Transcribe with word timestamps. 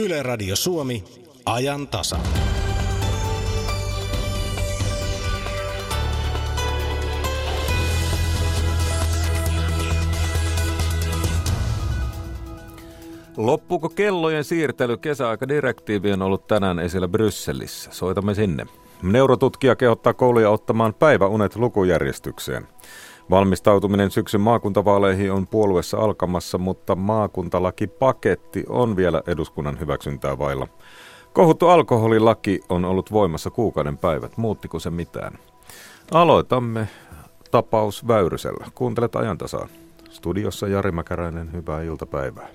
Yle 0.00 0.22
Radio 0.22 0.56
Suomi, 0.56 1.04
ajan 1.46 1.88
tasa. 1.88 2.16
Loppuuko 13.36 13.88
kellojen 13.88 14.44
siirtely? 14.44 14.96
Kesäaikadirektiivi 14.96 16.12
on 16.12 16.22
ollut 16.22 16.46
tänään 16.46 16.78
esillä 16.78 17.08
Brysselissä. 17.08 17.90
Soitamme 17.92 18.34
sinne. 18.34 18.66
Neurotutkija 19.02 19.76
kehottaa 19.76 20.14
kouluja 20.14 20.50
ottamaan 20.50 20.94
päiväunet 20.94 21.56
lukujärjestykseen. 21.56 22.68
Valmistautuminen 23.30 24.10
syksyn 24.10 24.40
maakuntavaaleihin 24.40 25.32
on 25.32 25.46
puolueessa 25.46 25.98
alkamassa, 25.98 26.58
mutta 26.58 26.96
maakuntalakipaketti 26.96 28.64
on 28.68 28.96
vielä 28.96 29.22
eduskunnan 29.26 29.80
hyväksyntää 29.80 30.38
vailla. 30.38 30.68
Kohuttu 31.32 31.68
alkoholilaki 31.68 32.60
on 32.68 32.84
ollut 32.84 33.12
voimassa 33.12 33.50
kuukauden 33.50 33.98
päivät. 33.98 34.36
Muuttiko 34.36 34.78
se 34.78 34.90
mitään? 34.90 35.38
Aloitamme 36.12 36.88
tapaus 37.50 38.08
Väyrysellä. 38.08 38.66
Kuuntelet 38.74 39.16
ajantasaan. 39.16 39.68
Studiossa 40.10 40.68
Jari 40.68 40.92
Mäkäräinen, 40.92 41.52
hyvää 41.52 41.82
iltapäivää. 41.82 42.48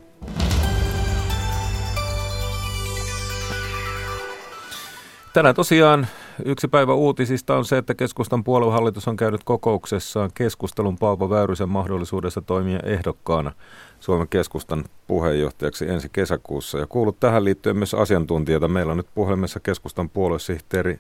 Tänään 5.34 5.56
tosiaan 5.56 6.08
yksi 6.46 6.68
päivä 6.68 6.94
uutisista 6.94 7.56
on 7.56 7.66
se, 7.66 7.78
että 7.78 7.94
keskustan 7.94 8.44
puoluehallitus 8.44 9.08
on 9.08 9.16
käynyt 9.16 9.42
kokouksessaan 9.44 10.30
keskustelun 10.34 10.98
Paavo 10.98 11.30
Väyrysen 11.30 11.70
mahdollisuudessa 11.70 12.42
toimia 12.42 12.80
ehdokkaana 12.84 13.52
Suomen 14.00 14.28
keskustan 14.28 14.84
puheenjohtajaksi 15.08 15.90
ensi 15.90 16.10
kesäkuussa. 16.14 16.78
Ja 16.78 16.88
kuulut 16.88 17.20
tähän 17.20 17.46
liittyen 17.46 17.78
myös 17.78 17.94
asiantuntijoita. 17.94 18.68
Meillä 18.68 18.92
on 18.92 18.98
nyt 18.98 19.08
puhelimessa 19.16 19.60
keskustan 19.60 20.10
puoluesihteeri 20.10 21.00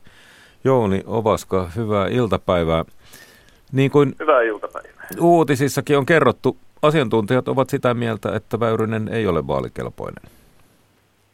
Jouni 0.63 1.03
Ovaska. 1.05 1.69
Hyvää 1.75 2.07
iltapäivää. 2.07 2.85
Niin 3.71 3.91
kuin 3.91 4.15
Hyvää 4.19 4.41
iltapäivää. 4.41 5.07
Uutisissakin 5.21 5.97
on 5.97 6.05
kerrottu, 6.05 6.57
asiantuntijat 6.81 7.47
ovat 7.47 7.69
sitä 7.69 7.93
mieltä, 7.93 8.35
että 8.35 8.59
Väyrynen 8.59 9.07
ei 9.07 9.27
ole 9.27 9.47
vaalikelpoinen. 9.47 10.31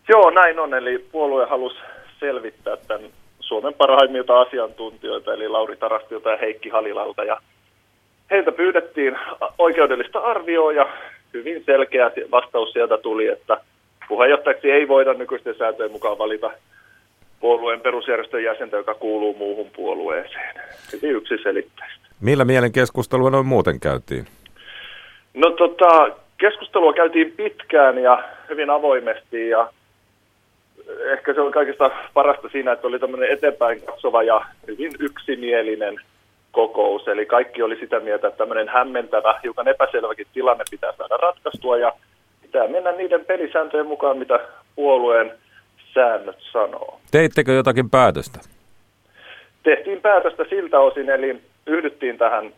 Joo, 0.10 0.30
näin 0.32 0.60
on. 0.60 0.74
Eli 0.74 1.08
puolue 1.12 1.46
halusi 1.46 1.78
selvittää 2.20 2.78
tämän 2.78 3.12
Suomen 3.52 3.74
parhaimmilta 3.74 4.42
asiantuntijoita, 4.42 5.34
eli 5.34 5.48
Lauri 5.48 5.78
Tarastilta 5.78 6.30
ja 6.30 6.38
Heikki 6.38 6.70
Halilalta. 6.70 7.24
Ja 7.24 7.38
heiltä 8.32 8.52
pyydettiin 8.52 9.18
oikeudellista 9.58 10.20
arvioa 10.20 10.72
ja 10.72 10.90
hyvin 11.34 11.64
selkeä 11.66 12.12
vastaus 12.32 12.72
sieltä 12.72 12.98
tuli, 12.98 13.28
että 13.28 13.58
puheenjohtajaksi 14.08 14.72
ei 14.72 14.88
voida 14.88 15.14
nykyisten 15.14 15.56
sääntöjen 15.58 15.92
mukaan 15.92 16.18
valita 16.18 16.52
puolueen 17.40 17.82
perusjärjestön 17.82 18.44
jäsentä, 18.44 18.78
joka 18.78 18.94
kuuluu 18.94 19.36
muuhun 19.38 19.68
puolueeseen. 19.76 20.56
Hyvin 20.94 21.16
yksiselitteistä. 21.16 22.08
Millä 22.22 22.46
mielen 22.46 22.72
keskustelua 22.72 23.30
noin 23.30 23.46
muuten 23.46 23.80
käytiin? 23.80 24.26
No 25.34 25.50
tota, 25.50 26.10
keskustelua 26.38 26.94
käytiin 26.94 27.32
pitkään 27.32 27.98
ja 27.98 28.24
hyvin 28.50 28.70
avoimesti 28.70 29.50
ja 29.50 29.74
ehkä 31.14 31.34
se 31.34 31.42
on 31.42 31.52
kaikista 31.52 31.92
parasta 32.14 32.50
siinä, 32.50 32.72
että 32.72 32.88
oli 32.88 33.00
tämmöinen 33.00 33.32
eteenpäin 33.32 33.82
katsova 33.82 34.24
ja 34.24 34.46
hyvin 34.68 34.92
yksimielinen 35.00 36.02
kokous. 36.52 37.08
Eli 37.08 37.26
kaikki 37.26 37.62
oli 37.62 37.76
sitä 37.80 38.00
mieltä, 38.00 38.28
että 38.28 38.38
tämmöinen 38.38 38.70
hämmentävä, 38.70 39.40
hiukan 39.44 39.68
epäselväkin 39.68 40.28
tilanne 40.34 40.64
pitää 40.72 40.94
saada 40.98 41.18
ratkaistua 41.18 41.78
ja 41.78 41.94
pitää 42.42 42.68
mennä 42.68 42.92
niiden 42.92 43.26
pelisääntöjen 43.26 43.88
mukaan, 43.88 44.18
mitä 44.18 44.40
puolueen 44.76 45.32
säännöt 45.94 46.38
sanoo. 46.52 47.00
Teittekö 47.12 47.52
jotakin 47.52 47.90
päätöstä? 47.90 48.40
Tehtiin 49.64 50.02
päätöstä 50.02 50.46
siltä 50.50 50.80
osin, 50.80 51.10
eli 51.10 51.42
yhdyttiin 51.68 52.18
tähän 52.18 52.54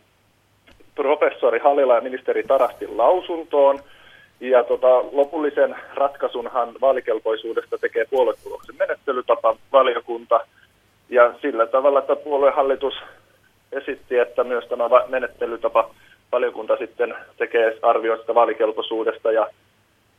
professori 0.94 1.58
Halila 1.58 1.94
ja 1.94 2.00
ministeri 2.00 2.42
Tarastin 2.42 2.98
lausuntoon– 2.98 3.78
ja 4.50 4.64
tota, 4.64 5.04
lopullisen 5.12 5.76
ratkaisunhan 5.94 6.68
vaalikelpoisuudesta 6.80 7.78
tekee 7.78 8.04
puoluetuloksen 8.10 8.76
menettelytapa 8.78 9.56
valiokunta. 9.72 10.40
Ja 11.08 11.34
sillä 11.42 11.66
tavalla, 11.66 11.98
että 11.98 12.16
puoluehallitus 12.16 12.94
esitti, 13.72 14.18
että 14.18 14.44
myös 14.44 14.64
tämä 14.64 14.84
menettelytapa 15.08 15.90
valiokunta 16.32 16.76
sitten 16.76 17.14
tekee 17.36 17.78
arvioista 17.82 18.34
vaalikelpoisuudesta 18.34 19.32
ja, 19.32 19.46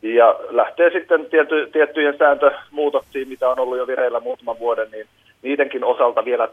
ja 0.01 0.39
lähtee 0.49 0.89
sitten 0.89 1.25
tiety, 1.25 1.69
tiettyjen 1.71 2.17
sääntömuutoksiin, 2.17 3.27
mitä 3.27 3.49
on 3.49 3.59
ollut 3.59 3.77
jo 3.77 3.87
vireillä 3.87 4.19
muutaman 4.19 4.59
vuoden, 4.59 4.91
niin 4.91 5.07
niidenkin 5.41 5.83
osalta 5.83 6.25
vielä 6.25 6.49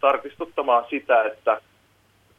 tarkistuttamaan 0.00 0.84
sitä, 0.90 1.22
että 1.22 1.60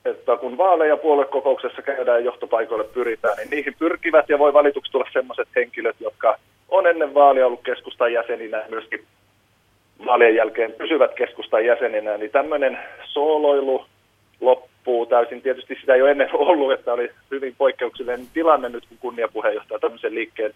että 0.06 0.38
kun 0.38 0.58
vaaleja 0.58 0.98
puoluekokouksessa 0.98 1.82
käydään 1.82 2.20
ja 2.20 2.26
johtopaikoille 2.26 2.84
pyritään, 2.84 3.38
niin 3.38 3.50
niihin 3.50 3.76
pyrkivät 3.80 4.30
ja 4.30 4.40
voi 4.40 4.54
valituksi 4.54 4.92
tulla 4.92 5.06
sellaiset 5.14 5.48
henkilöt, 5.56 5.96
jotka 6.00 6.38
on 6.70 6.88
ennen 6.88 7.14
vaalia 7.14 7.46
ollut 7.46 7.64
keskustan 7.64 8.14
jäseninä 8.14 8.58
ja 8.58 8.70
myöskin 8.70 9.04
vaalien 10.06 10.36
jälkeen 10.36 10.74
pysyvät 10.74 11.14
keskustan 11.14 11.66
jäseninä, 11.66 12.18
niin 12.18 12.32
tämmöinen 12.32 12.80
sooloilu 13.06 13.86
loppuu 14.42 15.06
täysin. 15.06 15.42
Tietysti 15.42 15.78
sitä 15.80 15.96
ei 15.96 16.02
ole 16.02 16.12
ennen 16.12 16.30
ollut, 16.34 16.72
että 16.72 16.94
oli 16.94 17.12
hyvin 17.32 17.56
poikkeuksellinen 17.58 18.28
tilanne 18.34 18.70
nyt, 18.70 18.86
kun 18.90 18.98
kunniapuheenjohtaja 18.98 19.80
tämmöisen 19.80 20.16
liikkeen 20.16 20.54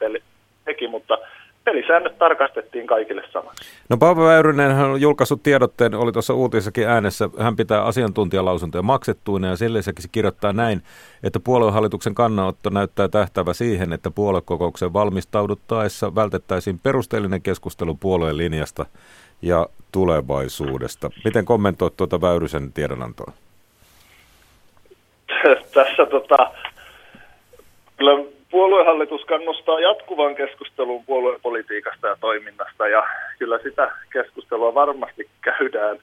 teki, 0.65 0.87
mutta 0.87 1.17
pelisäännöt 1.65 2.17
tarkastettiin 2.17 2.87
kaikille 2.87 3.23
samaksi. 3.33 3.65
No 3.89 3.97
Paavo 3.97 4.25
Väyrynen 4.25 4.71
on 4.71 5.01
julkaissut 5.01 5.43
tiedotteen, 5.43 5.95
oli 5.95 6.11
tuossa 6.11 6.33
uutisessakin 6.33 6.87
äänessä, 6.87 7.29
hän 7.39 7.55
pitää 7.55 7.83
asiantuntijalausuntoja 7.83 8.81
maksettuina 8.81 9.47
ja 9.47 9.55
sille 9.55 9.77
lisäksi 9.77 10.07
kirjoittaa 10.11 10.53
näin, 10.53 10.81
että 11.23 11.39
puoluehallituksen 11.39 12.15
kannanotto 12.15 12.69
näyttää 12.69 13.07
tähtävä 13.07 13.53
siihen, 13.53 13.93
että 13.93 14.11
puoluekokouksen 14.11 14.93
valmistauduttaessa 14.93 16.15
vältettäisiin 16.15 16.79
perusteellinen 16.79 17.41
keskustelu 17.41 17.95
puolueen 17.95 18.37
linjasta 18.37 18.85
ja 19.41 19.67
tulevaisuudesta. 19.91 21.09
Miten 21.25 21.45
kommentoit 21.45 21.97
tuota 21.97 22.21
Väyrysen 22.21 22.73
tiedonantoa? 22.73 23.31
Tässä 25.73 26.05
tota, 26.05 26.51
kyllä 27.97 28.34
puoluehallitus 28.55 29.25
kannustaa 29.25 29.79
jatkuvan 29.79 30.35
keskustelun 30.35 31.05
puoluepolitiikasta 31.05 32.07
ja 32.07 32.17
toiminnasta 32.21 32.87
ja 32.87 33.03
kyllä 33.39 33.59
sitä 33.63 33.91
keskustelua 34.13 34.73
varmasti 34.73 35.29
käydään 35.41 35.97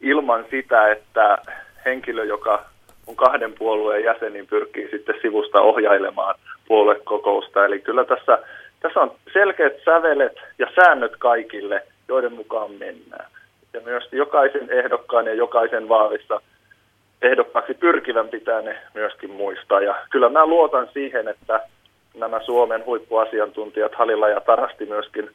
ilman 0.00 0.44
sitä, 0.50 0.92
että 0.92 1.38
henkilö, 1.84 2.24
joka 2.24 2.64
on 3.06 3.16
kahden 3.16 3.52
puolueen 3.58 4.04
jäsen, 4.04 4.32
niin 4.32 4.46
pyrkii 4.46 4.88
sitten 4.90 5.14
sivusta 5.22 5.60
ohjailemaan 5.60 6.34
puoluekokousta. 6.68 7.64
Eli 7.64 7.80
kyllä 7.80 8.04
tässä, 8.04 8.38
tässä 8.80 9.00
on 9.00 9.12
selkeät 9.32 9.74
sävelet 9.84 10.36
ja 10.58 10.66
säännöt 10.74 11.16
kaikille, 11.18 11.82
joiden 12.08 12.32
mukaan 12.32 12.70
mennään. 12.70 13.26
Ja 13.72 13.80
myös 13.80 14.08
jokaisen 14.12 14.70
ehdokkaan 14.70 15.26
ja 15.26 15.34
jokaisen 15.34 15.88
vaalissa 15.88 16.40
ehdokkaaksi 17.22 17.74
pyrkivän 17.74 18.28
pitää 18.28 18.62
ne 18.62 18.76
myöskin 18.94 19.30
muistaa. 19.30 19.80
Ja 19.80 19.94
kyllä 20.10 20.28
mä 20.28 20.46
luotan 20.46 20.88
siihen, 20.92 21.28
että 21.28 21.60
nämä 22.16 22.40
Suomen 22.42 22.86
huippuasiantuntijat 22.86 23.94
Halilla 23.94 24.28
ja 24.28 24.40
Tarasti 24.40 24.86
myöskin 24.86 25.30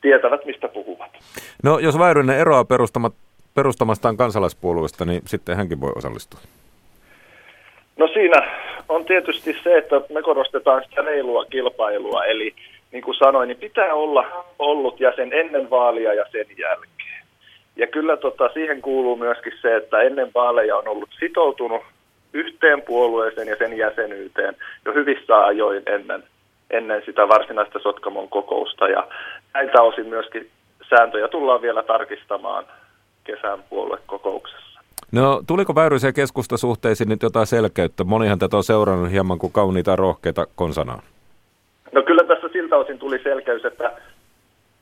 tietävät, 0.00 0.44
mistä 0.44 0.68
puhuvat. 0.68 1.10
No 1.62 1.78
jos 1.78 1.98
Väyrynen 1.98 2.38
eroaa 2.38 2.64
perustamat, 2.64 3.14
perustamastaan 3.54 4.16
kansalaispuolueesta, 4.16 5.04
niin 5.04 5.22
sitten 5.26 5.56
hänkin 5.56 5.80
voi 5.80 5.92
osallistua. 5.96 6.40
No 7.96 8.08
siinä 8.08 8.52
on 8.88 9.04
tietysti 9.04 9.56
se, 9.64 9.78
että 9.78 10.00
me 10.14 10.22
korostetaan 10.22 10.84
sitä 10.84 11.02
reilua 11.02 11.44
kilpailua, 11.44 12.24
eli 12.24 12.54
niin 12.92 13.02
kuin 13.04 13.14
sanoin, 13.14 13.48
niin 13.48 13.58
pitää 13.58 13.94
olla 13.94 14.44
ollut 14.58 15.00
jäsen 15.00 15.32
ennen 15.32 15.70
vaalia 15.70 16.14
ja 16.14 16.24
sen 16.32 16.46
jälkeen. 16.58 17.24
Ja 17.76 17.86
kyllä 17.86 18.16
tota, 18.16 18.48
siihen 18.54 18.82
kuuluu 18.82 19.16
myöskin 19.16 19.52
se, 19.62 19.76
että 19.76 20.00
ennen 20.00 20.30
vaaleja 20.34 20.76
on 20.76 20.88
ollut 20.88 21.08
sitoutunut 21.18 21.82
yhteen 22.34 22.82
puolueeseen 22.82 23.48
ja 23.48 23.56
sen 23.56 23.76
jäsenyyteen 23.76 24.56
jo 24.84 24.92
hyvissä 24.92 25.44
ajoin 25.44 25.82
ennen, 25.86 26.22
ennen 26.70 27.02
sitä 27.06 27.28
varsinaista 27.28 27.78
Sotkamon 27.78 28.28
kokousta. 28.28 28.88
Ja 28.88 29.08
näiltä 29.54 29.82
osin 29.82 30.06
myöskin 30.06 30.50
sääntöjä 30.88 31.28
tullaan 31.28 31.62
vielä 31.62 31.82
tarkistamaan 31.82 32.64
kesän 33.24 33.62
puoluekokouksessa. 33.70 34.80
No 35.12 35.42
tuliko 35.46 35.74
Väyrysen 35.74 36.14
keskustasuhteisiin 36.14 37.08
nyt 37.08 37.22
jotain 37.22 37.46
selkeyttä? 37.46 38.04
Monihan 38.04 38.38
tätä 38.38 38.56
on 38.56 38.64
seurannut 38.64 39.10
hieman 39.10 39.38
kuin 39.38 39.52
kauniita 39.52 39.96
rohkeita 39.96 40.46
konsanaa. 40.56 41.02
No 41.92 42.02
kyllä 42.02 42.24
tässä 42.24 42.48
siltä 42.52 42.76
osin 42.76 42.98
tuli 42.98 43.18
selkeys, 43.22 43.64
että, 43.64 43.92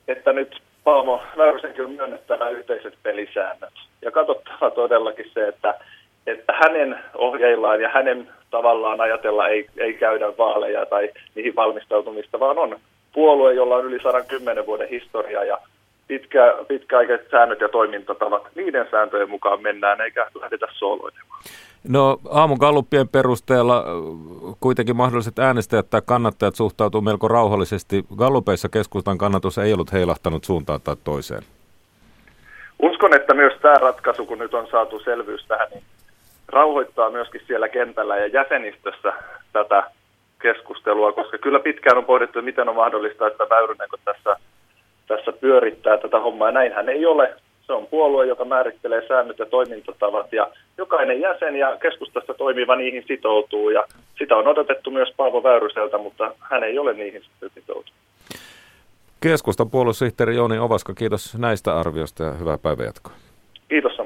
että 0.08 0.32
nyt 0.32 0.62
Paavo 0.84 1.22
Väyrysenkin 1.36 1.84
on 1.84 1.90
myönnettävä 1.90 2.48
yhteiset 2.48 2.94
pelisäännöt. 3.02 3.74
Ja 4.02 4.10
katsottava 4.10 4.70
todellakin 4.70 5.30
se, 5.34 5.48
että 5.48 5.74
että 6.26 6.52
hänen 6.52 6.98
ohjeillaan 7.14 7.80
ja 7.80 7.88
hänen 7.88 8.28
tavallaan 8.50 9.00
ajatella 9.00 9.48
ei, 9.48 9.66
ei 9.76 9.94
käydä 9.94 10.26
vaaleja 10.38 10.86
tai 10.86 11.10
niihin 11.34 11.56
valmistautumista, 11.56 12.40
vaan 12.40 12.58
on 12.58 12.76
puolue, 13.12 13.54
jolla 13.54 13.76
on 13.76 13.84
yli 13.84 13.98
110 14.02 14.66
vuoden 14.66 14.88
historia 14.88 15.44
ja 15.44 15.58
pitkä, 16.08 16.54
pitkäaikaiset 16.68 17.30
säännöt 17.30 17.60
ja 17.60 17.68
toimintatavat, 17.68 18.42
niiden 18.54 18.86
sääntöjen 18.90 19.30
mukaan 19.30 19.62
mennään 19.62 20.00
eikä 20.00 20.26
lähdetä 20.40 20.66
sooloilemaan. 20.72 21.42
No 21.88 22.18
aamun 22.30 22.58
kalluppien 22.58 23.08
perusteella 23.08 23.84
kuitenkin 24.60 24.96
mahdolliset 24.96 25.38
äänestäjät 25.38 25.90
tai 25.90 26.02
kannattajat 26.04 26.54
suhtautuu 26.54 27.00
melko 27.00 27.28
rauhallisesti. 27.28 28.04
Gallupeissa 28.16 28.68
keskustan 28.68 29.18
kannatus 29.18 29.58
ei 29.58 29.72
ollut 29.72 29.92
heilahtanut 29.92 30.44
suuntaan 30.44 30.80
tai 30.80 30.96
toiseen. 31.04 31.42
Uskon, 32.82 33.14
että 33.14 33.34
myös 33.34 33.52
tämä 33.62 33.74
ratkaisu, 33.74 34.26
kun 34.26 34.38
nyt 34.38 34.54
on 34.54 34.66
saatu 34.70 35.00
selvyys 35.00 35.44
tähän, 35.48 35.68
niin 35.70 35.82
rauhoittaa 36.52 37.10
myöskin 37.10 37.40
siellä 37.46 37.68
kentällä 37.68 38.16
ja 38.16 38.26
jäsenistössä 38.26 39.12
tätä 39.52 39.82
keskustelua, 40.42 41.12
koska 41.12 41.38
kyllä 41.38 41.60
pitkään 41.60 41.98
on 41.98 42.04
pohdittu, 42.04 42.42
miten 42.42 42.68
on 42.68 42.74
mahdollista, 42.74 43.26
että 43.26 43.48
Väyrynen 43.50 43.88
tässä, 44.04 44.36
tässä 45.08 45.32
pyörittää 45.32 45.98
tätä 45.98 46.20
hommaa. 46.20 46.48
Ja 46.48 46.52
näinhän 46.52 46.88
ei 46.88 47.06
ole. 47.06 47.34
Se 47.66 47.72
on 47.72 47.86
puolue, 47.86 48.26
joka 48.26 48.44
määrittelee 48.44 49.08
säännöt 49.08 49.38
ja 49.38 49.46
toimintatavat 49.46 50.32
ja 50.32 50.48
jokainen 50.78 51.20
jäsen 51.20 51.56
ja 51.56 51.76
keskustassa 51.76 52.34
toimiva 52.34 52.76
niihin 52.76 53.04
sitoutuu 53.06 53.70
ja 53.70 53.84
sitä 54.18 54.36
on 54.36 54.48
odotettu 54.48 54.90
myös 54.90 55.08
Paavo 55.16 55.42
Väyryseltä, 55.42 55.98
mutta 55.98 56.34
hän 56.40 56.64
ei 56.64 56.78
ole 56.78 56.92
niihin 56.92 57.22
sitoutunut. 57.54 57.92
Keskustan 59.20 59.70
puoluesihteeri 59.70 60.36
Jouni 60.36 60.58
Ovaska, 60.58 60.94
kiitos 60.94 61.38
näistä 61.38 61.78
arvioista 61.78 62.22
ja 62.24 62.32
hyvää 62.32 62.58
päivänjatkoa. 62.58 63.12
Kiitos 63.68 63.96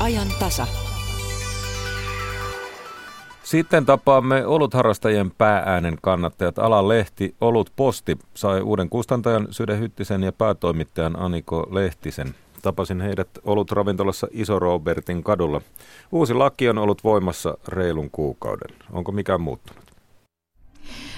ajan 0.00 0.28
tasa. 0.38 0.66
Sitten 3.42 3.86
tapaamme 3.86 4.46
olutharrastajien 4.46 5.30
päääänen 5.30 5.98
kannattajat. 6.02 6.58
Alan 6.58 6.88
lehti 6.88 7.34
Olut 7.40 7.72
Posti 7.76 8.18
sai 8.34 8.60
uuden 8.60 8.88
kustantajan 8.88 9.48
Syde 9.50 9.78
Hyttisen 9.78 10.22
ja 10.22 10.32
päätoimittajan 10.32 11.22
Aniko 11.22 11.66
Lehtisen. 11.70 12.34
Tapasin 12.62 13.00
heidät 13.00 13.28
ollut 13.44 13.72
ravintolassa 13.72 14.26
Iso 14.30 14.58
Robertin 14.58 15.24
kadulla. 15.24 15.60
Uusi 16.12 16.34
laki 16.34 16.68
on 16.68 16.78
ollut 16.78 17.04
voimassa 17.04 17.58
reilun 17.68 18.10
kuukauden. 18.10 18.76
Onko 18.92 19.12
mikään 19.12 19.40
muuttunut? 19.40 19.89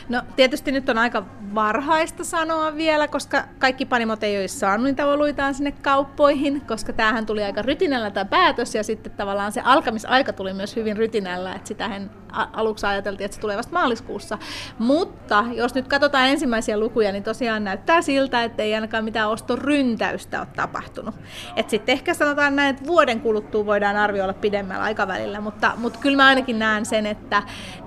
No 0.09 0.23
tietysti 0.37 0.73
nyt 0.73 0.89
on 0.89 0.99
aika 0.99 1.25
varhaista 1.55 2.25
sanoa 2.25 2.77
vielä, 2.77 3.09
koska 3.09 3.45
kaikki 3.59 3.85
panimot 3.85 4.23
ei 4.23 4.39
ole 4.39 4.49
saanut 4.49 4.85
niitä 4.85 5.07
oluitaan 5.07 5.55
sinne 5.55 5.73
kauppoihin, 5.73 6.61
koska 6.61 6.93
tämähän 6.93 7.27
tuli 7.27 7.45
aika 7.45 7.63
rytinällä 7.63 8.11
tämä 8.11 8.25
päätös 8.25 8.75
ja 8.75 8.85
sitten 8.85 9.13
tavallaan 9.13 9.53
se 9.53 9.61
alkamisaika 9.61 10.33
tuli 10.33 10.53
myös 10.53 10.77
hyvin 10.77 10.97
rytinällä, 10.97 11.53
että 11.53 11.69
sitähän 11.69 12.11
aluksi 12.33 12.87
ajateltiin, 12.87 13.25
että 13.25 13.35
se 13.35 13.41
tulee 13.41 13.57
vasta 13.57 13.73
maaliskuussa. 13.73 14.39
Mutta 14.79 15.45
jos 15.53 15.75
nyt 15.75 15.89
katsotaan 15.89 16.29
ensimmäisiä 16.29 16.79
lukuja, 16.79 17.13
niin 17.13 17.23
tosiaan 17.23 17.65
näyttää 17.65 18.03
siltä, 18.03 18.45
että 18.45 18.63
ei 18.63 18.75
ainakaan 18.75 19.05
mitään 19.05 19.31
ostoryntäystä 19.31 20.41
ole 20.41 20.49
tapahtunut. 20.57 21.15
Et 21.57 21.71
sitten 21.71 21.93
ehkä 21.93 22.15
sanotaan 22.15 22.57
näin, 22.57 22.71
että 22.71 22.87
vuoden 22.87 23.21
kuluttua 23.21 23.67
voidaan 23.67 23.97
arvioida 23.97 24.33
pidemmällä 24.33 24.85
aikavälillä, 24.85 25.41
mutta, 25.41 25.73
mutta 25.77 25.99
kyllä 25.99 26.17
mä 26.17 26.27
ainakin 26.27 26.59
näen 26.59 26.87
sen, 26.87 27.07
että, 27.07 27.43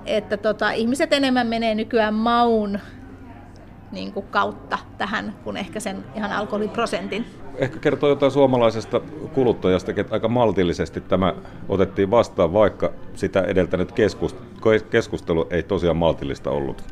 että 0.06 0.36
tota, 0.36 0.70
ihmiset 0.70 1.12
enemmän 1.12 1.46
menee 1.46 1.74
nykyään 1.74 2.05
maun 2.10 2.78
niin 3.92 4.12
kuin 4.12 4.26
kautta 4.30 4.78
tähän 4.98 5.34
kuin 5.44 5.56
ehkä 5.56 5.80
sen 5.80 6.04
ihan 6.14 6.32
alkoholiprosentin. 6.32 7.26
Ehkä 7.56 7.78
kertoo 7.78 8.08
jotain 8.08 8.32
suomalaisesta 8.32 9.00
kuluttajasta, 9.34 9.90
että 9.96 10.14
aika 10.14 10.28
maltillisesti 10.28 11.00
tämä 11.00 11.34
otettiin 11.68 12.10
vastaan, 12.10 12.52
vaikka 12.52 12.92
sitä 13.14 13.40
edeltänyt 13.40 13.92
keskustelu 14.90 15.46
ei 15.50 15.62
tosiaan 15.62 15.96
maltillista 15.96 16.50
ollut. 16.50 16.84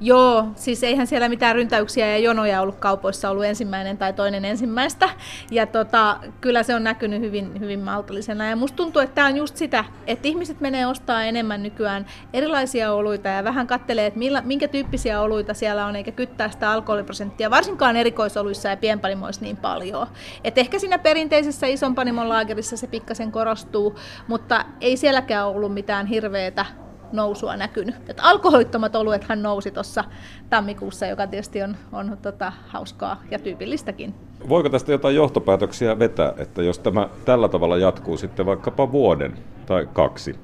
Joo, 0.00 0.44
siis 0.54 0.82
eihän 0.82 1.06
siellä 1.06 1.28
mitään 1.28 1.54
ryntäyksiä 1.54 2.06
ja 2.06 2.18
jonoja 2.18 2.60
ollut 2.60 2.74
kaupoissa 2.74 3.30
ollut 3.30 3.44
ensimmäinen 3.44 3.98
tai 3.98 4.12
toinen 4.12 4.44
ensimmäistä. 4.44 5.08
Ja 5.50 5.66
tota, 5.66 6.16
kyllä 6.40 6.62
se 6.62 6.74
on 6.74 6.84
näkynyt 6.84 7.20
hyvin, 7.20 7.60
hyvin 7.60 7.80
maltillisena. 7.80 8.48
Ja 8.48 8.56
musta 8.56 8.76
tuntuu, 8.76 9.02
että 9.02 9.14
tämä 9.14 9.26
on 9.26 9.36
just 9.36 9.56
sitä, 9.56 9.84
että 10.06 10.28
ihmiset 10.28 10.60
menee 10.60 10.86
ostaa 10.86 11.24
enemmän 11.24 11.62
nykyään 11.62 12.06
erilaisia 12.32 12.92
oluita 12.92 13.28
ja 13.28 13.44
vähän 13.44 13.66
kattelee, 13.66 14.06
että 14.06 14.18
millä, 14.18 14.42
minkä 14.42 14.68
tyyppisiä 14.68 15.20
oluita 15.20 15.54
siellä 15.54 15.86
on, 15.86 15.96
eikä 15.96 16.12
kyttää 16.12 16.50
sitä 16.50 16.70
alkoholiprosenttia, 16.70 17.50
varsinkaan 17.50 17.96
erikoisoluissa 17.96 18.68
ja 18.68 18.76
pienpanimoissa 18.76 19.42
niin 19.42 19.56
paljon. 19.56 20.06
Et 20.44 20.58
ehkä 20.58 20.78
siinä 20.78 20.98
perinteisessä 20.98 21.66
ison 21.66 21.94
panimon 21.94 22.28
laagerissa 22.28 22.76
se 22.76 22.86
pikkasen 22.86 23.32
korostuu, 23.32 23.98
mutta 24.28 24.64
ei 24.80 24.96
sielläkään 24.96 25.46
ollut 25.46 25.74
mitään 25.74 26.06
hirveätä 26.06 26.66
nousua 27.12 27.56
näkynyt. 27.56 27.94
Et 28.08 28.16
alkoholittomat 28.22 28.96
oluethan 28.96 29.42
nousi 29.42 29.70
tuossa 29.70 30.04
tammikuussa, 30.50 31.06
joka 31.06 31.26
tietysti 31.26 31.62
on, 31.62 31.76
on 31.92 32.18
tota, 32.22 32.52
hauskaa 32.68 33.22
ja 33.30 33.38
tyypillistäkin. 33.38 34.14
Voiko 34.48 34.68
tästä 34.68 34.92
jotain 34.92 35.16
johtopäätöksiä 35.16 35.98
vetää, 35.98 36.32
että 36.36 36.62
jos 36.62 36.78
tämä 36.78 37.08
tällä 37.24 37.48
tavalla 37.48 37.76
jatkuu 37.76 38.16
sitten 38.16 38.46
vaikkapa 38.46 38.92
vuoden 38.92 39.38
tai 39.66 39.88
kaksi, 39.92 40.36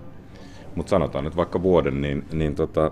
mutta 0.75 0.91
sanotaan 0.91 1.25
nyt 1.25 1.37
vaikka 1.37 1.63
vuoden, 1.63 2.01
niin, 2.01 2.25
niin 2.33 2.55
tota, 2.55 2.91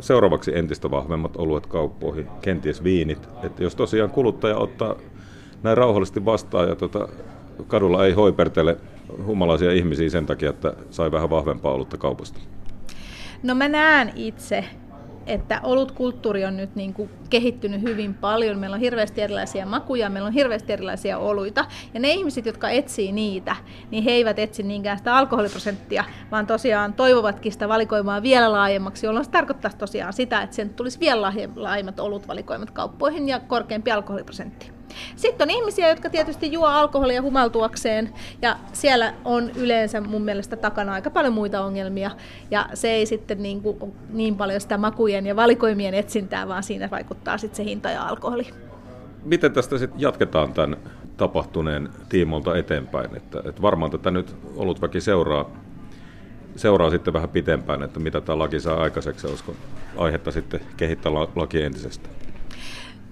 seuraavaksi 0.00 0.58
entistä 0.58 0.90
vahvemmat 0.90 1.36
oluet 1.36 1.66
kauppoihin, 1.66 2.28
kenties 2.42 2.84
viinit. 2.84 3.28
Että 3.42 3.62
jos 3.62 3.74
tosiaan 3.74 4.10
kuluttaja 4.10 4.56
ottaa 4.56 4.94
näin 5.62 5.76
rauhallisesti 5.76 6.24
vastaan 6.24 6.68
ja 6.68 6.76
tota, 6.76 7.08
kadulla 7.66 8.06
ei 8.06 8.12
hoipertele 8.12 8.76
humalaisia 9.26 9.72
ihmisiä 9.72 10.10
sen 10.10 10.26
takia, 10.26 10.50
että 10.50 10.72
sai 10.90 11.12
vähän 11.12 11.30
vahvempaa 11.30 11.72
olutta 11.72 11.96
kaupasta. 11.96 12.40
No 13.42 13.54
mä 13.54 13.68
näen 13.68 14.12
itse, 14.16 14.64
että 15.26 15.60
olutkulttuuri 15.62 16.44
on 16.44 16.56
nyt 16.56 16.74
niin 16.74 16.94
kuin 16.94 17.10
kehittynyt 17.30 17.82
hyvin 17.82 18.14
paljon. 18.14 18.58
Meillä 18.58 18.74
on 18.74 18.80
hirveästi 18.80 19.20
erilaisia 19.20 19.66
makuja, 19.66 20.10
meillä 20.10 20.26
on 20.26 20.32
hirveästi 20.32 20.72
erilaisia 20.72 21.18
oluita. 21.18 21.64
Ja 21.94 22.00
ne 22.00 22.10
ihmiset, 22.10 22.46
jotka 22.46 22.70
etsii 22.70 23.12
niitä, 23.12 23.56
niin 23.90 24.04
he 24.04 24.10
eivät 24.10 24.38
etsi 24.38 24.62
niinkään 24.62 24.98
sitä 24.98 25.16
alkoholiprosenttia, 25.16 26.04
vaan 26.30 26.46
tosiaan 26.46 26.92
toivovatkin 26.92 27.52
sitä 27.52 27.68
valikoimaa 27.68 28.22
vielä 28.22 28.52
laajemmaksi, 28.52 29.06
jolloin 29.06 29.24
se 29.24 29.30
tarkoittaa 29.30 29.70
tosiaan 29.78 30.12
sitä, 30.12 30.42
että 30.42 30.56
sen 30.56 30.70
tulisi 30.70 31.00
vielä 31.00 31.32
laajemmat 31.56 32.00
olutvalikoimat 32.00 32.70
kauppoihin 32.70 33.28
ja 33.28 33.40
korkeampi 33.40 33.92
alkoholiprosentti. 33.92 34.81
Sitten 35.16 35.44
on 35.44 35.50
ihmisiä, 35.50 35.88
jotka 35.88 36.10
tietysti 36.10 36.52
juo 36.52 36.66
alkoholia 36.66 37.22
humaltuakseen 37.22 38.10
ja 38.42 38.56
siellä 38.72 39.14
on 39.24 39.50
yleensä 39.50 40.00
mun 40.00 40.22
mielestä 40.22 40.56
takana 40.56 40.92
aika 40.92 41.10
paljon 41.10 41.32
muita 41.32 41.64
ongelmia 41.64 42.10
ja 42.50 42.68
se 42.74 42.90
ei 42.90 43.06
sitten 43.06 43.42
niin, 43.42 43.60
kuin, 43.62 43.92
niin 44.10 44.36
paljon 44.36 44.60
sitä 44.60 44.78
makujen 44.78 45.26
ja 45.26 45.36
valikoimien 45.36 45.94
etsintää, 45.94 46.48
vaan 46.48 46.62
siinä 46.62 46.90
vaikuttaa 46.90 47.38
sitten 47.38 47.56
se 47.56 47.64
hinta 47.64 47.90
ja 47.90 48.02
alkoholi. 48.02 48.46
Miten 49.24 49.52
tästä 49.52 49.78
sitten 49.78 50.00
jatketaan 50.00 50.52
tämän 50.52 50.76
tapahtuneen 51.16 51.88
tiimolta 52.08 52.56
eteenpäin? 52.56 53.16
Että, 53.16 53.38
että 53.44 53.62
varmaan 53.62 53.90
tätä 53.90 54.10
nyt 54.10 54.36
olutväki 54.56 55.00
seuraa 55.00 55.50
seuraa 56.56 56.90
sitten 56.90 57.14
vähän 57.14 57.28
pitempään, 57.28 57.82
että 57.82 58.00
mitä 58.00 58.20
tämä 58.20 58.38
laki 58.38 58.60
saa 58.60 58.82
aikaiseksi, 58.82 59.26
olisiko 59.26 59.54
aihetta 59.96 60.30
sitten 60.30 60.60
kehittää 60.76 61.14
laki 61.14 61.62
entisestään? 61.62 62.14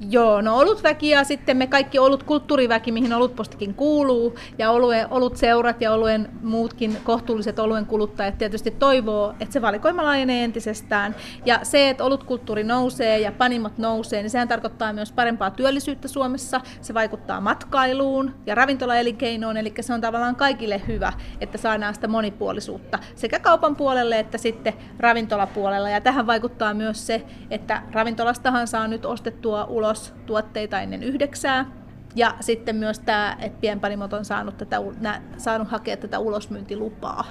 Joo, 0.08 0.40
no 0.40 0.58
olutväki 0.58 1.08
ja 1.08 1.24
sitten 1.24 1.56
me 1.56 1.66
kaikki 1.66 1.98
olut 1.98 2.22
kulttuuriväki, 2.22 2.92
mihin 2.92 3.12
olutpostikin 3.12 3.74
kuuluu, 3.74 4.34
ja 4.58 4.70
oluen, 4.70 5.06
olut 5.10 5.36
seurat 5.36 5.80
ja 5.80 5.92
oluen 5.92 6.28
muutkin 6.42 6.96
kohtuulliset 7.04 7.58
oluen 7.58 7.86
kuluttajat 7.86 8.38
tietysti 8.38 8.70
toivoo, 8.70 9.34
että 9.40 9.52
se 9.52 9.62
valikoima 9.62 10.04
laajenee 10.04 10.44
entisestään. 10.44 11.14
Ja 11.46 11.60
se, 11.62 11.90
että 11.90 12.04
olutkulttuuri 12.04 12.64
nousee 12.64 13.18
ja 13.18 13.32
panimot 13.32 13.78
nousee, 13.78 14.22
niin 14.22 14.30
sehän 14.30 14.48
tarkoittaa 14.48 14.92
myös 14.92 15.12
parempaa 15.12 15.50
työllisyyttä 15.50 16.08
Suomessa. 16.08 16.60
Se 16.80 16.94
vaikuttaa 16.94 17.40
matkailuun 17.40 18.34
ja 18.46 18.54
ravintolaelinkeinoon, 18.54 19.56
eli 19.56 19.74
se 19.80 19.94
on 19.94 20.00
tavallaan 20.00 20.36
kaikille 20.36 20.82
hyvä, 20.88 21.12
että 21.40 21.58
saadaan 21.58 21.94
sitä 21.94 22.08
monipuolisuutta 22.08 22.98
sekä 23.14 23.38
kaupan 23.38 23.76
puolelle 23.76 24.18
että 24.18 24.38
sitten 24.38 24.72
ravintolapuolella. 24.98 25.90
Ja 25.90 26.00
tähän 26.00 26.26
vaikuttaa 26.26 26.74
myös 26.74 27.06
se, 27.06 27.22
että 27.50 27.82
ravintolastahan 27.92 28.68
saa 28.68 28.88
nyt 28.88 29.06
ostettua 29.06 29.64
ulos 29.64 29.89
ulos 29.90 30.14
tuotteita 30.26 30.80
ennen 30.80 31.02
yhdeksää. 31.02 31.70
Ja 32.16 32.34
sitten 32.40 32.76
myös 32.76 32.98
tämä, 32.98 33.36
että 33.40 33.58
pienpanimot 33.60 34.12
on 34.12 34.24
saanut, 34.24 34.58
tätä, 34.58 34.76
saanut 35.36 35.68
hakea 35.68 35.96
tätä 35.96 36.18
ulosmyyntilupaa. 36.18 37.24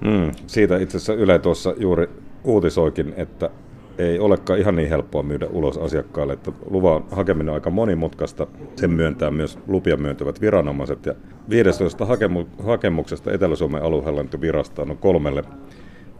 Mm, 0.00 0.32
siitä 0.46 0.78
itse 0.78 0.96
asiassa 0.96 1.14
Yle 1.14 1.38
tuossa 1.38 1.74
juuri 1.76 2.10
uutisoikin, 2.44 3.14
että 3.16 3.50
ei 3.98 4.18
olekaan 4.18 4.58
ihan 4.58 4.76
niin 4.76 4.88
helppoa 4.88 5.22
myydä 5.22 5.46
ulos 5.46 5.78
asiakkaalle, 5.78 6.32
että 6.32 6.52
luvan 6.70 7.04
hakeminen 7.10 7.48
on 7.48 7.54
aika 7.54 7.70
monimutkaista. 7.70 8.46
Sen 8.76 8.90
myöntää 8.90 9.30
myös 9.30 9.58
lupia 9.66 9.96
myöntävät 9.96 10.40
viranomaiset. 10.40 11.06
Ja 11.06 11.14
15 11.48 12.04
hakemu- 12.04 12.48
hakemuksesta 12.62 13.32
Etelä-Suomen 13.32 13.82
aluehallintovirastoon 13.82 14.90
on 14.90 14.98
kolmelle 14.98 15.44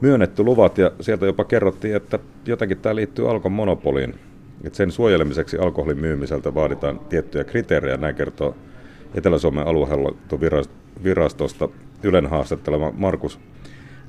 myönnetty 0.00 0.42
luvat 0.42 0.78
ja 0.78 0.90
sieltä 1.00 1.26
jopa 1.26 1.44
kerrottiin, 1.44 1.96
että 1.96 2.18
jotenkin 2.46 2.78
tämä 2.78 2.94
liittyy 2.94 3.30
Alkon 3.30 3.52
monopoliin. 3.52 4.14
Et 4.64 4.74
sen 4.74 4.92
suojelemiseksi 4.92 5.58
alkoholin 5.58 5.98
myymiseltä 5.98 6.54
vaaditaan 6.54 6.98
tiettyjä 6.98 7.44
kriteerejä, 7.44 7.96
näin 7.96 8.14
kertoo 8.14 8.56
Etelä-Suomen 9.14 9.66
aluehallintovirastosta 9.66 11.68
Ylen 12.02 12.26
haastattelema 12.26 12.92
Markus 12.96 13.40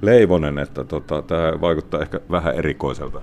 Leivonen, 0.01 0.59
että 0.59 0.83
tota, 0.83 1.21
tämä 1.21 1.61
vaikuttaa 1.61 2.01
ehkä 2.01 2.19
vähän 2.31 2.55
erikoiselta. 2.55 3.21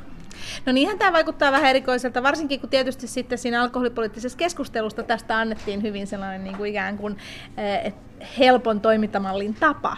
No 0.67 0.73
niinhän 0.73 0.99
tämä 0.99 1.13
vaikuttaa 1.13 1.53
vähän 1.53 1.71
erikoiselta, 1.71 2.23
varsinkin 2.23 2.61
kun 2.61 2.69
tietysti 2.69 3.07
sitten 3.07 3.39
siinä 3.39 3.63
alkoholipoliittisessa 3.63 4.39
keskustelusta 4.39 5.03
tästä 5.03 5.39
annettiin 5.39 5.83
hyvin 5.83 6.07
sellainen 6.07 6.45
niin 6.45 6.57
kuin 6.57 6.71
ikään 6.71 6.99
kuin 6.99 7.17
eh, 7.57 7.95
helpon 8.39 8.81
toimintamallin 8.81 9.55
tapa, 9.55 9.97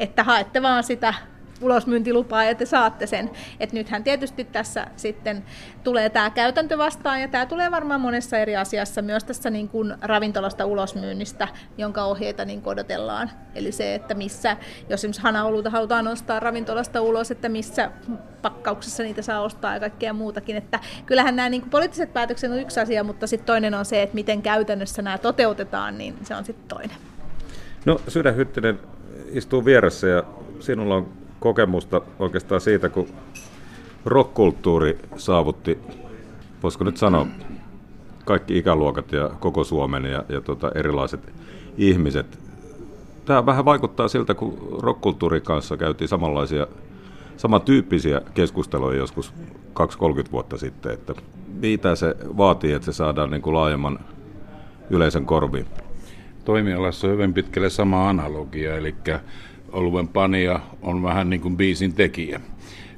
että 0.00 0.24
haette 0.24 0.62
vaan 0.62 0.84
sitä 0.84 1.14
ulosmyyntilupaa 1.60 2.44
ja 2.44 2.54
te 2.54 2.66
saatte 2.66 3.06
sen. 3.06 3.30
Et 3.60 3.72
nythän 3.72 4.04
tietysti 4.04 4.44
tässä 4.44 4.86
sitten 4.96 5.44
tulee 5.84 6.10
tämä 6.10 6.30
käytäntö 6.30 6.78
vastaan 6.78 7.20
ja 7.20 7.28
tämä 7.28 7.46
tulee 7.46 7.70
varmaan 7.70 8.00
monessa 8.00 8.38
eri 8.38 8.56
asiassa 8.56 9.02
myös 9.02 9.24
tässä 9.24 9.50
niin 9.50 9.68
kuin 9.68 9.94
ravintolasta 10.00 10.66
ulosmyynnistä, 10.66 11.48
jonka 11.78 12.04
ohjeita 12.04 12.44
niin 12.44 12.62
odotellaan. 12.64 13.30
Eli 13.54 13.72
se, 13.72 13.94
että 13.94 14.14
missä, 14.14 14.56
jos 14.88 15.00
esimerkiksi 15.00 15.22
hanaoluita 15.22 15.70
halutaan 15.70 16.04
nostaa 16.04 16.40
ravintolasta 16.40 17.00
ulos, 17.00 17.30
että 17.30 17.48
missä 17.48 17.90
pakkauksessa 18.42 19.02
niitä 19.02 19.22
saa 19.22 19.40
ostaa 19.40 19.74
ja 19.74 19.80
kaikkea 19.80 20.12
muutakin. 20.12 20.56
Että 20.56 20.80
kyllähän 21.06 21.36
nämä 21.36 21.48
niin 21.48 21.60
kuin 21.60 21.70
poliittiset 21.70 22.12
päätökset 22.12 22.50
on 22.50 22.58
yksi 22.58 22.80
asia, 22.80 23.04
mutta 23.04 23.26
sitten 23.26 23.46
toinen 23.46 23.74
on 23.74 23.84
se, 23.84 24.02
että 24.02 24.14
miten 24.14 24.42
käytännössä 24.42 25.02
nämä 25.02 25.18
toteutetaan, 25.18 25.98
niin 25.98 26.14
se 26.22 26.34
on 26.34 26.44
sitten 26.44 26.68
toinen. 26.68 26.96
No 27.86 28.00
Sydän 28.08 28.36
Hyttinen 28.36 28.80
istuu 29.32 29.64
vieressä 29.64 30.06
ja 30.06 30.22
sinulla 30.60 30.94
on 30.94 31.17
kokemusta 31.40 32.00
oikeastaan 32.18 32.60
siitä, 32.60 32.88
kun 32.88 33.08
rockkulttuuri 34.04 34.98
saavutti, 35.16 35.78
voisiko 36.62 36.84
nyt 36.84 36.96
sanoa, 36.96 37.26
kaikki 38.24 38.58
ikäluokat 38.58 39.12
ja 39.12 39.30
koko 39.40 39.64
Suomen 39.64 40.04
ja, 40.04 40.24
ja 40.28 40.40
tota, 40.40 40.70
erilaiset 40.74 41.32
ihmiset. 41.76 42.38
Tämä 43.24 43.46
vähän 43.46 43.64
vaikuttaa 43.64 44.08
siltä, 44.08 44.34
kun 44.34 44.78
rockkulttuurin 44.82 45.42
kanssa 45.42 45.76
käytiin 45.76 46.08
samanlaisia, 46.08 46.66
samantyyppisiä 47.36 48.20
keskusteluja 48.34 48.98
joskus 48.98 49.34
2-30 49.80 50.32
vuotta 50.32 50.58
sitten, 50.58 50.92
että 50.92 51.14
mitä 51.60 51.96
se 51.96 52.16
vaatii, 52.36 52.72
että 52.72 52.86
se 52.86 52.92
saadaan 52.92 53.30
niin 53.30 53.42
kuin 53.42 53.54
laajemman 53.54 53.98
yleisön 54.90 55.26
korviin? 55.26 55.66
Toimialassa 56.44 57.06
on 57.06 57.12
hyvin 57.12 57.34
pitkälle 57.34 57.70
sama 57.70 58.08
analogia, 58.08 58.76
eli 58.76 58.94
oluen 59.72 60.08
panija 60.08 60.60
on 60.82 61.02
vähän 61.02 61.30
niin 61.30 61.40
kuin 61.40 61.56
biisin 61.56 61.94
tekijä. 61.94 62.40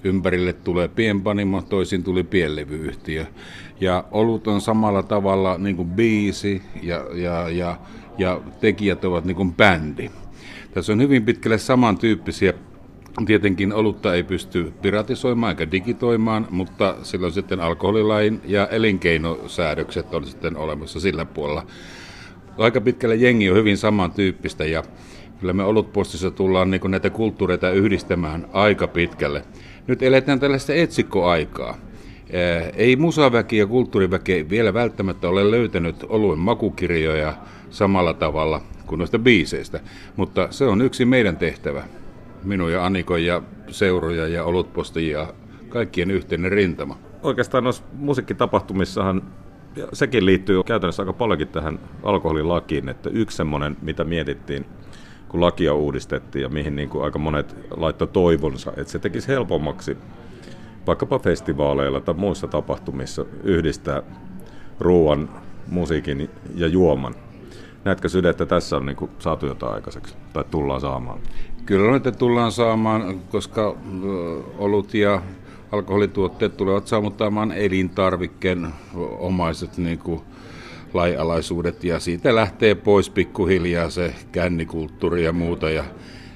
Ympärille 0.05 0.53
tulee 0.53 0.89
pienpanimo, 0.89 1.63
toisin 1.63 2.05
tuli 2.05 2.23
pienlevyyhtiö. 2.23 3.27
Ja 3.81 4.05
olut 4.11 4.47
on 4.47 4.61
samalla 4.61 5.03
tavalla 5.03 5.59
niin 5.59 5.77
kuin 5.77 5.89
biisi 5.89 6.63
ja, 6.83 7.05
ja, 7.15 7.49
ja, 7.49 7.77
ja 8.19 8.41
tekijät 8.61 9.05
ovat 9.05 9.25
niin 9.25 9.37
kuin 9.37 9.55
bändi. 9.55 10.11
Tässä 10.75 10.93
on 10.93 11.01
hyvin 11.01 11.25
pitkälle 11.25 11.59
samantyyppisiä 11.59 12.55
Tietenkin 13.27 13.73
olutta 13.73 14.15
ei 14.15 14.23
pysty 14.23 14.73
piratisoimaan 14.83 15.51
eikä 15.51 15.71
digitoimaan, 15.71 16.47
mutta 16.51 16.97
silloin 17.03 17.33
sitten 17.33 17.61
alkoholilain 17.61 18.41
ja 18.45 18.67
elinkeinosäädökset 18.67 20.15
on 20.15 20.27
sitten 20.27 20.57
olemassa 20.57 21.01
sillä 21.01 21.25
puolella. 21.25 21.67
Aika 22.59 22.81
pitkälle 22.81 23.15
jengi 23.17 23.51
on 23.51 23.57
hyvin 23.57 23.79
samantyyppistä 23.79 24.65
ja 24.65 24.83
Kyllä 25.41 25.53
me 25.53 25.65
olutpostissa 25.65 26.31
tullaan 26.31 26.71
niin 26.71 26.81
näitä 26.89 27.11
kulttuureita 27.11 27.71
yhdistämään 27.71 28.47
aika 28.53 28.89
pitkälle. 28.89 29.43
Nyt 29.87 30.03
eletään 30.03 30.41
tällaista 30.41 30.75
etsikkoaikaa. 30.75 31.77
Ei 32.77 32.97
musaväki 32.97 33.57
ja 33.57 33.67
kulttuuriväki 33.67 34.47
vielä 34.51 34.75
välttämättä 34.75 35.29
ole 35.29 35.51
löytänyt 35.51 35.97
oluen 36.09 36.39
makukirjoja 36.39 37.35
samalla 37.71 38.15
tavalla 38.15 38.61
kuin 38.87 38.99
noista 38.99 39.19
biiseistä, 39.19 39.81
mutta 40.17 40.49
se 40.51 40.65
on 40.65 40.81
yksi 40.81 41.05
meidän 41.05 41.37
tehtävä. 41.37 41.83
Minun 42.45 42.73
ja 42.73 42.87
Anikon 42.87 43.25
ja 43.25 43.43
seuroja 43.69 44.29
ja 44.29 44.45
olutpostajia 44.45 45.27
kaikkien 45.69 46.11
yhteinen 46.11 46.53
rintama. 46.53 46.99
Oikeastaan 47.23 47.65
noissa 47.65 47.83
musiikkitapahtumissahan 47.93 49.23
ja 49.77 49.87
sekin 49.93 50.27
liittyy 50.27 50.63
käytännössä 50.63 51.03
aika 51.03 51.13
paljonkin 51.13 51.49
tähän 51.49 51.81
alkoholilakiin, 52.03 52.89
että 52.89 53.11
yksi 53.11 53.37
semmoinen, 53.37 53.77
mitä 53.83 54.05
mietittiin 54.05 54.67
kun 55.31 55.41
lakia 55.41 55.75
uudistettiin 55.75 56.43
ja 56.43 56.49
mihin 56.49 56.77
niin 56.77 56.89
kuin 56.89 57.05
aika 57.05 57.19
monet 57.19 57.57
laittoi 57.71 58.09
toivonsa, 58.09 58.73
että 58.77 58.93
se 58.93 58.99
tekisi 58.99 59.29
helpommaksi 59.29 59.97
vaikkapa 60.87 61.19
festivaaleilla 61.19 62.01
tai 62.01 62.15
muissa 62.15 62.49
tapahtumissa 62.49 63.25
yhdistää 63.45 64.03
ruoan, 64.81 65.29
musiikin 65.69 66.31
ja 66.55 66.67
juoman. 66.67 67.15
Näetkö 67.85 68.09
Syde, 68.09 68.29
että 68.29 68.47
tässä 68.47 68.77
on 68.77 68.87
niin 68.87 68.97
kuin 68.97 69.11
saatu 69.19 69.47
jotain 69.47 69.75
aikaiseksi 69.75 70.17
tai 70.33 70.45
tullaan 70.51 70.81
saamaan? 70.81 71.21
Kyllä 71.67 71.97
että 71.97 72.13
tullaan 72.13 72.53
saamaan, 72.53 73.21
koska 73.21 73.77
olut 74.59 74.95
ja 74.95 75.23
alkoholituotteet 75.73 76.57
tulevat 76.57 76.87
saavuttamaan 76.87 77.53
elintarvikkeen 77.53 78.69
omaiset 79.19 79.79
niin 79.79 79.99
kuin 79.99 80.21
laialaisuudet 80.95 81.85
ja 81.85 82.01
siitä 82.01 82.35
lähtee 82.35 82.75
pois 82.75 83.11
pikkuhiljaa 83.11 83.91
se 83.91 84.15
kännikulttuuri 84.33 85.25
ja 85.25 85.33
muuta 85.33 85.71
ja 85.71 85.85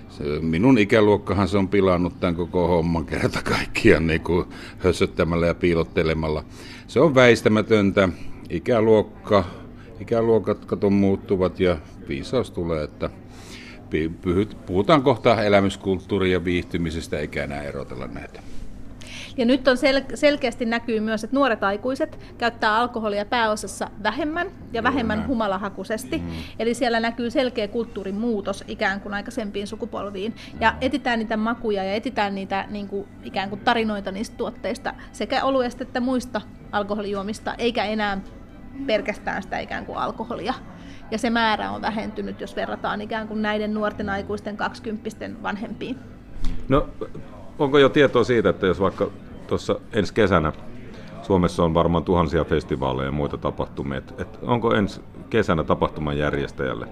se, 0.09 0.25
minun 0.41 0.79
ikäluokkahan 0.79 1.49
se 1.49 1.59
on 1.59 1.69
pilannut 1.69 2.21
tämän 2.21 2.37
koko 2.37 2.69
homman 2.69 3.07
kerta 3.07 3.43
kaikkiaan 3.43 4.07
niin 4.07 4.21
kuin 4.21 4.47
hössöttämällä 4.79 5.47
ja 5.47 5.55
piilottelemalla. 5.55 6.45
Se 6.87 7.01
on 7.01 7.15
väistämätöntä. 7.15 8.09
Ikäluokka, 8.51 9.45
ikäluokat 10.01 10.65
katon 10.65 10.93
muuttuvat 10.93 11.61
ja 11.61 11.77
viisaus 12.09 12.51
tulee, 12.51 12.85
että 12.85 13.11
puhutaan 14.67 15.03
kohta 15.03 15.43
elämyskulttuuri 15.43 16.33
ja 16.33 16.45
viihtymisestä 16.45 17.19
eikä 17.19 17.45
enää 17.45 17.63
erotella 17.63 18.07
näitä. 18.07 18.54
Ja 19.37 19.45
nyt 19.45 19.69
on 19.69 19.77
sel- 19.77 20.17
selkeästi 20.17 20.65
näkyy 20.65 21.01
myös, 21.01 21.25
että 21.25 21.37
nuoret 21.37 21.65
aikuiset 21.65 22.19
käyttää 22.39 22.77
alkoholia 22.77 23.25
pääosassa 23.25 23.91
vähemmän 24.03 24.47
ja 24.73 24.83
vähemmän 24.83 25.19
Kyllä. 25.19 25.29
humalahakuisesti. 25.29 26.19
Mm. 26.19 26.31
Eli 26.59 26.75
siellä 26.75 27.01
näkyy 27.01 27.31
selkeä 27.31 27.69
kulttuurin 27.69 28.15
muutos 28.15 28.65
ikään 28.69 29.01
kuin 29.01 29.15
aikaisempiin 29.15 29.67
sukupolviin. 29.67 30.35
Ja 30.61 30.75
etitään 30.81 31.19
niitä 31.19 31.37
makuja 31.37 31.85
ja 31.85 31.95
etitään 31.95 32.35
niitä 32.35 32.67
niin 32.71 32.89
kuin, 32.89 33.09
ikään 33.25 33.49
kuin 33.49 33.61
tarinoita 33.61 34.13
niistä 34.13 34.37
tuotteista 34.37 34.95
sekä 35.13 35.45
oluesta 35.45 35.83
että 35.83 36.01
muista 36.01 36.41
alkoholijuomista, 36.73 37.55
eikä 37.59 37.85
enää 37.85 38.21
pelkästään 38.87 39.43
sitä 39.43 39.59
ikään 39.59 39.87
kuin 39.87 39.99
alkoholia. 39.99 40.55
Ja 41.11 41.19
se 41.19 41.31
määrä 41.31 41.71
on 41.71 41.83
vähentynyt, 41.83 42.41
jos 42.41 42.57
verrataan 42.57 43.01
ikään 43.01 43.29
kuin 43.29 43.43
näiden 43.43 43.75
nuorten 43.75 44.09
aikuisten 44.09 44.57
20 44.57 45.11
vanhempiin. 45.43 45.99
No, 46.69 46.89
onko 47.59 47.79
jo 47.79 47.89
tietoa 47.89 48.25
siitä, 48.25 48.49
että 48.49 48.67
jos 48.67 48.81
vaikka 48.81 49.11
tuossa 49.47 49.81
ensi 49.93 50.15
kesänä 50.15 50.53
Suomessa 51.23 51.65
on 51.65 51.75
varmaan 51.75 52.05
tuhansia 52.05 52.45
festivaaleja 52.45 53.09
ja 53.09 53.13
muita 53.13 53.39
tapahtumia. 53.39 53.99
Et, 53.99 54.15
et 54.21 54.39
onko 54.43 54.75
ensi 54.75 55.01
kesänä 55.31 55.65
tapahtuman 55.65 56.19
järjestäjälle 56.19 56.87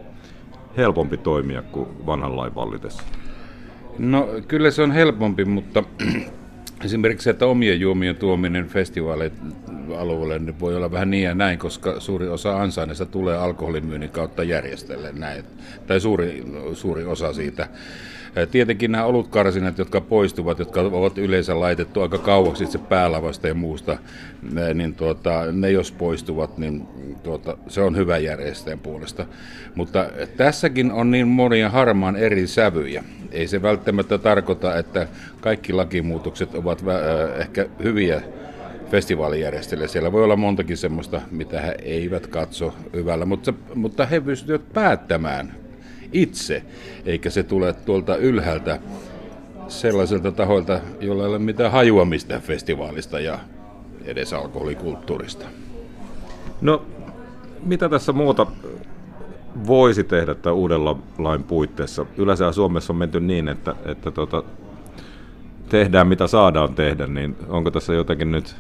helpompi 0.77 1.17
toimia 1.17 1.63
kuin 1.63 2.07
vanhan 2.07 2.37
lain 2.37 2.55
vallitessa? 2.55 3.03
No 3.99 4.29
kyllä 4.49 4.71
se 4.71 4.83
on 4.83 4.91
helpompi, 4.91 5.45
mutta 5.45 5.85
esimerkiksi 6.85 7.31
että 7.31 7.47
omien 7.47 7.81
juomien 7.81 8.17
tuominen 8.17 8.69
festivaalialueelle 8.69 10.39
niin 10.39 10.61
voi 10.61 10.77
olla 10.77 10.91
vähän 10.91 11.11
niin 11.11 11.25
ja 11.25 11.35
näin, 11.35 11.59
koska 11.59 12.01
suuri 12.01 12.29
osa 12.29 12.63
ansaineista 12.63 13.07
tulee 13.07 13.37
alkoholimyynnin 13.37 14.11
kautta 14.11 14.43
järjestelle 14.43 15.13
näin, 15.13 15.45
tai 15.87 16.01
suuri, 16.01 16.45
suuri 16.73 17.05
osa 17.05 17.33
siitä. 17.33 17.69
Tietenkin 18.51 18.93
nämä 18.93 19.05
olutkarsinat, 19.05 19.79
jotka 19.79 20.01
poistuvat, 20.01 20.59
jotka 20.59 20.81
ovat 20.81 21.19
yleensä 21.19 21.61
laitettu 21.61 22.01
aika 22.01 22.19
kauaksi 22.19 22.65
itse 22.65 22.79
päälavasta 22.79 23.49
ja 23.49 23.55
muusta, 23.55 23.99
niin 24.75 24.95
tuota, 24.95 25.53
ne 25.53 25.71
jos 25.71 25.93
poistuvat, 25.93 26.59
niin 26.59 26.87
tuota, 27.23 27.57
se 27.69 27.81
on 27.81 27.97
hyvä 27.97 28.19
järjestäjän 28.19 28.79
puolesta. 28.79 29.27
Mutta 29.75 30.07
tässäkin 30.37 30.93
on 30.93 31.11
niin 31.11 31.29
monia 31.29 31.71
harmaan 31.71 32.17
eri 32.17 32.47
sävyjä. 32.47 33.05
Ei 33.31 33.47
se 33.47 33.63
välttämättä 33.63 34.19
tarkoita, 34.19 34.79
että 34.79 35.09
kaikki 35.41 35.73
lakimuutokset 35.73 36.55
ovat 36.55 36.85
ehkä 37.39 37.67
hyviä 37.83 38.23
festivaalijärjestäjille. 38.91 39.89
Siellä 39.89 40.13
voi 40.13 40.25
olla 40.25 40.37
montakin 40.37 40.77
semmoista, 40.77 41.21
mitä 41.31 41.61
he 41.61 41.75
eivät 41.83 42.27
katso 42.27 42.75
hyvällä, 42.93 43.25
mutta, 43.25 43.55
mutta 43.75 44.07
he 44.07 44.21
pystyvät 44.21 44.73
päättämään 44.73 45.62
itse, 46.13 46.63
eikä 47.07 47.31
se 47.31 47.43
tule 47.43 47.73
tuolta 47.73 48.17
ylhäältä 48.17 48.79
sellaiselta 49.69 50.33
tahoilta, 50.33 50.81
jolla 51.01 51.23
ei 51.23 51.29
ole 51.29 51.39
mitään 51.39 51.73
hajua 51.73 52.05
mistään 52.05 52.43
festivaalista 52.43 53.21
ja 53.21 53.39
edes 54.05 54.33
alkoholikulttuurista. 54.33 55.45
No, 56.61 56.83
mitä 57.63 57.89
tässä 57.89 58.13
muuta 58.13 58.47
voisi 59.67 60.05
tehdä 60.05 60.35
tämän 60.35 60.57
uudella 60.57 60.99
lain 61.19 61.43
puitteissa? 61.43 62.07
Yleensä 62.17 62.53
Suomessa 62.53 62.93
on 62.93 62.97
menty 62.97 63.21
niin, 63.21 63.49
että, 63.49 63.75
että 63.85 64.11
tota, 64.11 64.43
tehdään 65.69 66.09
mitä 66.09 66.27
saadaan 66.27 66.75
tehdä, 66.75 67.07
niin 67.07 67.37
onko 67.49 67.71
tässä 67.71 67.95
jotenkin 67.95 68.33
nyt 68.33 68.57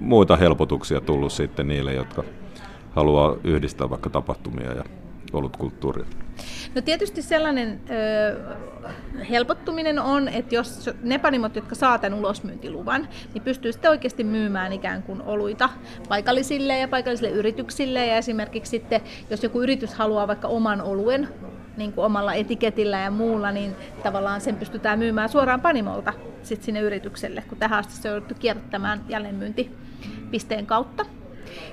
muita 0.00 0.36
helpotuksia 0.36 1.00
tullut 1.00 1.32
sitten 1.32 1.68
niille, 1.68 1.94
jotka 1.94 2.24
haluaa 2.90 3.36
yhdistää 3.44 3.90
vaikka 3.90 4.10
tapahtumia 4.10 4.72
ja 4.72 4.84
olutkulttuuria? 5.32 6.06
No 6.74 6.82
tietysti 6.82 7.22
sellainen 7.22 7.80
ö, 7.90 9.24
helpottuminen 9.30 9.98
on, 9.98 10.28
että 10.28 10.54
jos 10.54 10.90
ne 11.02 11.18
panimot, 11.18 11.56
jotka 11.56 11.74
saa 11.74 11.98
tämän 11.98 12.18
ulosmyyntiluvan, 12.18 13.08
niin 13.34 13.42
pystyy 13.42 13.72
sitten 13.72 13.90
oikeasti 13.90 14.24
myymään 14.24 14.72
ikään 14.72 15.02
kuin 15.02 15.22
oluita 15.22 15.68
paikallisille 16.08 16.78
ja 16.78 16.88
paikallisille 16.88 17.30
yrityksille. 17.30 18.06
Ja 18.06 18.16
esimerkiksi 18.16 18.70
sitten, 18.70 19.00
jos 19.30 19.42
joku 19.42 19.62
yritys 19.62 19.94
haluaa 19.94 20.28
vaikka 20.28 20.48
oman 20.48 20.80
oluen 20.80 21.28
niin 21.76 21.92
kuin 21.92 22.04
omalla 22.04 22.34
etiketillä 22.34 22.98
ja 22.98 23.10
muulla, 23.10 23.52
niin 23.52 23.74
tavallaan 24.02 24.40
sen 24.40 24.56
pystytään 24.56 24.98
myymään 24.98 25.28
suoraan 25.28 25.60
panimolta 25.60 26.12
sit 26.42 26.62
sinne 26.62 26.80
yritykselle, 26.80 27.42
kun 27.48 27.58
tähän 27.58 27.78
asti 27.78 27.92
se 27.92 28.08
on 28.08 28.12
jouduttu 28.12 28.34
kierrättämään 28.34 29.04
jälleenmyyntipisteen 29.08 30.66
kautta. 30.66 31.06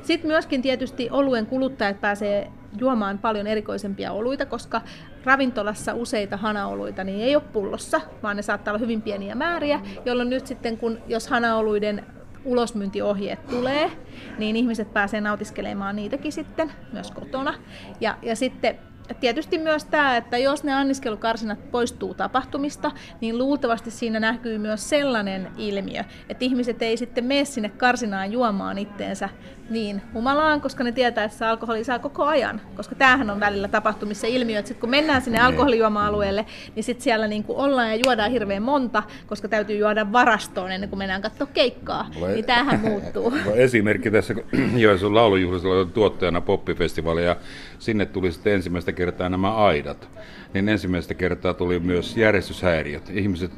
Sitten 0.03 0.31
myöskin 0.31 0.61
tietysti 0.61 1.09
oluen 1.11 1.45
kuluttajat 1.45 2.01
pääsee 2.01 2.51
juomaan 2.77 3.17
paljon 3.17 3.47
erikoisempia 3.47 4.11
oluita, 4.11 4.45
koska 4.45 4.81
ravintolassa 5.25 5.93
useita 5.93 6.37
hanaoluita 6.37 7.03
niin 7.03 7.21
ei 7.21 7.35
ole 7.35 7.43
pullossa, 7.53 8.01
vaan 8.23 8.35
ne 8.35 8.41
saattaa 8.41 8.71
olla 8.71 8.79
hyvin 8.79 9.01
pieniä 9.01 9.35
määriä, 9.35 9.81
jolloin 10.05 10.29
nyt 10.29 10.47
sitten, 10.47 10.77
kun 10.77 10.97
jos 11.07 11.27
hanaoluiden 11.27 12.05
ulosmyyntiohjeet 12.45 13.47
tulee, 13.47 13.91
niin 14.37 14.55
ihmiset 14.55 14.93
pääsee 14.93 15.21
nautiskelemaan 15.21 15.95
niitäkin 15.95 16.31
sitten 16.31 16.71
myös 16.93 17.11
kotona. 17.11 17.53
Ja, 18.01 18.17
ja 18.21 18.35
sitten 18.35 18.79
tietysti 19.19 19.57
myös 19.57 19.85
tämä, 19.85 20.17
että 20.17 20.37
jos 20.37 20.63
ne 20.63 20.73
anniskelukarsinat 20.73 21.71
poistuu 21.71 22.13
tapahtumista, 22.13 22.91
niin 23.21 23.37
luultavasti 23.37 23.91
siinä 23.91 24.19
näkyy 24.19 24.57
myös 24.57 24.89
sellainen 24.89 25.47
ilmiö, 25.57 26.03
että 26.29 26.45
ihmiset 26.45 26.81
ei 26.81 26.97
sitten 26.97 27.25
mene 27.25 27.45
sinne 27.45 27.69
karsinaan 27.69 28.31
juomaan 28.31 28.77
itteensä 28.77 29.29
niin 29.69 30.01
humalaan, 30.13 30.61
koska 30.61 30.83
ne 30.83 30.91
tietää, 30.91 31.23
että 31.23 31.49
alkoholi 31.49 31.83
saa 31.83 31.99
koko 31.99 32.25
ajan. 32.25 32.61
Koska 32.75 32.95
tämähän 32.95 33.29
on 33.29 33.39
välillä 33.39 33.67
tapahtumissa 33.67 34.27
ilmiö, 34.27 34.59
että 34.59 34.69
sit 34.69 34.79
kun 34.79 34.89
mennään 34.89 35.21
sinne 35.21 35.37
niin. 35.37 35.45
alkoholijuoma-alueelle, 35.45 36.45
niin 36.75 36.83
sitten 36.83 37.03
siellä 37.03 37.27
niin 37.27 37.43
kuin 37.43 37.57
ollaan 37.57 37.89
ja 37.89 37.99
juodaan 38.05 38.31
hirveän 38.31 38.63
monta, 38.63 39.03
koska 39.27 39.47
täytyy 39.47 39.77
juoda 39.77 40.11
varastoon 40.11 40.71
ennen 40.71 40.89
kuin 40.89 40.97
mennään 40.97 41.21
katsoa 41.21 41.47
keikkaa. 41.47 42.09
Vai, 42.21 42.33
niin 42.33 42.45
tämähän 42.45 42.79
muuttuu. 42.79 43.33
Esimerkki 43.55 44.11
tässä, 44.11 44.33
kun 44.33 44.43
Joensuun 44.81 45.15
laulujuhlissa 45.15 45.67
oli 45.67 45.85
tuottajana 45.85 46.41
poppifestivaali 46.41 47.25
ja 47.25 47.35
sinne 47.79 48.05
tuli 48.05 48.31
sitten 48.31 48.53
ensimmäistä 48.53 48.91
kertaa 48.91 49.29
nämä 49.29 49.55
aidat. 49.55 50.09
Niin 50.53 50.69
ensimmäistä 50.69 51.13
kertaa 51.13 51.53
tuli 51.53 51.79
myös 51.79 52.17
järjestyshäiriöt. 52.17 53.09
Ihmiset 53.09 53.51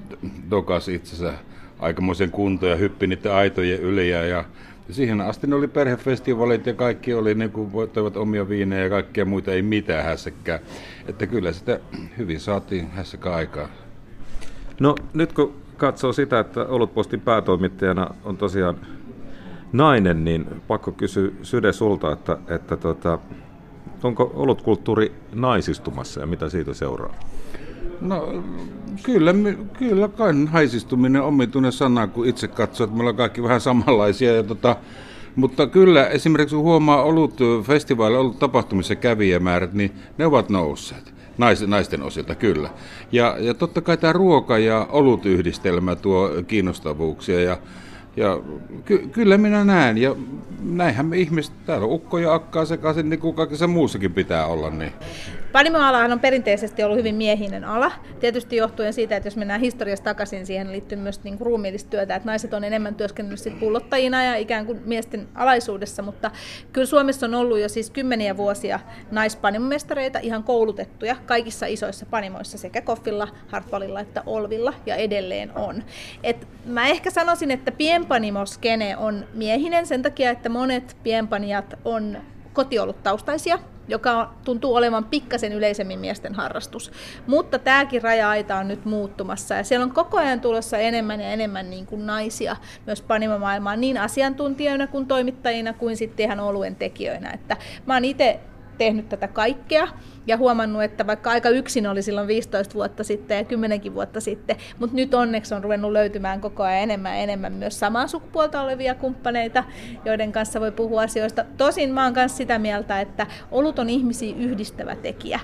dokas 0.50 0.88
itsensä 0.88 1.34
aikamoisen 1.80 2.32
kuntoon 2.32 2.70
ja 2.70 2.76
hyppi 2.76 3.08
niiden 3.08 3.34
aitojen 3.34 3.80
yli 3.80 4.10
ja, 4.10 4.26
ja 4.26 4.46
siihen 4.92 5.22
asti 5.22 5.48
ne 5.48 5.56
oli 5.56 5.68
perhefestivaalit 5.68 6.66
ja 6.66 6.74
kaikki 6.74 7.14
oli 7.14 7.36
niin 7.36 7.52
kuin 7.52 7.72
voittavat 7.72 8.18
omia 8.18 8.50
viinejä 8.50 8.84
ja 8.84 8.90
kaikkea 8.90 9.26
muita, 9.26 9.52
ei 9.52 9.62
mitään 9.62 10.06
hässäkkää. 10.06 10.60
Että 11.08 11.28
kyllä 11.28 11.52
sitä 11.52 11.80
hyvin 12.18 12.40
saatiin 12.40 12.92
hässäkään 12.92 13.36
aikaa. 13.36 13.68
No 14.80 14.96
nyt 15.14 15.34
kun 15.34 15.54
katsoo 15.78 16.14
sitä, 16.14 16.40
että 16.40 16.66
Olutpostin 16.66 17.22
päätoimittajana 17.22 18.08
on 18.26 18.38
tosiaan 18.38 18.78
nainen, 19.74 20.26
niin 20.26 20.46
pakko 20.68 20.92
kysyä 20.92 21.32
Syde 21.42 21.74
sulta, 21.74 22.12
että, 22.12 22.38
että 22.48 22.78
tota, 22.78 23.20
onko 24.04 24.32
olutkulttuuri 24.34 25.12
naisistumassa 25.34 26.20
ja 26.20 26.28
mitä 26.28 26.50
siitä 26.50 26.74
seuraa? 26.74 27.16
No 28.02 28.44
kyllä, 29.04 29.34
kyllä 29.78 30.08
kai 30.08 30.34
haisistuminen 30.46 31.22
on 31.22 31.28
omituinen 31.28 31.72
sana, 31.72 32.08
kun 32.08 32.28
itse 32.28 32.48
katsoo, 32.48 32.84
että 32.84 32.96
me 32.96 33.00
ollaan 33.00 33.16
kaikki 33.16 33.44
vähän 33.44 33.62
samanlaisia. 33.62 34.36
Ja 34.36 34.44
tota, 34.44 34.76
mutta 35.36 35.68
kyllä 35.68 36.08
esimerkiksi 36.08 36.56
kun 36.56 36.64
huomaa 36.66 37.04
ollut 37.04 37.40
festivaalilla, 37.64 38.20
ollut 38.20 38.40
tapahtumissa 38.40 38.96
kävijämäärät, 38.96 39.74
niin 39.74 39.92
ne 40.18 40.26
ovat 40.26 40.50
nousseet. 40.50 41.14
Nais, 41.38 41.68
naisten 41.68 42.04
osilta, 42.04 42.36
kyllä. 42.36 42.70
Ja, 43.12 43.36
ja 43.40 43.54
totta 43.54 43.82
kai 43.82 43.98
tämä 43.98 44.14
ruoka- 44.14 44.58
ja 44.58 44.88
olutyhdistelmä 44.90 45.96
tuo 45.96 46.30
kiinnostavuuksia. 46.48 47.42
Ja, 47.42 47.58
ja 48.18 48.40
ky- 48.86 49.08
kyllä 49.12 49.38
minä 49.38 49.64
näen, 49.64 49.98
ja 49.98 50.16
näinhän 50.64 51.06
me 51.06 51.18
ihmiset, 51.18 51.54
täällä 51.66 51.86
on 51.86 51.94
ukko 51.94 52.18
ja 52.18 52.34
akkaa 52.34 52.66
sekaisin, 52.66 53.10
niin 53.10 53.20
kuin 53.20 53.36
kaikessa 53.36 53.68
muussakin 53.68 54.14
pitää 54.14 54.46
olla. 54.46 54.70
Niin. 54.70 54.94
Panimoalahan 55.52 56.12
on 56.12 56.20
perinteisesti 56.20 56.84
ollut 56.84 56.98
hyvin 56.98 57.16
miehinen 57.16 57.64
ala, 57.64 57.92
tietysti 58.20 58.56
johtuen 58.56 58.94
siitä, 58.94 59.16
että 59.16 59.28
jos 59.28 59.36
mennään 59.36 59.62
historiasta 59.62 60.04
takaisin, 60.04 60.46
siihen 60.46 60.72
liittyy 60.72 60.98
myös 60.98 61.24
niin 61.24 61.38
kuin 61.38 61.46
ruumiillista 61.46 61.90
työtä, 61.90 62.16
että 62.16 62.30
naiset 62.30 62.54
on 62.54 62.64
enemmän 62.64 62.96
työskennellyt 62.96 63.40
sit 63.40 63.60
pullottajina 63.60 64.24
ja 64.24 64.36
ikään 64.36 64.66
kuin 64.66 64.82
miesten 64.86 65.28
alaisuudessa, 65.36 66.02
mutta 66.02 66.32
kyllä 66.74 66.88
Suomessa 66.88 67.26
on 67.26 67.36
ollut 67.36 67.60
jo 67.60 67.70
siis 67.70 67.90
kymmeniä 67.90 68.38
vuosia 68.38 68.80
naispanimomestareita, 69.12 70.20
ihan 70.20 70.44
koulutettuja 70.44 71.16
kaikissa 71.26 71.66
isoissa 71.66 72.06
panimoissa 72.06 72.58
sekä 72.58 72.82
Koffilla, 72.82 73.28
Hartwallilla 73.48 74.00
että 74.00 74.24
Olvilla 74.26 74.74
ja 74.86 74.96
edelleen 74.96 75.52
on. 75.58 75.84
Et 76.24 76.48
mä 76.66 76.88
ehkä 76.88 77.12
sanoisin, 77.12 77.52
että 77.52 77.72
pienpanimoskene 77.72 78.98
on 78.98 79.26
miehinen 79.34 79.88
sen 79.88 80.02
takia, 80.02 80.30
että 80.30 80.50
monet 80.50 80.98
pienpanijat 81.04 81.80
on 81.86 82.18
kotioluttaustaisia, 82.54 83.60
joka 83.88 84.34
tuntuu 84.46 84.76
olevan 84.76 85.06
pikkasen 85.06 85.54
yleisemmin 85.54 86.00
miesten 86.00 86.36
harrastus. 86.36 86.92
Mutta 87.28 87.60
tämäkin 87.60 88.02
raja-aita 88.02 88.58
on 88.58 88.68
nyt 88.68 88.86
muuttumassa 88.86 89.56
ja 89.56 89.64
siellä 89.64 89.84
on 89.84 89.92
koko 89.92 90.18
ajan 90.18 90.42
tulossa 90.42 90.78
enemmän 90.78 91.22
ja 91.22 91.28
enemmän 91.28 91.70
niin 91.70 91.86
kuin 91.86 92.06
naisia 92.06 92.56
myös 92.86 93.02
panimamaailmaan 93.02 93.82
niin 93.82 93.98
asiantuntijoina 93.98 94.88
kuin 94.88 95.08
toimittajina 95.08 95.74
kuin 95.74 95.98
sitten 95.98 96.24
ihan 96.24 96.40
oluen 96.40 96.76
tekijöinä. 96.76 97.32
Että 97.32 97.58
mä 97.86 97.94
oon 97.94 98.06
itse 98.06 98.40
tehnyt 98.78 99.10
tätä 99.10 99.28
kaikkea 99.28 99.88
ja 100.28 100.38
huomannut, 100.38 100.84
että 100.84 101.08
vaikka 101.08 101.32
aika 101.32 101.50
yksin 101.50 101.88
oli 101.88 102.02
silloin 102.02 102.28
15 102.28 102.74
vuotta 102.74 103.04
sitten 103.04 103.38
ja 103.38 103.44
10 103.44 103.94
vuotta 103.94 104.22
sitten, 104.22 104.56
mutta 104.80 104.96
nyt 104.96 105.14
onneksi 105.14 105.54
on 105.54 105.64
ruvennut 105.64 105.92
löytymään 105.92 106.42
koko 106.42 106.64
ajan 106.64 106.84
enemmän 106.84 107.12
ja 107.12 107.24
enemmän 107.24 107.54
myös 107.54 107.80
samaa 107.80 108.08
sukupuolta 108.08 108.62
olevia 108.62 108.96
kumppaneita, 108.96 109.64
joiden 110.06 110.32
kanssa 110.32 110.60
voi 110.60 110.72
puhua 110.72 111.02
asioista. 111.02 111.46
Tosin 111.58 111.94
mä 111.94 112.04
oon 112.04 112.14
myös 112.14 112.38
sitä 112.38 112.60
mieltä, 112.60 113.02
että 113.02 113.28
olut 113.52 113.80
on 113.80 113.90
ihmisiä 113.90 114.36
yhdistävä 114.38 114.96
tekijä. 114.96 115.40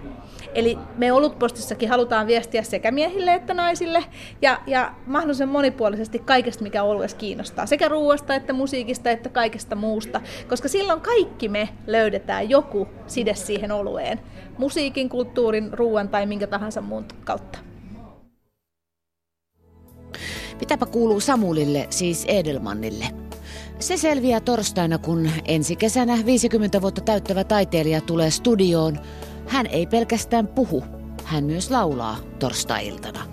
Eli 0.53 0.77
me 0.97 1.11
olutpostissakin 1.11 1.89
halutaan 1.89 2.27
viestiä 2.27 2.63
sekä 2.63 2.91
miehille 2.91 3.33
että 3.33 3.53
naisille 3.53 4.03
ja, 4.41 4.59
ja 4.67 4.93
mahdollisimman 5.05 5.53
monipuolisesti 5.53 6.19
kaikesta, 6.19 6.63
mikä 6.63 6.83
oluessa 6.83 7.17
kiinnostaa. 7.17 7.65
Sekä 7.65 7.87
ruoasta 7.87 8.35
että 8.35 8.53
musiikista 8.53 9.09
että 9.09 9.29
kaikesta 9.29 9.75
muusta, 9.75 10.21
koska 10.47 10.67
silloin 10.67 11.01
kaikki 11.01 11.49
me 11.49 11.69
löydetään 11.87 12.49
joku 12.49 12.87
side 13.07 13.35
siihen 13.35 13.71
olueen 13.71 14.19
musiikin, 14.67 15.09
kulttuurin, 15.09 15.73
ruoan 15.73 16.09
tai 16.09 16.25
minkä 16.25 16.47
tahansa 16.47 16.81
muun 16.81 17.05
kautta. 17.23 17.59
Mitäpä 20.59 20.85
kuuluu 20.85 21.19
Samulille, 21.19 21.87
siis 21.89 22.25
Edelmannille? 22.25 23.05
Se 23.79 23.97
selviää 23.97 24.39
torstaina, 24.39 24.97
kun 24.97 25.29
ensi 25.45 25.75
kesänä 25.75 26.17
50 26.25 26.81
vuotta 26.81 27.01
täyttävä 27.01 27.43
taiteilija 27.43 28.01
tulee 28.01 28.31
studioon. 28.31 28.99
Hän 29.47 29.67
ei 29.67 29.87
pelkästään 29.87 30.47
puhu, 30.47 30.83
hän 31.23 31.43
myös 31.43 31.71
laulaa 31.71 32.17
torstai-iltana. 32.39 33.25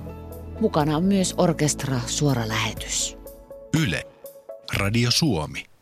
Mukana 0.60 0.96
on 0.96 1.04
myös 1.04 1.34
orkestra 1.38 2.00
suora 2.06 2.48
lähetys. 2.48 3.18
Yle. 3.82 4.02
Radio 4.76 5.10
Suomi. 5.12 5.73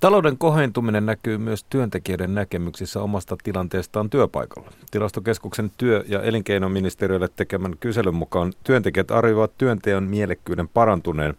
Talouden 0.00 0.38
kohentuminen 0.38 1.06
näkyy 1.06 1.38
myös 1.38 1.64
työntekijöiden 1.64 2.34
näkemyksissä 2.34 3.02
omasta 3.02 3.36
tilanteestaan 3.42 4.10
työpaikalla. 4.10 4.70
Tilastokeskuksen 4.90 5.70
työ- 5.76 6.04
ja 6.08 6.22
elinkeinoministeriölle 6.22 7.28
tekemän 7.36 7.74
kyselyn 7.80 8.14
mukaan 8.14 8.52
työntekijät 8.64 9.10
arvioivat 9.10 9.58
työnteon 9.58 10.02
mielekkyyden 10.02 10.68
parantuneen. 10.68 11.34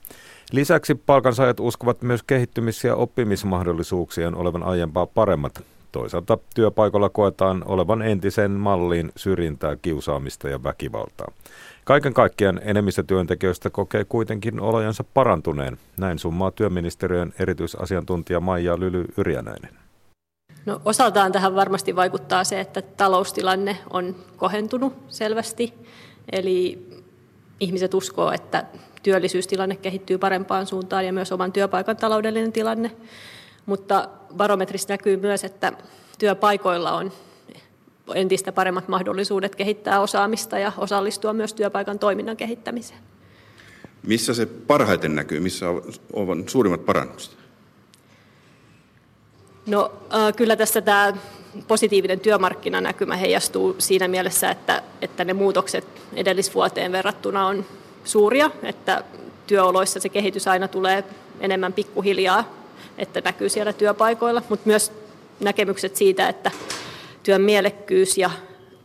Lisäksi 0.52 0.95
palkansaajat 0.95 1.60
uskovat 1.60 2.02
myös 2.02 2.24
kehittymis- 2.24 2.84
ja 2.84 2.95
oppimismahdollisuuksien 2.95 4.36
olevan 4.36 4.63
aiempaa 4.63 5.06
paremmat. 5.06 5.63
Toisaalta 5.91 6.38
työpaikalla 6.56 7.10
koetaan 7.10 7.63
olevan 7.65 8.02
entisen 8.02 8.52
malliin 8.52 9.12
syrjintää, 9.15 9.76
kiusaamista 9.82 10.50
ja 10.50 10.63
väkivaltaa. 10.63 11.32
Kaiken 11.84 12.13
kaikkiaan 12.13 12.60
enemmistö 12.63 13.04
työntekijöistä 13.04 13.70
kokee 13.70 14.04
kuitenkin 14.04 14.60
olojensa 14.60 15.04
parantuneen. 15.04 15.78
Näin 15.98 16.20
summaa 16.20 16.52
työministeriön 16.52 17.34
erityisasiantuntija 17.39 18.39
Maija 18.39 18.80
Lyly 18.80 19.06
Yrjänäinen. 19.18 19.72
No, 20.65 20.82
osaltaan 20.86 21.32
tähän 21.32 21.56
varmasti 21.56 21.96
vaikuttaa 21.96 22.44
se, 22.44 22.60
että 22.60 22.82
taloustilanne 22.82 23.78
on 23.89 24.15
kohentunut 24.38 24.94
selvästi. 25.08 25.74
Eli 26.32 26.88
ihmiset 27.60 27.94
uskoo, 27.94 28.32
että 28.32 28.65
työllisyystilanne 29.04 29.76
kehittyy 29.76 30.18
parempaan 30.18 30.68
suuntaan 30.68 31.06
ja 31.06 31.13
myös 31.13 31.32
oman 31.32 31.52
työpaikan 31.52 31.98
taloudellinen 31.98 32.52
tilanne. 32.52 32.92
Mutta 33.65 34.10
barometrissa 34.36 34.94
näkyy 34.94 35.18
myös, 35.18 35.44
että 35.44 35.74
työpaikoilla 36.20 36.92
on 36.92 37.12
entistä 38.15 38.52
paremmat 38.52 38.88
mahdollisuudet 38.88 39.56
kehittää 39.56 40.02
osaamista 40.02 40.60
ja 40.60 40.72
osallistua 40.78 41.34
myös 41.34 41.54
työpaikan 41.54 42.00
toiminnan 42.00 42.38
kehittämiseen. 42.38 43.00
Missä 44.04 44.34
se 44.34 44.45
parhaiten 44.45 45.15
näkyy? 45.15 45.39
Missä 45.39 45.65
on 46.13 46.43
suurimmat 46.48 46.86
parannukset? 46.86 47.38
No 49.67 49.91
kyllä 50.36 50.56
tässä 50.56 50.82
tämä 50.82 51.13
positiivinen 51.67 52.19
työmarkkinanäkymä 52.19 53.15
heijastuu 53.15 53.76
siinä 53.78 54.08
mielessä, 54.08 54.52
että, 54.52 54.84
että 55.02 55.26
ne 55.26 55.34
muutokset 55.34 55.86
edellisvuoteen 56.13 56.91
verrattuna 56.91 57.48
on 57.48 57.65
suuria, 58.04 58.52
että 58.63 59.04
työoloissa 59.48 60.00
se 60.00 60.10
kehitys 60.10 60.48
aina 60.48 60.67
tulee 60.67 61.04
enemmän 61.39 61.74
pikkuhiljaa, 61.74 62.54
että 62.98 63.22
näkyy 63.26 63.50
siellä 63.50 63.74
työpaikoilla, 63.74 64.41
mutta 64.50 64.67
myös 64.67 64.91
näkemykset 65.39 65.95
siitä, 65.95 66.30
että 66.30 66.52
työn 67.24 67.42
mielekkyys 67.42 68.18
ja 68.18 68.30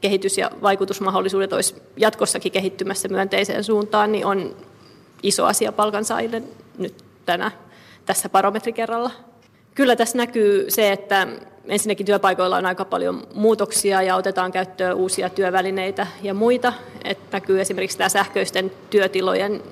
kehitys- 0.00 0.38
ja 0.38 0.50
vaikutusmahdollisuudet 0.62 1.52
olisi 1.52 1.74
jatkossakin 1.96 2.52
kehittymässä 2.52 3.08
myönteiseen 3.08 3.64
suuntaan, 3.64 4.12
niin 4.12 4.26
on 4.26 4.56
iso 5.22 5.44
asia 5.44 5.72
palkansaajille 5.72 6.42
nyt 6.78 7.04
tänä, 7.26 7.50
tässä 8.06 8.28
barometrikerralla. 8.28 9.10
Kyllä 9.74 9.96
tässä 9.96 10.18
näkyy 10.18 10.70
se, 10.70 10.92
että 10.92 11.28
ensinnäkin 11.68 12.06
työpaikoilla 12.06 12.56
on 12.56 12.66
aika 12.66 12.84
paljon 12.84 13.26
muutoksia 13.34 14.02
ja 14.02 14.16
otetaan 14.16 14.52
käyttöön 14.52 14.96
uusia 14.96 15.28
työvälineitä 15.28 16.06
ja 16.22 16.34
muita. 16.34 16.72
Että 17.04 17.36
näkyy 17.36 17.60
esimerkiksi 17.60 17.98
tämä 17.98 18.08
sähköisten 18.08 18.72
työtilojen 18.90 19.62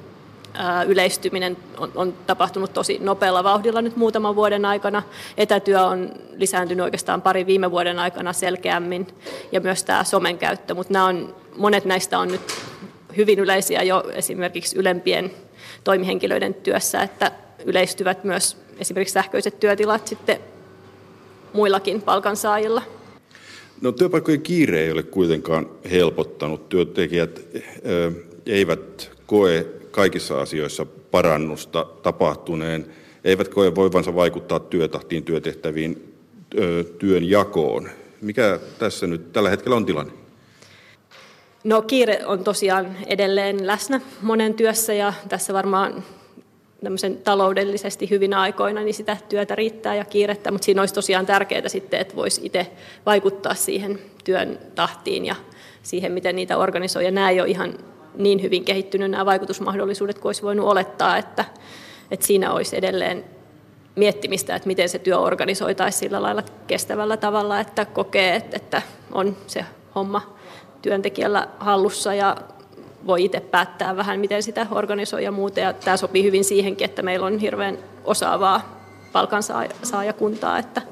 yleistyminen 0.87 1.57
on, 1.79 1.93
on 1.95 2.15
tapahtunut 2.27 2.73
tosi 2.73 2.99
nopealla 3.01 3.45
vauhdilla 3.45 3.83
nyt 3.83 3.97
muutaman 3.97 4.37
vuoden 4.37 4.65
aikana. 4.65 5.03
Etätyö 5.37 5.83
on 5.83 6.11
lisääntynyt 6.37 6.85
oikeastaan 6.85 7.23
pari 7.23 7.47
viime 7.47 7.71
vuoden 7.71 7.99
aikana 7.99 8.33
selkeämmin 8.33 9.07
ja 9.53 9.61
myös 9.61 9.85
tämä 9.85 10.05
somen 10.05 10.39
käyttö, 10.39 10.75
mutta 10.75 10.93
nämä 10.93 11.07
on, 11.07 11.35
monet 11.57 11.85
näistä 11.85 12.19
on 12.19 12.29
nyt 12.29 12.41
hyvin 13.17 13.39
yleisiä 13.39 13.83
jo 13.83 14.05
esimerkiksi 14.15 14.79
ylempien 14.79 15.31
toimihenkilöiden 15.85 16.55
työssä, 16.55 17.03
että 17.03 17.33
yleistyvät 17.65 18.25
myös 18.25 18.57
esimerkiksi 18.79 19.13
sähköiset 19.13 19.61
työtilat 19.61 20.07
sitten 20.07 20.39
muillakin 21.53 22.03
palkansaajilla. 22.03 22.83
No, 23.81 23.93
työpaikkojen 23.93 24.43
kiire 24.43 24.81
ei 24.81 24.93
ole 24.93 25.03
kuitenkaan 25.03 25.67
helpottanut. 25.91 26.69
Työntekijät 26.69 27.41
eivät 28.47 29.11
koe 29.27 29.67
kaikissa 29.93 30.41
asioissa 30.41 30.87
parannusta 30.87 31.87
tapahtuneen, 32.03 32.87
eivät 33.25 33.49
koe 33.49 33.75
voivansa 33.75 34.15
vaikuttaa 34.15 34.61
työtahtiin, 34.61 35.25
työtehtäviin, 35.25 36.15
työn 36.99 37.31
jakoon. 37.31 37.89
Mikä 38.21 38.59
tässä 38.79 39.07
nyt 39.07 39.33
tällä 39.33 39.51
hetkellä 39.51 39.77
on 39.77 39.87
tilanne? 39.87 40.13
No 41.65 41.83
kiire 41.83 42.27
on 42.27 42.45
tosiaan 42.45 42.97
edelleen 43.07 43.67
läsnä 43.67 44.01
monen 44.23 44.55
työssä 44.55 44.95
ja 44.95 45.13
tässä 45.29 45.53
varmaan 45.53 46.05
tämmöisen 46.85 47.17
taloudellisesti 47.17 48.11
hyvinä 48.11 48.41
aikoina, 48.41 48.81
niin 48.81 48.95
sitä 48.95 49.17
työtä 49.29 49.55
riittää 49.55 49.95
ja 49.95 50.05
kiirettä, 50.05 50.51
mutta 50.51 50.65
siinä 50.65 50.83
olisi 50.83 50.95
tosiaan 50.95 51.27
tärkeää 51.27 51.69
sitten, 51.69 52.01
että 52.01 52.17
voisi 52.17 52.41
itse 52.45 52.67
vaikuttaa 53.07 53.55
siihen 53.55 53.99
työn 54.25 54.59
tahtiin 54.75 55.27
ja 55.27 55.35
siihen, 55.83 56.13
miten 56.13 56.37
niitä 56.37 56.59
organisoi. 56.59 57.05
Ja 57.05 57.11
nämä 57.11 57.31
ei 57.31 57.41
ole 57.41 57.49
ihan 57.49 57.75
niin 58.15 58.43
hyvin 58.43 58.65
kehittynyt 58.65 59.11
nämä 59.11 59.27
vaikutusmahdollisuudet 59.27 60.19
kuin 60.19 60.29
olisi 60.29 60.43
voinut 60.43 60.67
olettaa, 60.67 61.17
että, 61.19 61.45
että 62.11 62.27
siinä 62.27 62.53
olisi 62.53 62.77
edelleen 62.77 63.25
miettimistä, 63.97 64.57
että 64.57 64.67
miten 64.67 64.89
se 64.89 64.99
työ 64.99 65.19
organisoitaisiin 65.19 66.01
sillä 66.01 66.23
lailla 66.23 66.43
kestävällä 66.67 67.17
tavalla, 67.17 67.61
että 67.61 67.85
kokee, 67.85 68.43
että 68.53 68.83
on 69.13 69.37
se 69.47 69.65
homma 69.95 70.37
työntekijällä 70.83 71.49
hallussa 71.59 72.15
ja 72.15 72.37
voi 73.07 73.25
itse 73.25 73.41
päättää 73.41 73.97
vähän, 73.97 74.21
miten 74.21 74.43
sitä 74.43 74.67
organisoi 74.71 75.25
ja 75.25 75.33
muuta. 75.33 75.61
Ja 75.61 75.73
tämä 75.73 75.97
sopii 75.97 76.25
hyvin 76.25 76.45
siihenkin, 76.45 76.85
että 76.85 77.03
meillä 77.03 77.27
on 77.27 77.39
hirveän 77.39 77.79
osaavaa 78.05 78.83
palkansaajakuntaa, 79.13 80.59
että, 80.59 80.83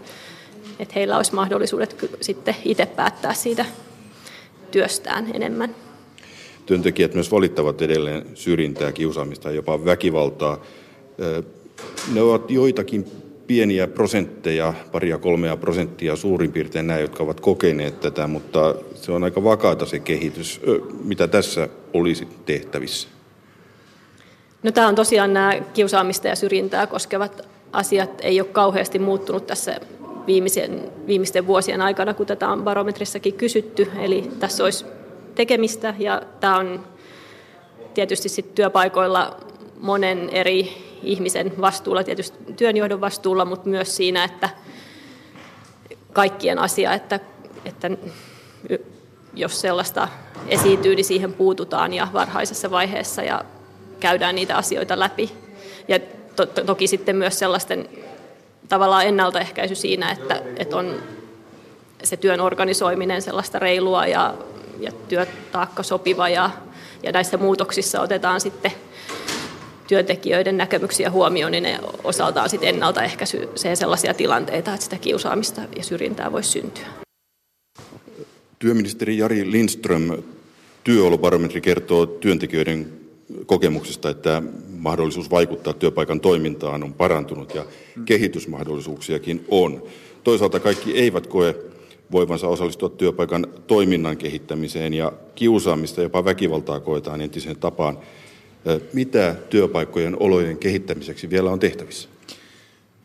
että 0.78 0.94
heillä 0.94 1.16
olisi 1.16 1.34
mahdollisuudet 1.34 1.96
sitten 2.20 2.56
itse 2.64 2.86
päättää 2.86 3.34
siitä 3.34 3.64
työstään 4.70 5.30
enemmän. 5.34 5.74
Työntekijät 6.70 7.14
myös 7.14 7.32
valittavat 7.32 7.82
edelleen 7.82 8.26
syrjintää, 8.34 8.92
kiusaamista 8.92 9.48
ja 9.48 9.54
jopa 9.54 9.84
väkivaltaa. 9.84 10.64
Ne 12.14 12.22
ovat 12.22 12.50
joitakin 12.50 13.06
pieniä 13.46 13.86
prosentteja, 13.86 14.74
paria 14.92 15.18
kolmea 15.18 15.56
prosenttia 15.56 16.16
suurin 16.16 16.52
piirtein 16.52 16.86
nämä, 16.86 16.98
jotka 16.98 17.22
ovat 17.22 17.40
kokeneet 17.40 18.00
tätä, 18.00 18.26
mutta 18.26 18.74
se 18.94 19.12
on 19.12 19.24
aika 19.24 19.44
vakaata 19.44 19.86
se 19.86 19.98
kehitys. 19.98 20.60
Mitä 21.04 21.28
tässä 21.28 21.68
olisi 21.94 22.28
tehtävissä? 22.46 23.08
No, 24.62 24.72
tämä 24.72 24.88
on 24.88 24.94
tosiaan 24.94 25.32
nämä 25.32 25.60
kiusaamista 25.74 26.28
ja 26.28 26.36
syrjintää 26.36 26.86
koskevat 26.86 27.48
asiat 27.72 28.10
ei 28.22 28.40
ole 28.40 28.48
kauheasti 28.48 28.98
muuttunut 28.98 29.46
tässä 29.46 29.80
viimeisen, 30.26 30.92
viimeisten 31.06 31.46
vuosien 31.46 31.80
aikana, 31.80 32.14
kun 32.14 32.26
tätä 32.26 32.48
on 32.48 32.62
barometrissakin 32.62 33.34
kysytty. 33.34 33.88
Eli 33.98 34.30
tässä 34.40 34.64
olisi 34.64 34.84
tekemistä 35.34 35.94
ja 35.98 36.22
tämä 36.40 36.56
on 36.56 36.86
tietysti 37.94 38.28
sit 38.28 38.54
työpaikoilla 38.54 39.36
monen 39.80 40.30
eri 40.30 40.90
ihmisen 41.02 41.52
vastuulla, 41.60 42.04
tietysti 42.04 42.54
työnjohdon 42.56 43.00
vastuulla, 43.00 43.44
mutta 43.44 43.68
myös 43.68 43.96
siinä, 43.96 44.24
että 44.24 44.50
kaikkien 46.12 46.58
asia, 46.58 46.92
että, 46.92 47.20
että 47.64 47.90
jos 49.34 49.60
sellaista 49.60 50.08
esiintyy, 50.48 50.94
niin 50.94 51.04
siihen 51.04 51.32
puututaan 51.32 51.94
ja 51.94 52.08
varhaisessa 52.12 52.70
vaiheessa 52.70 53.22
ja 53.22 53.44
käydään 54.00 54.34
niitä 54.34 54.56
asioita 54.56 54.98
läpi. 54.98 55.32
Ja 55.88 55.98
to, 56.36 56.46
to, 56.46 56.64
toki 56.64 56.86
sitten 56.86 57.16
myös 57.16 57.38
sellaisten 57.38 57.88
tavallaan 58.68 59.06
ennaltaehkäisy 59.06 59.74
siinä, 59.74 60.10
että, 60.10 60.42
että 60.56 60.76
on 60.76 60.94
se 62.02 62.16
työn 62.16 62.40
organisoiminen 62.40 63.22
sellaista 63.22 63.58
reilua 63.58 64.06
ja, 64.06 64.34
ja 64.80 64.92
työtaakka 65.08 65.82
sopiva 65.82 66.28
ja, 66.28 66.50
ja 67.02 67.12
näissä 67.12 67.36
muutoksissa 67.36 68.00
otetaan 68.00 68.40
sitten 68.40 68.72
työntekijöiden 69.88 70.56
näkemyksiä 70.56 71.10
huomioon, 71.10 71.52
niin 71.52 71.62
ne 71.62 71.78
osaltaan 72.04 72.50
sitten 72.50 72.68
ennaltaehkäisee 72.68 73.76
sellaisia 73.76 74.14
tilanteita, 74.14 74.74
että 74.74 74.84
sitä 74.84 74.98
kiusaamista 74.98 75.60
ja 75.76 75.82
syrjintää 75.82 76.32
voisi 76.32 76.50
syntyä. 76.50 76.86
Työministeri 78.58 79.18
Jari 79.18 79.50
Lindström, 79.50 80.22
työolobarometri 80.84 81.60
kertoo 81.60 82.06
työntekijöiden 82.06 82.92
kokemuksesta, 83.46 84.10
että 84.10 84.42
mahdollisuus 84.78 85.30
vaikuttaa 85.30 85.72
työpaikan 85.72 86.20
toimintaan 86.20 86.82
on 86.82 86.94
parantunut 86.94 87.54
ja 87.54 87.64
kehitysmahdollisuuksiakin 88.04 89.44
on. 89.48 89.82
Toisaalta 90.24 90.60
kaikki 90.60 90.98
eivät 90.98 91.26
koe 91.26 91.54
voivansa 92.12 92.48
osallistua 92.48 92.88
työpaikan 92.88 93.46
toiminnan 93.66 94.16
kehittämiseen 94.16 94.94
ja 94.94 95.12
kiusaamista, 95.34 96.02
jopa 96.02 96.24
väkivaltaa 96.24 96.80
koetaan 96.80 97.20
entiseen 97.20 97.56
tapaan. 97.56 97.98
Mitä 98.92 99.34
työpaikkojen 99.50 100.16
olojen 100.20 100.58
kehittämiseksi 100.58 101.30
vielä 101.30 101.50
on 101.50 101.58
tehtävissä? 101.58 102.08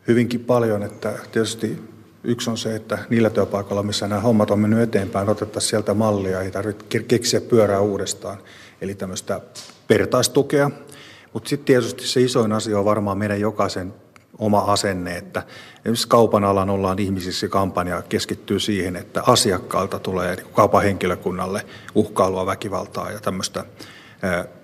Hyvinkin 0.08 0.40
paljon, 0.40 0.84
että 0.84 1.14
tietysti 1.32 1.78
yksi 2.24 2.50
on 2.50 2.58
se, 2.58 2.76
että 2.76 2.98
niillä 3.10 3.30
työpaikoilla, 3.30 3.84
missä 3.84 4.08
nämä 4.08 4.22
hommat 4.22 4.52
on 4.52 4.60
mennyt 4.60 4.80
eteenpäin, 4.80 5.30
otettaisiin 5.30 5.70
sieltä 5.70 5.94
mallia, 5.94 6.42
ei 6.42 6.52
tarvitse 6.52 7.00
keksiä 7.00 7.42
pyörää 7.42 7.80
uudestaan. 7.80 8.38
Eli 8.82 8.96
tämmöistä 8.96 9.42
vertaistukea. 9.90 10.72
Mutta 11.34 11.50
sitten 11.50 11.66
tietysti 11.66 12.08
se 12.08 12.22
isoin 12.22 12.52
asia 12.52 12.80
on 12.80 12.86
varmaan 12.86 13.18
meidän 13.18 13.40
jokaisen 13.40 13.94
oma 14.40 14.60
asenne, 14.60 15.18
että 15.18 15.44
esimerkiksi 15.78 16.08
kaupan 16.08 16.44
alan 16.44 16.70
ollaan 16.70 17.00
ihmisissä 17.00 17.48
kampanja 17.48 18.02
keskittyy 18.10 18.60
siihen, 18.60 18.96
että 18.96 19.24
asiakkaalta 19.28 20.00
tulee 20.00 20.36
niin 20.36 20.48
kaupan 20.54 20.84
henkilökunnalle 20.84 21.66
uhkailua, 21.96 22.46
väkivaltaa 22.46 23.12
ja 23.12 23.20
tämmöistä 23.20 23.66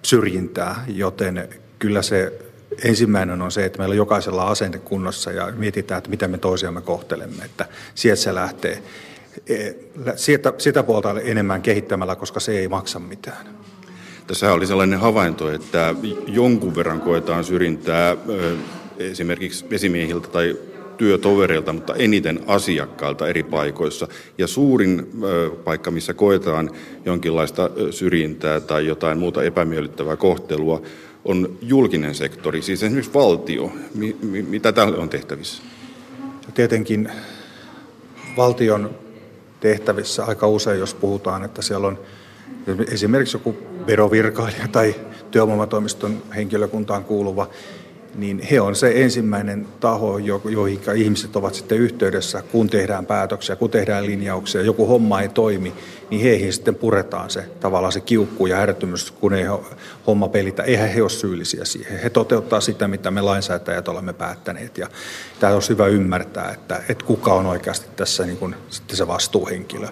syrjintää, 0.04 0.86
joten 0.88 1.50
kyllä 1.80 2.02
se 2.02 2.40
ensimmäinen 2.84 3.42
on 3.42 3.52
se, 3.52 3.66
että 3.66 3.80
meillä 3.80 3.94
on 3.94 3.98
jokaisella 3.98 4.48
asenne 4.48 4.80
kunnossa 4.80 5.32
ja 5.32 5.52
mietitään, 5.56 5.98
että 5.98 6.10
miten 6.10 6.32
me 6.32 6.38
toisiamme 6.38 6.82
kohtelemme, 6.82 7.46
että 7.46 7.66
sieltä 7.96 8.22
se 8.22 8.36
lähtee. 8.36 8.84
E, 9.48 9.72
sieltä, 10.16 10.54
sitä 10.58 10.84
puolta 10.84 11.20
enemmän 11.24 11.62
kehittämällä, 11.62 12.16
koska 12.16 12.40
se 12.40 12.60
ei 12.60 12.68
maksa 12.68 13.00
mitään. 13.00 13.48
Tässä 14.28 14.54
oli 14.54 14.68
sellainen 14.68 15.00
havainto, 15.00 15.52
että 15.52 15.96
jonkun 16.28 16.76
verran 16.76 17.02
koetaan 17.02 17.44
syrjintää 17.44 18.18
esimerkiksi 19.08 19.66
esimiehiltä 19.72 20.28
tai 20.28 20.58
työtovereilta, 20.98 21.74
mutta 21.74 21.96
eniten 21.96 22.40
asiakkailta 22.48 23.28
eri 23.28 23.44
paikoissa. 23.44 24.08
Ja 24.38 24.48
suurin 24.48 25.12
paikka, 25.64 25.92
missä 25.92 26.14
koetaan 26.14 26.70
jonkinlaista 27.06 27.70
syrjintää 27.92 28.60
tai 28.60 28.88
jotain 28.88 29.18
muuta 29.18 29.44
epämiellyttävää 29.44 30.16
kohtelua, 30.16 30.82
on 31.26 31.58
julkinen 31.62 32.16
sektori, 32.16 32.62
siis 32.62 32.84
esimerkiksi 32.84 33.14
valtio. 33.14 33.72
Mitä 34.48 34.72
täällä 34.72 34.98
on 34.98 35.10
tehtävissä? 35.10 35.64
Tietenkin 36.54 37.10
valtion 38.38 38.96
tehtävissä 39.60 40.26
aika 40.26 40.48
usein, 40.48 40.80
jos 40.80 40.94
puhutaan, 40.94 41.44
että 41.44 41.62
siellä 41.62 41.88
on 41.88 42.00
esimerkiksi 42.92 43.36
joku 43.36 43.58
verovirkailija 43.88 44.68
tai 44.68 44.96
työvoimatoimiston 45.32 46.24
henkilökuntaan 46.36 47.04
kuuluva, 47.04 47.50
niin 48.16 48.42
he 48.52 48.62
on 48.62 48.76
se 48.76 48.92
ensimmäinen 48.96 49.68
taho, 49.80 50.18
joihin 50.18 50.80
ihmiset 50.96 51.36
ovat 51.36 51.54
sitten 51.54 51.78
yhteydessä, 51.78 52.44
kun 52.52 52.70
tehdään 52.70 53.06
päätöksiä, 53.06 53.56
kun 53.56 53.70
tehdään 53.70 54.06
linjauksia, 54.06 54.62
joku 54.62 54.88
homma 54.88 55.22
ei 55.22 55.30
toimi, 55.30 55.74
niin 56.10 56.22
heihin 56.22 56.54
sitten 56.54 56.76
puretaan 56.76 57.30
se 57.30 57.44
tavallaan 57.60 57.94
se 57.94 58.00
kiukku 58.00 58.48
ja 58.48 58.58
ärtymys, 58.58 59.12
kun 59.12 59.34
ei 59.34 59.46
homma 60.08 60.28
pelitä. 60.28 60.64
Eihän 60.64 60.90
he 60.90 61.02
ole 61.02 61.10
syyllisiä 61.10 61.66
siihen. 61.66 62.00
He 62.00 62.10
toteuttaa 62.10 62.62
sitä, 62.62 62.88
mitä 62.88 63.12
me 63.12 63.22
lainsäätäjät 63.22 63.88
olemme 63.88 64.14
päättäneet. 64.14 64.78
Ja 64.78 64.88
tämä 65.40 65.56
on 65.56 65.62
hyvä 65.70 65.88
ymmärtää, 65.88 66.52
että, 66.52 66.84
että 66.90 67.06
kuka 67.06 67.34
on 67.34 67.46
oikeasti 67.46 67.88
tässä 67.96 68.26
niin 68.26 68.38
kuin, 68.38 68.56
sitten 68.70 68.98
se 68.98 69.08
vastuuhenkilö. 69.08 69.88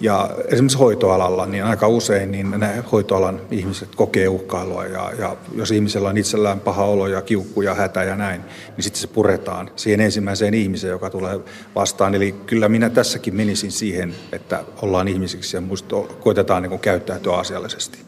Ja 0.00 0.30
esimerkiksi 0.46 0.78
hoitoalalla, 0.78 1.46
niin 1.46 1.64
aika 1.64 1.88
usein 1.88 2.32
niin 2.32 2.50
nämä 2.50 2.74
hoitoalan 2.92 3.40
ihmiset 3.50 3.94
kokee 3.94 4.28
uhkailua 4.28 4.84
ja, 4.84 5.12
ja 5.18 5.36
jos 5.54 5.70
ihmisellä 5.70 6.08
on 6.08 6.18
itsellään 6.18 6.60
paha 6.60 6.84
olo 6.84 7.06
ja 7.06 7.22
kiukku 7.22 7.62
ja 7.62 7.74
hätä 7.74 8.02
ja 8.02 8.16
näin, 8.16 8.40
niin 8.76 8.84
sitten 8.84 9.00
se 9.00 9.06
puretaan 9.06 9.70
siihen 9.76 10.00
ensimmäiseen 10.00 10.54
ihmiseen, 10.54 10.90
joka 10.90 11.10
tulee 11.10 11.40
vastaan. 11.74 12.14
Eli 12.14 12.34
kyllä 12.46 12.68
minä 12.68 12.90
tässäkin 12.90 13.34
menisin 13.36 13.72
siihen, 13.72 14.14
että 14.32 14.64
ollaan 14.82 15.08
ihmisiksi 15.08 15.56
ja 15.56 15.60
muista, 15.60 15.96
koitetaan 16.20 16.62
niin 16.62 16.80
käyttäytyä 16.80 17.34
asiallisesti. 17.34 17.98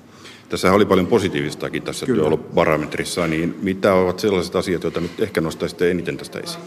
Tässä 0.49 0.73
oli 0.73 0.85
paljon 0.85 1.07
positiivistakin 1.07 1.83
tässä 1.83 2.07
työoloparametrissa, 2.07 3.27
niin 3.27 3.59
mitä 3.63 3.95
ovat 3.95 4.21
sellaiset 4.21 4.57
asiat, 4.57 4.83
joita 4.83 5.01
nyt 5.01 5.21
ehkä 5.21 5.41
nostaisitte 5.41 5.91
eniten 5.91 6.17
tästä 6.17 6.39
esiin? 6.39 6.65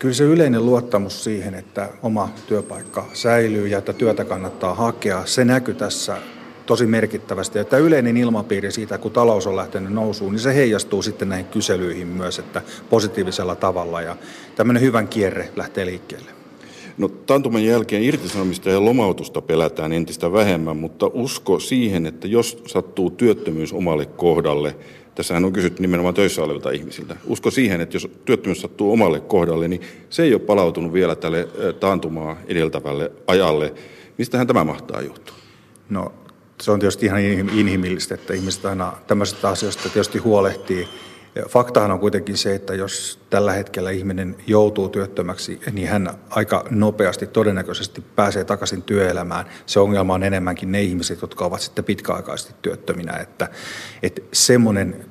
Kyllä 0.00 0.14
se 0.14 0.24
yleinen 0.24 0.66
luottamus 0.66 1.24
siihen, 1.24 1.54
että 1.54 1.88
oma 2.02 2.28
työpaikka 2.46 3.06
säilyy 3.12 3.68
ja 3.68 3.78
että 3.78 3.92
työtä 3.92 4.24
kannattaa 4.24 4.74
hakea, 4.74 5.26
se 5.26 5.44
näkyy 5.44 5.74
tässä 5.74 6.16
tosi 6.66 6.86
merkittävästi. 6.86 7.58
Että 7.58 7.78
yleinen 7.78 8.16
ilmapiiri 8.16 8.72
siitä, 8.72 8.98
kun 8.98 9.12
talous 9.12 9.46
on 9.46 9.56
lähtenyt 9.56 9.92
nousuun, 9.92 10.32
niin 10.32 10.40
se 10.40 10.54
heijastuu 10.54 11.02
sitten 11.02 11.28
näihin 11.28 11.46
kyselyihin 11.46 12.06
myös, 12.06 12.38
että 12.38 12.62
positiivisella 12.90 13.56
tavalla 13.56 14.02
ja 14.02 14.16
tämmöinen 14.56 14.82
hyvän 14.82 15.08
kierre 15.08 15.48
lähtee 15.56 15.86
liikkeelle. 15.86 16.30
No 16.98 17.08
taantuman 17.08 17.64
jälkeen 17.64 18.02
irtisanomista 18.02 18.70
ja 18.70 18.84
lomautusta 18.84 19.42
pelätään 19.42 19.92
entistä 19.92 20.32
vähemmän, 20.32 20.76
mutta 20.76 21.10
usko 21.12 21.58
siihen, 21.58 22.06
että 22.06 22.28
jos 22.28 22.62
sattuu 22.66 23.10
työttömyys 23.10 23.72
omalle 23.72 24.06
kohdalle, 24.06 24.76
Tässähän 25.14 25.44
on 25.44 25.52
kysytty 25.52 25.82
nimenomaan 25.82 26.14
töissä 26.14 26.42
olevilta 26.42 26.70
ihmisiltä. 26.70 27.16
Usko 27.26 27.50
siihen, 27.50 27.80
että 27.80 27.96
jos 27.96 28.08
työttömyys 28.24 28.60
sattuu 28.60 28.92
omalle 28.92 29.20
kohdalle, 29.20 29.68
niin 29.68 29.80
se 30.10 30.22
ei 30.22 30.34
ole 30.34 30.40
palautunut 30.40 30.92
vielä 30.92 31.16
tälle 31.16 31.48
taantumaa 31.80 32.36
edeltävälle 32.46 33.12
ajalle. 33.26 33.74
Mistähän 34.18 34.46
tämä 34.46 34.64
mahtaa 34.64 35.00
johtua? 35.00 35.34
No 35.88 36.12
se 36.60 36.70
on 36.70 36.80
tietysti 36.80 37.06
ihan 37.06 37.20
inhimillistä, 37.20 38.14
että 38.14 38.34
ihmiset 38.34 38.64
aina 38.64 38.92
tämmöisistä 39.06 39.48
asioista 39.48 39.82
tietysti 39.88 40.18
huolehtii. 40.18 40.88
Faktahan 41.48 41.90
on 41.90 42.00
kuitenkin 42.00 42.36
se, 42.36 42.54
että 42.54 42.74
jos 42.74 43.20
tällä 43.30 43.52
hetkellä 43.52 43.90
ihminen 43.90 44.36
joutuu 44.46 44.88
työttömäksi, 44.88 45.60
niin 45.72 45.88
hän 45.88 46.10
aika 46.30 46.64
nopeasti 46.70 47.26
todennäköisesti 47.26 48.00
pääsee 48.00 48.44
takaisin 48.44 48.82
työelämään. 48.82 49.46
Se 49.66 49.80
ongelma 49.80 50.14
on 50.14 50.22
enemmänkin 50.22 50.72
ne 50.72 50.82
ihmiset, 50.82 51.22
jotka 51.22 51.44
ovat 51.44 51.60
sitten 51.60 51.84
pitkäaikaisesti 51.84 52.54
työttöminä. 52.62 53.16
Että, 53.16 53.48
että 54.02 54.22
semmoinen, 54.32 55.06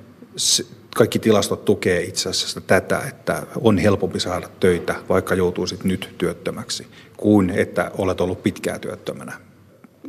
kaikki 0.95 1.19
tilastot 1.19 1.65
tukee 1.65 2.01
itse 2.01 2.29
asiassa 2.29 2.61
tätä, 2.61 3.01
että 3.07 3.43
on 3.61 3.77
helpompi 3.77 4.19
saada 4.19 4.49
töitä, 4.59 4.95
vaikka 5.09 5.35
joutuisit 5.35 5.83
nyt 5.83 6.15
työttömäksi, 6.17 6.87
kuin 7.17 7.49
että 7.49 7.91
olet 7.97 8.21
ollut 8.21 8.43
pitkää 8.43 8.79
työttömänä. 8.79 9.48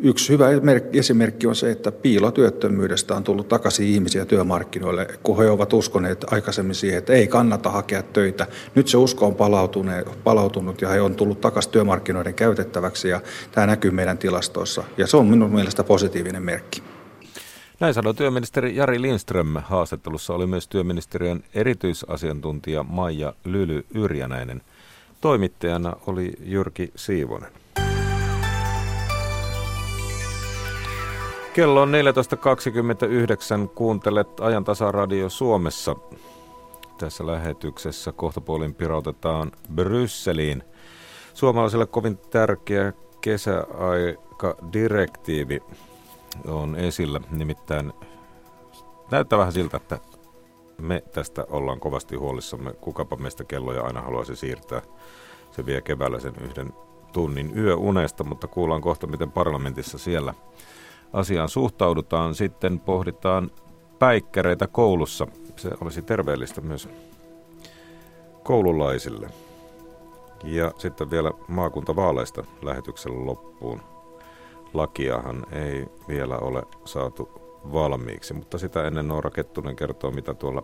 Yksi 0.02 0.32
hyvä 0.32 0.46
esimerkki 0.92 1.46
on 1.46 1.56
se, 1.56 1.70
että 1.70 1.92
piilotyöttömyydestä 1.92 3.14
on 3.14 3.24
tullut 3.24 3.48
takaisin 3.48 3.86
ihmisiä 3.86 4.24
työmarkkinoille, 4.24 5.06
kun 5.22 5.38
he 5.38 5.50
ovat 5.50 5.72
uskoneet 5.72 6.32
aikaisemmin 6.32 6.74
siihen, 6.74 6.98
että 6.98 7.12
ei 7.12 7.28
kannata 7.28 7.70
hakea 7.70 8.02
töitä. 8.02 8.46
Nyt 8.74 8.88
se 8.88 8.96
usko 8.96 9.26
on 9.26 9.34
palautunut 10.24 10.82
ja 10.82 10.88
he 10.88 11.00
on 11.00 11.14
tullut 11.14 11.40
takaisin 11.40 11.72
työmarkkinoiden 11.72 12.34
käytettäväksi 12.34 13.08
ja 13.08 13.20
tämä 13.52 13.66
näkyy 13.66 13.90
meidän 13.90 14.18
tilastoissa 14.18 14.84
ja 14.96 15.06
se 15.06 15.16
on 15.16 15.26
minun 15.26 15.50
mielestä 15.50 15.84
positiivinen 15.84 16.42
merkki. 16.42 16.82
Näin 17.80 17.94
sanoi 17.94 18.14
työministeri 18.14 18.76
Jari 18.76 19.02
Lindström. 19.02 19.56
Haastattelussa 19.56 20.34
oli 20.34 20.46
myös 20.46 20.68
työministeriön 20.68 21.44
erityisasiantuntija 21.54 22.82
Maija 22.82 23.34
Lyly 23.44 23.86
Yrjänäinen. 23.94 24.62
Toimittajana 25.20 25.96
oli 26.06 26.32
Jyrki 26.40 26.92
Siivonen. 26.96 27.59
Kello 31.54 31.82
on 31.82 31.92
14.29. 31.92 31.94
Kuuntelet 33.74 34.40
ajan 34.40 34.64
radio 34.90 35.28
Suomessa. 35.28 35.96
Tässä 36.98 37.26
lähetyksessä 37.26 38.12
kohtapuolin 38.12 38.74
pirautetaan 38.74 39.52
Brysseliin. 39.74 40.62
Suomalaisille 41.34 41.86
kovin 41.86 42.18
tärkeä 42.18 42.92
kesäaikadirektiivi 43.20 45.62
on 46.48 46.76
esillä. 46.76 47.20
Nimittäin 47.30 47.92
näyttää 49.10 49.38
vähän 49.38 49.52
siltä, 49.52 49.76
että 49.76 49.98
me 50.78 51.02
tästä 51.12 51.46
ollaan 51.50 51.80
kovasti 51.80 52.16
huolissamme. 52.16 52.72
Kukapa 52.72 53.16
meistä 53.16 53.44
kelloja 53.44 53.82
aina 53.82 54.02
haluaisi 54.02 54.36
siirtää. 54.36 54.82
Se 55.50 55.66
vie 55.66 55.80
keväällä 55.80 56.20
sen 56.20 56.34
yhden 56.40 56.72
tunnin 57.12 57.58
yöunesta, 57.58 58.24
mutta 58.24 58.46
kuullaan 58.46 58.82
kohta, 58.82 59.06
miten 59.06 59.32
parlamentissa 59.32 59.98
siellä– 59.98 60.34
asiaan 61.12 61.48
suhtaudutaan. 61.48 62.34
Sitten 62.34 62.80
pohditaan 62.80 63.50
päikkäreitä 63.98 64.66
koulussa. 64.66 65.26
Se 65.56 65.70
olisi 65.80 66.02
terveellistä 66.02 66.60
myös 66.60 66.88
koululaisille. 68.42 69.30
Ja 70.44 70.72
sitten 70.78 71.10
vielä 71.10 71.30
maakuntavaaleista 71.48 72.44
lähetyksen 72.62 73.26
loppuun. 73.26 73.80
Lakiahan 74.74 75.46
ei 75.52 75.86
vielä 76.08 76.38
ole 76.38 76.62
saatu 76.84 77.28
valmiiksi, 77.72 78.34
mutta 78.34 78.58
sitä 78.58 78.86
ennen 78.86 79.08
Noora 79.08 79.30
Kettunen 79.30 79.76
kertoo, 79.76 80.10
mitä 80.10 80.34
tuolla 80.34 80.62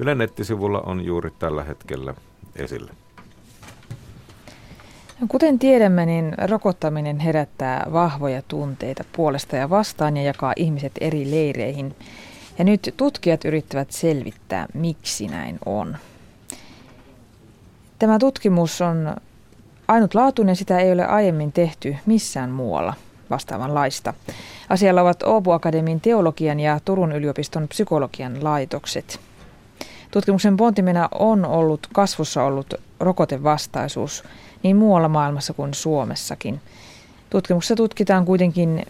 Ylen 0.00 0.18
nettisivulla 0.18 0.80
on 0.80 1.04
juuri 1.04 1.30
tällä 1.38 1.64
hetkellä 1.64 2.14
esillä. 2.56 2.94
Kuten 5.28 5.58
tiedämme, 5.58 6.06
niin 6.06 6.34
rokottaminen 6.48 7.18
herättää 7.18 7.86
vahvoja 7.92 8.42
tunteita 8.48 9.04
puolesta 9.12 9.56
ja 9.56 9.70
vastaan 9.70 10.16
ja 10.16 10.22
jakaa 10.22 10.52
ihmiset 10.56 10.92
eri 11.00 11.30
leireihin. 11.30 11.96
Ja 12.58 12.64
nyt 12.64 12.94
tutkijat 12.96 13.44
yrittävät 13.44 13.90
selvittää, 13.90 14.66
miksi 14.74 15.28
näin 15.28 15.58
on. 15.66 15.96
Tämä 17.98 18.18
tutkimus 18.18 18.80
on 18.80 19.16
ainutlaatuinen, 19.88 20.56
sitä 20.56 20.78
ei 20.78 20.92
ole 20.92 21.06
aiemmin 21.06 21.52
tehty 21.52 21.96
missään 22.06 22.50
muualla 22.50 22.94
vastaavanlaista. 23.30 24.14
Asialla 24.68 25.00
ovat 25.02 25.22
Åbo 25.22 25.52
Akademin 25.52 26.00
teologian 26.00 26.60
ja 26.60 26.80
Turun 26.84 27.12
yliopiston 27.12 27.68
psykologian 27.68 28.44
laitokset. 28.44 29.20
Tutkimuksen 30.10 30.56
pontimena 30.56 31.08
on 31.18 31.44
ollut 31.44 31.86
kasvussa 31.92 32.44
ollut 32.44 32.74
rokotevastaisuus– 33.00 34.24
niin 34.62 34.76
muualla 34.76 35.08
maailmassa 35.08 35.52
kuin 35.52 35.74
Suomessakin. 35.74 36.60
Tutkimuksessa 37.30 37.76
tutkitaan 37.76 38.24
kuitenkin 38.24 38.86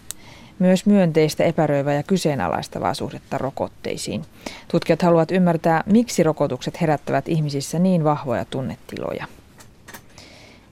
myös 0.59 0.85
myönteistä, 0.85 1.43
epäröivää 1.43 1.93
ja 1.93 2.03
kyseenalaistavaa 2.03 2.93
suhdetta 2.93 3.37
rokotteisiin. 3.37 4.21
Tutkijat 4.67 5.01
haluavat 5.01 5.31
ymmärtää, 5.31 5.83
miksi 5.85 6.23
rokotukset 6.23 6.81
herättävät 6.81 7.29
ihmisissä 7.29 7.79
niin 7.79 8.03
vahvoja 8.03 8.45
tunnetiloja. 8.45 9.25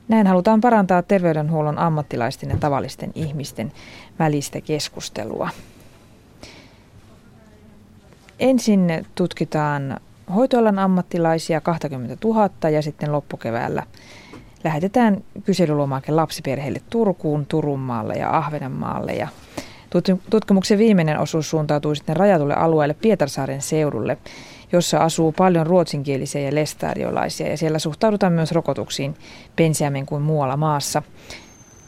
Näin 0.07 0.27
halutaan 0.27 0.61
parantaa 0.61 1.01
terveydenhuollon 1.01 1.77
ammattilaisten 1.77 2.49
ja 2.49 2.57
tavallisten 2.57 3.11
ihmisten 3.15 3.71
välistä 4.19 4.61
keskustelua. 4.61 5.49
Ensin 8.39 9.05
tutkitaan 9.15 9.99
hoitoalan 10.35 10.79
ammattilaisia 10.79 11.61
20 11.61 12.27
000 12.27 12.69
ja 12.69 12.81
sitten 12.81 13.11
loppukeväällä 13.11 13.83
lähetetään 14.63 15.23
kyselylomake 15.43 16.11
lapsiperheille 16.11 16.81
Turkuun, 16.89 17.45
Turunmaalle 17.45 18.13
ja 18.13 18.37
Ahvenanmaalle. 18.37 19.13
Ja 19.13 19.27
tutkimuksen 20.29 20.77
viimeinen 20.77 21.19
osuus 21.19 21.49
suuntautuu 21.49 21.95
sitten 21.95 22.15
rajatulle 22.15 22.53
alueelle 22.53 22.93
Pietarsaaren 22.93 23.61
seudulle, 23.61 24.17
jossa 24.71 24.97
asuu 24.97 25.31
paljon 25.31 25.67
ruotsinkielisiä 25.67 26.41
ja 26.41 26.55
lestadiolaisia 26.55 27.47
ja 27.47 27.57
siellä 27.57 27.79
suhtaudutaan 27.79 28.33
myös 28.33 28.51
rokotuksiin 28.51 29.15
pensiämmin 29.55 30.05
kuin 30.05 30.21
muualla 30.21 30.57
maassa. 30.57 31.03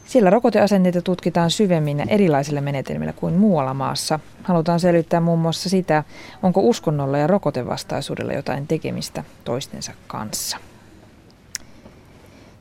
Siellä 0.06 0.30
rokoteasenteita 0.30 1.02
tutkitaan 1.02 1.52
syvemmin 1.52 2.00
ja 2.00 2.06
erilaisilla 2.10 2.62
menetelmillä 2.62 3.14
kuin 3.14 3.34
muualla 3.34 3.74
maassa. 3.74 4.20
Halutaan 4.44 4.80
selvittää 4.80 5.20
muun 5.20 5.40
muassa 5.40 5.70
sitä, 5.70 6.04
onko 6.44 6.62
uskonnolla 6.62 7.18
ja 7.18 7.28
rokotevastaisuudella 7.28 8.34
jotain 8.34 8.68
tekemistä 8.68 9.24
toistensa 9.44 9.92
kanssa. 10.08 10.58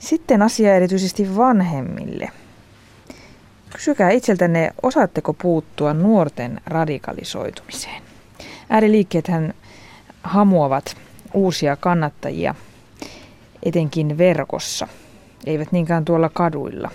Sitten 0.00 0.42
asia 0.42 0.74
erityisesti 0.74 1.36
vanhemmille. 1.36 2.28
Kysykää 3.72 4.10
itseltänne, 4.10 4.70
osaatteko 4.82 5.32
puuttua 5.32 5.94
nuorten 5.94 6.60
radikalisoitumiseen. 6.66 8.02
Ääriliikkeethän 8.70 9.54
hamuavat 10.22 10.96
uusia 11.34 11.76
kannattajia, 11.76 12.54
etenkin 13.62 14.18
verkossa, 14.18 14.88
eivät 15.46 15.72
niinkään 15.72 16.04
tuolla 16.04 16.28
kaduilla. 16.28 16.90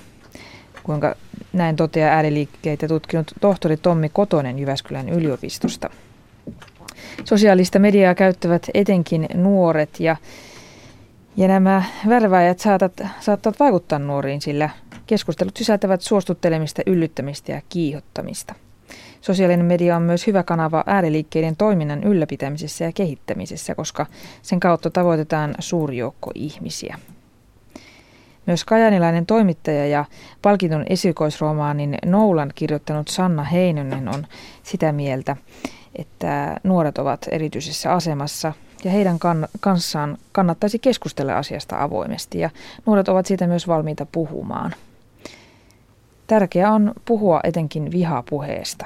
Kuinka 0.84 1.16
näin 1.54 1.76
toteaa 1.76 2.16
ääriliikkeitä 2.16 2.88
tutkinut 2.88 3.32
tohtori 3.42 3.78
Tommi 3.78 4.10
Kotonen 4.10 4.60
Jyväskylän 4.60 5.10
yliopistosta. 5.10 5.90
Sosiaalista 7.24 7.80
mediaa 7.80 8.16
käyttävät 8.16 8.68
etenkin 8.74 9.28
nuoret 9.34 10.00
ja, 10.00 10.16
ja 11.38 11.48
nämä 11.48 11.84
värväjät 12.10 12.60
saatat, 12.60 13.02
saattavat 13.20 13.60
vaikuttaa 13.60 14.00
nuoriin, 14.00 14.42
sillä 14.42 14.70
keskustelut 15.08 15.58
sisältävät 15.58 16.02
suostuttelemista, 16.02 16.82
yllyttämistä 16.86 17.52
ja 17.52 17.62
kiihottamista. 17.70 18.56
Sosiaalinen 19.22 19.66
media 19.66 19.96
on 19.96 20.02
myös 20.02 20.28
hyvä 20.28 20.44
kanava 20.44 20.84
ääriliikkeiden 20.88 21.56
toiminnan 21.56 22.04
ylläpitämisessä 22.04 22.86
ja 22.86 22.92
kehittämisessä, 22.92 23.76
koska 23.76 24.06
sen 24.42 24.60
kautta 24.60 24.90
tavoitetaan 24.90 25.56
suuri 25.60 25.98
joukko 25.98 26.32
ihmisiä. 26.36 27.00
Myös 28.46 28.66
kajanilainen 28.66 29.26
toimittaja 29.26 29.88
ja 29.88 30.06
palkitun 30.42 30.86
esikoisromaanin 30.90 31.98
Noulan 32.06 32.52
kirjoittanut 32.56 33.08
Sanna 33.08 33.44
Heinonen 33.44 34.08
on 34.16 34.28
sitä 34.64 34.92
mieltä, 34.92 35.36
että 35.96 36.58
nuoret 36.64 36.98
ovat 36.98 37.28
erityisessä 37.32 37.94
asemassa 37.94 38.54
ja 38.84 38.92
heidän 38.92 39.20
kanssaan 39.60 40.18
kannattaisi 40.32 40.80
keskustella 40.80 41.38
asiasta 41.38 41.84
avoimesti 41.84 42.40
ja 42.40 42.50
nuoret 42.86 43.10
ovat 43.10 43.26
siitä 43.26 43.48
myös 43.48 43.68
valmiita 43.68 44.06
puhumaan. 44.12 44.76
Tärkeää 46.28 46.72
on 46.72 46.94
puhua 47.06 47.40
etenkin 47.44 47.92
vihapuheesta. 47.92 48.86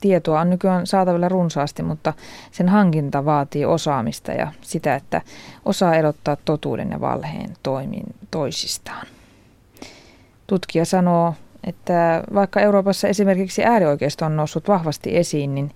Tietoa 0.00 0.40
on 0.40 0.50
nykyään 0.50 0.86
saatavilla 0.86 1.28
runsaasti, 1.28 1.82
mutta 1.82 2.12
sen 2.52 2.68
hankinta 2.68 3.24
vaatii 3.24 3.64
osaamista 3.64 4.32
ja 4.32 4.52
sitä, 4.60 4.94
että 4.94 5.22
osaa 5.64 5.94
erottaa 5.94 6.36
totuuden 6.44 6.90
ja 6.90 7.00
valheen 7.00 7.50
toimin 7.62 8.04
toisistaan. 8.30 9.06
Tutkija 10.46 10.84
sanoo, 10.84 11.34
että 11.66 12.24
vaikka 12.34 12.60
Euroopassa 12.60 13.08
esimerkiksi 13.08 13.64
äärioikeisto 13.64 14.26
on 14.26 14.36
noussut 14.36 14.68
vahvasti 14.68 15.16
esiin, 15.16 15.54
niin 15.54 15.70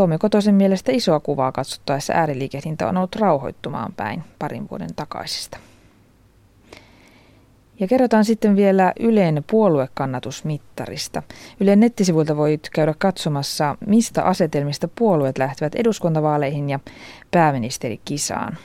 Tomi 0.00 0.18
Kotosen 0.18 0.54
mielestä 0.54 0.92
isoa 0.92 1.20
kuvaa 1.20 1.52
katsottaessa 1.52 2.12
ääriliikehdintä 2.12 2.88
on 2.88 2.96
ollut 2.96 3.16
rauhoittumaan 3.16 3.92
päin 3.96 4.24
parin 4.38 4.70
vuoden 4.70 4.94
takaisista. 4.96 5.58
Ja 7.80 7.86
kerrotaan 7.88 8.24
sitten 8.24 8.56
vielä 8.56 8.92
Ylen 9.00 9.44
puoluekannatusmittarista. 9.50 11.22
Ylen 11.60 11.80
nettisivuilta 11.80 12.36
voit 12.36 12.68
käydä 12.72 12.94
katsomassa, 12.98 13.76
mistä 13.86 14.22
asetelmista 14.22 14.88
puolueet 14.88 15.38
lähtevät 15.38 15.74
eduskuntavaaleihin 15.74 16.70
ja 16.70 16.80
pääministerikisaan. 17.30 18.56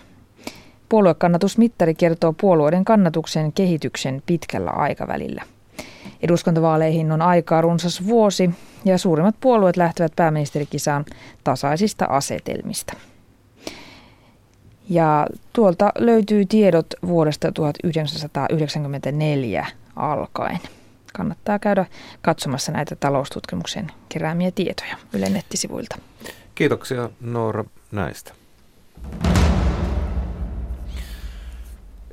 Puoluekannatusmittari 0.90 1.96
kertoo 1.96 2.34
puolueiden 2.34 2.86
kannatuksen 2.86 3.54
kehityksen 3.54 4.24
pitkällä 4.26 4.72
aikavälillä. 4.72 5.44
Eduskuntavaaleihin 6.26 7.12
on 7.12 7.22
aikaa 7.22 7.62
runsas 7.62 8.08
vuosi 8.08 8.50
ja 8.86 8.98
suurimmat 8.98 9.36
puolueet 9.40 9.78
lähtevät 9.78 10.12
pääministerikisaan 10.16 11.06
tasaisista 11.44 12.06
asetelmista. 12.06 12.94
Ja 14.90 15.28
tuolta 15.54 15.92
löytyy 15.98 16.46
tiedot 16.46 16.88
vuodesta 17.08 17.52
1994 17.52 19.66
alkaen. 19.96 20.60
Kannattaa 21.14 21.60
käydä 21.60 21.86
katsomassa 22.22 22.72
näitä 22.72 22.96
taloustutkimuksen 22.96 23.92
keräämiä 24.10 24.52
tietoja 24.52 24.98
Ylen 25.14 25.34
nettisivuilta. 25.34 25.98
Kiitoksia 26.56 27.10
Noora 27.22 27.64
näistä. 27.92 28.34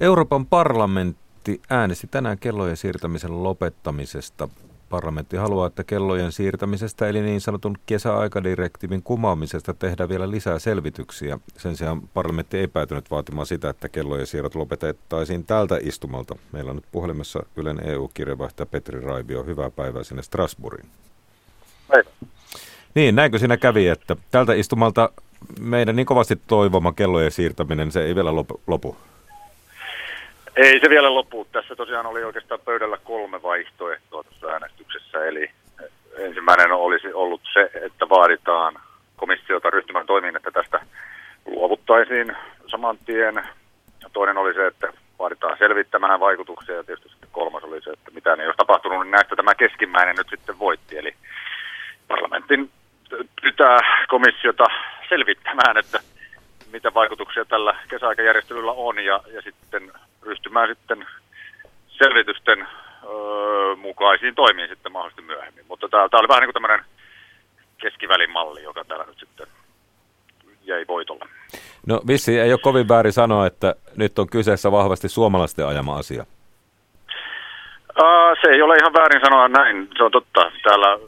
Euroopan 0.01 0.46
parlamentti 0.46 1.22
äänesti 1.70 2.07
tänään 2.07 2.38
kellojen 2.38 2.76
siirtämisen 2.76 3.42
lopettamisesta 3.42 4.48
Parlamentti 4.92 5.37
haluaa, 5.37 5.66
että 5.66 5.85
kellojen 5.85 6.33
siirtämisestä 6.33 7.09
eli 7.09 7.20
niin 7.20 7.40
sanotun 7.40 7.76
kesäaikadirektiivin 7.87 9.02
kumoamisesta 9.02 9.74
tehdään 9.74 10.09
vielä 10.09 10.31
lisää 10.31 10.59
selvityksiä. 10.59 11.38
Sen 11.57 11.76
sijaan 11.76 12.02
parlamentti 12.09 12.59
ei 12.59 12.68
päätynyt 12.68 13.11
vaatimaan 13.11 13.46
sitä, 13.46 13.68
että 13.68 13.88
kellojen 13.88 14.26
siirrot 14.26 14.55
lopetettaisiin 14.55 15.44
tältä 15.44 15.78
istumalta. 15.83 16.37
Meillä 16.52 16.70
on 16.70 16.76
nyt 16.76 16.85
puhelimessa 16.92 17.42
Ylen 17.57 17.88
EU-kirjavaihtaja 17.88 18.66
Petri 18.66 19.00
Raibio. 19.00 19.44
Hyvää 19.44 19.70
päivää 19.70 20.05
sinne 20.05 20.22
Strasbourgiin. 20.22 20.90
Niin, 22.94 23.14
näinkö 23.14 23.38
siinä 23.38 23.57
kävi, 23.57 23.88
että 23.88 24.16
tältä 24.31 24.55
istumalta 24.55 25.11
meidän 25.61 25.96
niin 25.96 26.07
kovasti 26.07 26.37
toivoma 26.46 26.92
kellojen 26.92 27.31
siirtäminen, 27.31 27.92
se 27.92 28.05
ei 28.05 28.14
vielä 28.14 28.35
lopu? 28.66 28.96
Ei 30.57 30.81
se 30.81 30.91
vielä 30.91 31.15
lopu. 31.15 31.47
Tässä 31.53 31.77
tosiaan 31.77 32.07
oli 32.07 32.25
oikeastaan 32.25 32.61
pöydällä 32.65 32.99
kolme 33.05 33.43
vaihtoehtoa 33.43 34.25
tässä 34.25 34.47
äänestyksessä. 34.47 35.25
Eli 35.25 35.51
ensimmäinen 36.19 36.73
olisi 36.73 37.12
ollut 37.12 37.41
se, 37.53 37.71
että 37.75 38.09
vaaditaan 38.09 38.75
komissiota 39.17 39.71
ryhtymään 39.71 40.07
toimiin, 40.07 40.37
että 40.37 40.51
tästä 40.51 40.81
luovuttaisiin 41.47 42.37
saman 42.67 42.99
tien. 43.07 43.43
Toinen 44.12 44.37
oli 44.37 44.55
se, 44.55 44.67
että 44.67 44.93
vaaditaan 45.19 45.59
selvittämään 45.59 46.21
vaikutuksia 46.21 46.75
ja 46.75 46.85
tietysti 46.85 47.09
sitten 47.09 47.29
kolmas 47.33 47.65
oli 47.65 47.83
se, 47.83 47.91
että 47.91 48.11
mitä 48.11 48.35
ei 48.35 48.47
olisi 48.47 48.57
tapahtunut, 48.57 49.01
niin 49.01 49.11
näistä 49.11 49.37
tämä 49.37 49.55
keskimmäinen 49.55 50.17
nyt 50.17 50.29
sitten 50.31 50.59
voitti. 50.59 50.99
Eli 50.99 51.15
parlamentin 52.09 52.71
pitää 53.43 53.79
komissiota 54.09 54.65
selvittämään, 55.09 55.77
että 55.77 56.01
mitä 56.73 56.95
vaikutuksia 56.95 57.45
tällä 57.45 57.77
kesäaikajärjestelyllä 57.88 58.73
on 58.73 58.99
ja, 58.99 59.21
ja 59.27 59.43
sitten 59.43 59.52
ryhtymään 60.53 60.69
sitten 60.69 61.07
selvitysten 61.88 62.67
öö, 63.05 63.77
mukaisiin 63.77 64.35
toimiin 64.35 64.69
sitten 64.69 64.93
mahdollisesti 64.93 65.23
myöhemmin. 65.23 65.65
Mutta 65.69 65.88
tämä, 65.88 66.09
tämä 66.09 66.21
oli 66.21 66.29
vähän 66.29 66.41
niin 66.41 66.53
kuin 66.53 66.62
tämmöinen 66.62 66.85
keskivälin 67.79 68.31
malli, 68.31 68.62
joka 68.62 68.85
täällä 68.85 69.05
nyt 69.05 69.19
sitten 69.19 69.47
jäi 70.65 70.85
voitolle. 70.88 71.25
No 71.87 72.01
vissi 72.07 72.41
ei 72.41 72.53
ole 72.53 72.61
kovin 72.61 72.88
väärin 72.88 73.12
sanoa, 73.12 73.47
että 73.47 73.75
nyt 73.97 74.19
on 74.19 74.29
kyseessä 74.29 74.73
vahvasti 74.73 75.09
suomalaisten 75.09 75.67
ajama 75.67 75.97
asia. 75.97 76.25
Uh, 78.03 78.37
se 78.41 78.49
ei 78.49 78.62
ole 78.62 78.77
ihan 78.77 78.93
väärin 78.93 79.21
sanoa 79.25 79.49
näin, 79.49 79.88
se 79.97 80.05
on 80.05 80.11
totta. 80.11 80.53
Täällä 80.62 80.99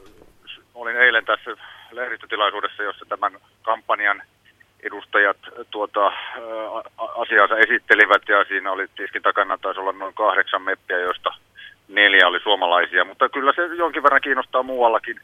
olin 0.75 0.97
eilen 0.97 1.25
tässä 1.25 1.51
lehdistötilaisuudessa, 1.91 2.83
jossa 2.83 3.05
tämän 3.09 3.31
kampanjan– 3.63 4.21
edustajat 4.85 5.37
tuota, 5.71 6.11
asiansa 6.97 7.57
esittelivät 7.57 8.21
ja 8.27 8.45
siinä 8.47 8.71
oli 8.71 8.87
tiskin 8.95 9.21
takana 9.21 9.57
taisi 9.57 9.79
olla 9.79 9.91
noin 9.91 10.13
kahdeksan 10.13 10.61
meppiä, 10.61 10.99
joista 10.99 11.29
neljä 11.87 12.27
oli 12.27 12.39
suomalaisia, 12.39 13.05
mutta 13.05 13.29
kyllä 13.29 13.53
se 13.55 13.65
jonkin 13.65 14.03
verran 14.03 14.21
kiinnostaa 14.21 14.63
muuallakin. 14.63 15.19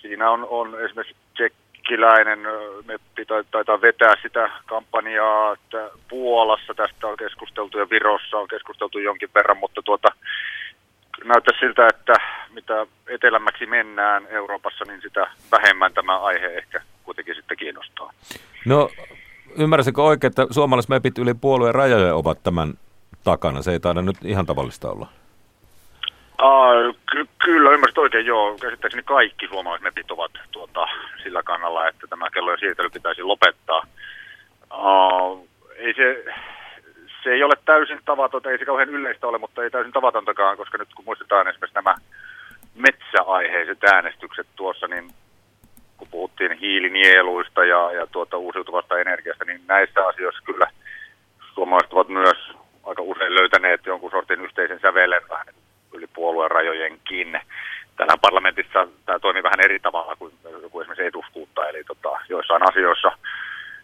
Siinä 0.00 0.30
on, 0.30 0.46
on 0.50 0.84
esimerkiksi 0.84 1.16
tsekkiläinen 1.34 2.38
meppi 2.84 3.24
tai, 3.24 3.44
taitaa 3.50 3.80
vetää 3.80 4.14
sitä 4.22 4.50
kampanjaa, 4.66 5.52
että 5.52 5.90
Puolassa 6.08 6.74
tästä 6.74 7.06
on 7.06 7.16
keskusteltu 7.16 7.78
ja 7.78 7.90
Virossa 7.90 8.38
on 8.38 8.48
keskusteltu 8.48 8.98
jonkin 8.98 9.30
verran, 9.34 9.56
mutta 9.56 9.82
tuota, 9.82 10.08
näyttää 11.24 11.58
siltä, 11.60 11.86
että 11.86 12.14
mitä 12.50 12.86
etelämmäksi 13.08 13.66
mennään 13.66 14.26
Euroopassa, 14.30 14.84
niin 14.84 15.02
sitä 15.02 15.30
vähemmän 15.52 15.92
tämä 15.92 16.18
aihe 16.18 16.46
ehkä 16.46 16.80
kuitenkin 17.04 17.34
sitten 17.34 17.56
kiinnostaa. 17.56 18.12
No, 18.64 18.88
ymmärrätkö 19.58 20.02
oikein, 20.02 20.28
että 20.28 20.46
suomalaismepit 20.50 21.18
yli 21.18 21.34
puolueen 21.34 21.74
rajojen 21.74 22.14
ovat 22.14 22.42
tämän 22.42 22.74
takana? 23.24 23.62
Se 23.62 23.72
ei 23.72 23.80
taida 23.80 24.02
nyt 24.02 24.16
ihan 24.24 24.46
tavallista 24.46 24.90
olla. 24.90 25.06
Uh, 26.42 26.96
ky- 27.10 27.28
kyllä, 27.44 27.70
ymmärsit 27.70 27.98
oikein, 27.98 28.26
joo. 28.26 28.56
Käsittääkseni 28.60 29.02
kaikki 29.02 29.48
suomalaismepit 29.48 30.10
ovat 30.10 30.30
tuota, 30.50 30.86
sillä 31.22 31.42
kannalla, 31.42 31.88
että 31.88 32.06
tämä 32.06 32.30
kellojen 32.30 32.60
siirtely 32.60 32.90
pitäisi 32.90 33.22
lopettaa. 33.22 33.86
Uh, 34.78 35.48
ei 35.76 35.94
se, 35.94 36.24
se 37.22 37.30
ei 37.30 37.42
ole 37.42 37.54
täysin 37.64 38.00
tavatonta, 38.04 38.50
ei 38.50 38.58
se 38.58 38.64
kauhean 38.64 38.88
yleistä 38.88 39.26
ole, 39.26 39.38
mutta 39.38 39.62
ei 39.62 39.70
täysin 39.70 39.92
tavatontakaan, 39.92 40.56
koska 40.56 40.78
nyt 40.78 40.94
kun 40.94 41.04
muistetaan 41.04 41.48
esimerkiksi 41.48 41.74
nämä 41.74 41.94
metsäaiheiset 42.74 43.84
äänestykset 43.84 44.46
tuossa, 44.56 44.88
niin 44.88 45.10
kun 45.96 46.08
puhuttiin 46.10 46.52
hiilinieluista 46.52 47.64
ja, 47.64 47.92
ja 47.92 48.06
tuota 48.06 48.36
uusiutuvasta 48.36 48.98
energiasta, 48.98 49.44
niin 49.44 49.60
näissä 49.68 50.06
asioissa 50.06 50.42
kyllä 50.44 50.66
suomalaiset 51.54 51.92
ovat 51.92 52.08
myös 52.08 52.38
aika 52.84 53.02
usein 53.02 53.34
löytäneet 53.34 53.86
jonkun 53.86 54.10
sortin 54.10 54.40
yhteisen 54.40 54.80
sävelen 54.80 55.22
vähän 55.30 55.46
yli 55.92 56.06
puolueen 56.06 56.50
rajojenkin. 56.50 57.40
Täällä 57.96 58.14
parlamentissa 58.20 58.88
tämä 59.06 59.18
toimii 59.18 59.42
vähän 59.42 59.64
eri 59.64 59.78
tavalla 59.78 60.16
kuin, 60.16 60.32
kuin 60.70 60.82
esimerkiksi 60.82 61.06
eduskunta, 61.06 61.68
eli 61.68 61.84
tota, 61.84 62.18
joissain 62.28 62.62
asioissa 62.70 63.12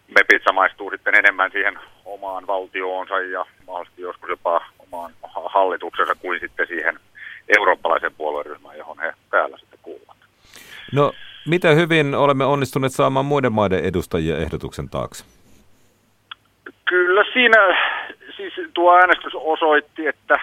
MEPit 0.07 0.43
samaistuu 0.43 0.91
sitten 0.91 1.15
enemmän 1.15 1.51
siihen 1.51 1.79
omaan 2.21 2.47
valtioonsa 2.47 3.19
ja 3.19 3.45
mahdollisesti 3.67 4.01
joskus 4.01 4.29
jopa 4.29 4.61
omaan 4.79 5.11
hallituksensa 5.45 6.15
kuin 6.15 6.39
sitten 6.39 6.67
siihen 6.67 6.99
eurooppalaisen 7.57 8.15
puolueryhmään, 8.17 8.77
johon 8.77 8.99
he 8.99 9.13
täällä 9.31 9.57
sitten 9.57 9.79
kuuluvat. 9.81 10.17
No, 10.93 11.11
miten 11.47 11.75
hyvin 11.75 12.15
olemme 12.15 12.45
onnistuneet 12.45 12.93
saamaan 12.93 13.25
muiden 13.25 13.53
maiden 13.53 13.85
edustajia 13.85 14.37
ehdotuksen 14.37 14.89
taakse? 14.89 15.25
siinä 17.33 17.57
siis 18.35 18.53
tuo 18.73 18.95
äänestys 18.95 19.33
osoitti, 19.35 20.07
että, 20.07 20.39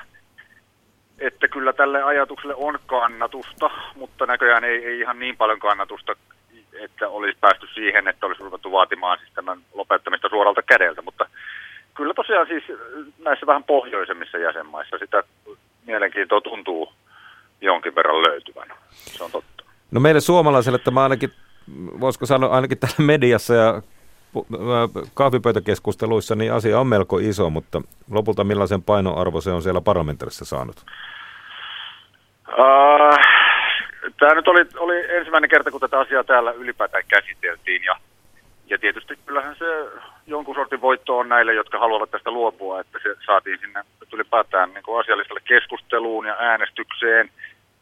että 1.19 1.49
kyllä 1.49 1.73
tälle 1.73 2.03
ajatukselle 2.03 2.55
on 2.55 2.79
kannatusta, 2.87 3.71
mutta 3.95 4.27
näköjään 4.27 4.65
ei, 4.65 4.85
ei 4.85 5.01
ihan 5.01 5.19
niin 5.19 5.37
paljon 5.37 5.59
kannatusta, 5.59 6.17
että 6.73 7.09
olisi 7.09 7.39
päästy 7.41 7.67
siihen, 7.75 8.09
että 8.09 8.27
olisi 8.27 8.43
ruvettu 8.43 8.73
vaatimaan 8.73 9.19
siis 9.19 9.31
tämän 9.35 9.59
lopettamista 9.75 10.29
suoralta 10.29 10.63
kädeltä, 10.63 11.03
mutta 11.03 11.27
kyllä 11.97 12.15
tosiaan 12.15 12.47
siis 12.47 12.65
näissä 13.25 13.47
vähän 13.47 13.65
pohjoisemmissa 13.65 14.39
jäsenmaissa 14.39 14.99
sitä 14.99 15.23
mielenkiintoa 15.87 16.41
tuntuu 16.41 16.93
jonkin 17.61 17.95
verran 17.95 18.23
löytyvän. 18.23 18.69
Se 18.91 19.25
on 19.25 19.31
totta. 19.31 19.65
No 19.91 20.01
meille 20.01 20.21
suomalaisille 20.21 20.79
tämä 20.79 21.03
ainakin, 21.03 21.31
voisiko 22.01 22.27
sanoa 22.27 22.55
ainakin 22.55 22.79
täällä 22.79 22.97
mediassa 22.99 23.55
ja 23.55 23.83
kahvipöytäkeskusteluissa, 25.15 26.35
niin 26.35 26.53
asia 26.53 26.81
on 26.81 26.87
melko 26.87 27.19
iso, 27.19 27.51
mutta 27.51 27.83
lopulta 28.11 28.45
millaisen 28.45 28.83
painoarvo 28.83 29.41
se 29.41 29.51
on 29.51 29.63
siellä 29.63 29.81
parlamentarissa 29.81 30.45
saanut? 30.45 30.77
Uh, 32.49 33.17
tämä 34.19 34.35
nyt 34.35 34.49
oli, 34.49 34.67
oli 34.77 35.17
ensimmäinen 35.17 35.51
kerta, 35.51 35.71
kun 35.71 35.81
tätä 35.81 36.01
asiaa 36.01 36.25
täällä 36.25 36.53
ylipäätään 36.53 37.05
käsiteltiin 37.09 37.83
ja, 37.85 37.97
ja 38.67 38.79
tietysti 38.79 39.19
kyllähän 39.27 39.57
se 39.59 39.89
jonkun 40.27 40.55
sortin 40.55 40.81
voitto 40.81 41.19
on 41.19 41.29
näille, 41.29 41.55
jotka 41.55 41.79
haluavat 41.79 42.11
tästä 42.11 42.31
luopua, 42.31 42.81
että 42.81 42.99
se 43.03 43.15
saatiin 43.27 43.59
sinne 43.59 43.83
ylipäätään 44.13 44.75
niin 44.75 45.01
asiallistalle 45.01 45.41
keskusteluun 45.45 46.27
ja 46.27 46.37
äänestykseen. 46.39 47.31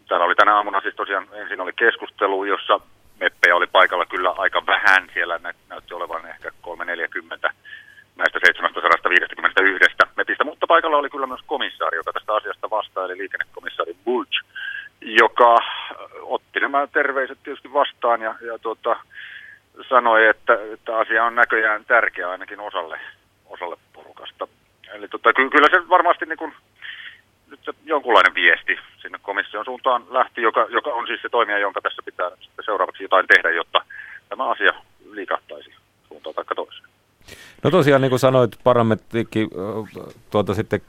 Täällä 0.09 0.27
oli 0.27 0.35
tänä 0.35 0.57
aamuna 0.57 0.81
siis 0.81 0.95
tosiaan 0.95 1.27
ensin 1.33 1.61
oli 1.61 1.73
keskustelu, 1.73 2.45
jossa 2.45 2.81
meppejä 3.21 3.57
oli 3.57 3.67
paikalla 3.67 4.07
kyllä 4.07 4.31
aika 4.31 4.67
vähän. 4.67 5.11
Siellä 5.15 5.39
nä- 5.39 5.55
näytti 5.69 5.95
olevan 5.95 6.27
ehkä 6.27 6.51
340 6.61 7.51
näistä 8.17 8.39
751 8.45 9.97
mepistä, 10.17 10.45
mutta 10.45 10.67
paikalla 10.67 10.97
oli 10.97 11.11
kyllä 11.11 11.27
myös 11.27 11.41
komissaari, 11.47 11.97
joka 11.97 12.13
tästä 12.13 12.35
asiasta 12.35 12.71
vastaa, 12.71 13.05
eli 13.05 13.19
liikennekomissaari 13.19 13.97
Bulge, 14.05 14.39
joka 15.01 15.59
otti 16.23 16.61
nämä 16.61 16.87
terveiset 16.87 17.39
tietysti 17.43 17.73
vastaan 17.73 18.21
ja, 18.21 18.35
ja 18.41 18.59
tuota, 18.59 18.97
sanoi, 19.89 20.27
että, 20.27 20.59
että 20.73 20.99
asia 20.99 21.25
on 21.25 21.35
näköjään 21.35 21.85
tärkeä 21.85 22.31
ainakin 22.31 22.61
osalle, 22.61 23.01
osalle 23.47 23.77
porukasta. 23.93 24.49
Eli 24.93 25.09
tota, 25.09 25.33
kyllä 25.33 25.69
se 25.71 25.89
varmasti 25.89 26.27
niin 26.27 26.39
kuin, 26.39 26.53
nyt 27.51 27.61
se 27.65 27.73
jonkunlainen 27.85 28.35
viesti 28.35 28.79
sinne 29.03 29.19
komission 29.23 29.65
suuntaan 29.65 30.05
lähti, 30.11 30.43
joka, 30.43 30.67
joka 30.71 30.91
on 30.91 31.07
siis 31.07 31.23
se 31.23 31.29
toimija, 31.29 31.59
jonka 31.59 31.81
tässä 31.81 32.03
pitää 32.05 32.31
seuraavaksi 32.65 33.03
jotain 33.03 33.27
tehdä, 33.27 33.51
jotta 33.51 33.85
tämä 34.29 34.51
asia 34.51 34.73
liikahtaisi 35.11 35.75
suuntaan 36.09 36.35
tai 36.35 36.45
toiseen. 36.57 36.89
No 37.65 37.71
tosiaan, 37.71 38.03
niin 38.03 38.11
kuin 38.11 38.21
sanoit, 38.21 38.51
parlamenttikin 38.65 39.51
tuota 40.31 40.55
sitten 40.55 40.81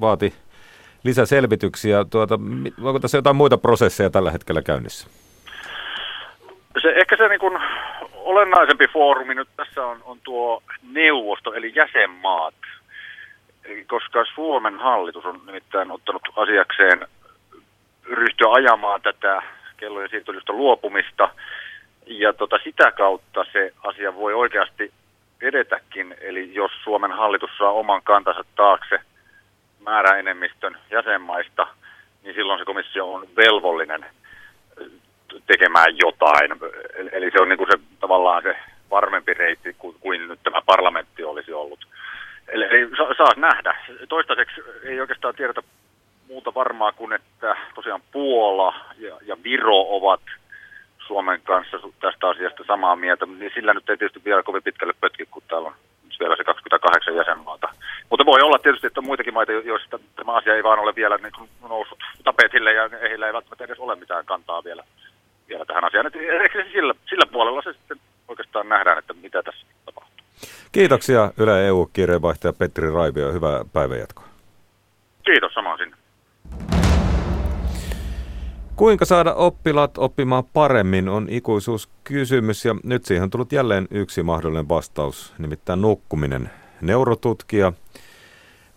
vaati 0.00 0.34
lisäselvityksiä. 1.04 2.04
Tuota, 2.04 2.38
onko 2.82 2.98
tässä 2.98 3.18
jotain 3.18 3.36
muita 3.36 3.58
prosesseja 3.58 4.10
tällä 4.10 4.30
hetkellä 4.30 4.62
käynnissä? 4.62 5.10
Se, 6.82 6.88
ehkä 6.88 7.16
se 7.16 7.28
niin 7.28 7.40
kuin 7.40 7.58
olennaisempi 8.26 8.88
foorumi 8.92 9.34
nyt 9.34 9.48
tässä 9.56 9.86
on, 9.86 10.02
on 10.04 10.18
tuo 10.24 10.62
neuvosto, 10.92 11.54
eli 11.54 11.72
jäsenmaat. 11.74 12.54
Koska 13.86 14.24
Suomen 14.34 14.78
hallitus 14.78 15.24
on 15.24 15.40
nimittäin 15.46 15.90
ottanut 15.90 16.22
asiakseen 16.36 17.08
ryhtyä 18.04 18.52
ajamaan 18.52 19.02
tätä 19.02 19.42
kellojen 19.76 20.10
siirtelystä 20.10 20.52
luopumista, 20.52 21.28
ja 22.06 22.32
tota, 22.32 22.58
sitä 22.64 22.92
kautta 22.92 23.44
se 23.52 23.72
asia 23.84 24.14
voi 24.14 24.34
oikeasti 24.34 24.92
edetäkin, 25.40 26.14
eli 26.20 26.54
jos 26.54 26.72
Suomen 26.84 27.12
hallitus 27.12 27.50
saa 27.58 27.70
oman 27.70 28.02
kantansa 28.02 28.44
taakse 28.56 29.00
määräenemmistön 29.84 30.78
jäsenmaista, 30.90 31.66
niin 32.22 32.34
silloin 32.34 32.58
se 32.58 32.64
komissio 32.64 33.12
on 33.12 33.26
velvollinen 33.36 34.06
tekemään 35.46 35.98
jotain. 35.98 36.50
Eli 37.12 37.30
se 37.30 37.42
on 37.42 37.48
niin 37.48 37.58
kuin 37.58 37.68
se, 37.70 37.78
tavallaan 38.00 38.42
se 38.42 38.56
varmempi 38.90 39.34
reitti 39.34 39.76
kuin, 40.00 40.28
nyt 40.28 40.40
tämä 40.42 40.62
parlamentti 40.66 41.24
olisi 41.24 41.52
ollut. 41.52 41.86
Eli, 42.48 42.64
eli 42.64 42.90
saa 43.16 43.32
nähdä. 43.36 43.76
Toistaiseksi 44.08 44.60
ei 44.82 45.00
oikeastaan 45.00 45.34
tiedetä 45.34 45.62
muuta 46.28 46.54
varmaa 46.54 46.92
kuin, 46.92 47.12
että 47.12 47.56
tosiaan 47.74 48.02
Puola 48.12 48.74
ja, 48.98 49.16
ja 49.22 49.36
Viro 49.44 49.80
ovat 49.88 50.20
Suomen 51.06 51.40
kanssa 51.40 51.76
tästä 52.00 52.28
asiasta 52.28 52.64
samaa 52.66 52.96
mieltä, 52.96 53.26
niin 53.26 53.52
sillä 53.54 53.74
nyt 53.74 53.90
ei 53.90 53.96
tietysti 53.96 54.24
vielä 54.24 54.42
kovin 54.42 54.62
pitkälle 54.62 54.94
pötki, 55.00 55.26
kun 55.30 55.42
täällä 55.48 55.68
on 55.68 55.74
vielä 56.20 56.36
se 56.36 56.44
28 56.44 57.16
jäsenmaata. 57.16 57.68
Mutta 58.10 58.26
voi 58.26 58.40
olla 58.40 58.58
tietysti, 58.58 58.86
että 58.86 59.00
on 59.00 59.06
muitakin 59.06 59.34
maita, 59.34 59.52
joista 59.52 59.98
tämä 60.16 60.32
asia 60.32 60.54
ei 60.54 60.62
vaan 60.62 60.78
ole 60.78 60.94
vielä 60.94 61.16
niin 61.16 61.50
noussut 61.68 61.98
tapetille 62.24 62.72
ja 62.72 62.88
heillä 62.88 63.26
ei 63.26 63.32
välttämättä 63.32 63.64
edes 63.64 63.78
ole 63.78 63.96
mitään 63.96 64.26
kantaa 64.26 64.64
vielä, 64.64 64.84
vielä 65.48 65.64
tähän 65.64 65.84
asiaan. 65.84 66.06
Ehkä 66.44 66.64
sillä, 66.72 66.94
sillä 67.08 67.26
puolella 67.32 67.62
se 67.62 67.72
sitten 67.72 68.00
oikeastaan 68.28 68.68
nähdään, 68.68 68.98
että 68.98 69.12
mitä 69.12 69.42
tässä 69.42 69.66
tapahtuu. 69.84 70.26
Kiitoksia 70.72 71.32
Yle 71.38 71.66
EU-kirjeenvaihtaja 71.66 72.52
Petri 72.52 72.90
Raivio. 72.90 73.32
Hyvää 73.32 73.64
päivänjatkoa. 73.72 74.24
Kiitos, 75.24 75.54
samoin 75.54 75.78
sinne. 75.78 75.96
Kuinka 78.76 79.04
saada 79.04 79.34
oppilaat 79.34 79.98
oppimaan 79.98 80.44
paremmin 80.44 81.08
on 81.08 81.26
ikuisuuskysymys 81.30 82.64
ja 82.64 82.74
nyt 82.84 83.04
siihen 83.04 83.22
on 83.22 83.30
tullut 83.30 83.52
jälleen 83.52 83.88
yksi 83.90 84.22
mahdollinen 84.22 84.68
vastaus, 84.68 85.34
nimittäin 85.38 85.80
nukkuminen. 85.80 86.50
Neurotutkija 86.80 87.72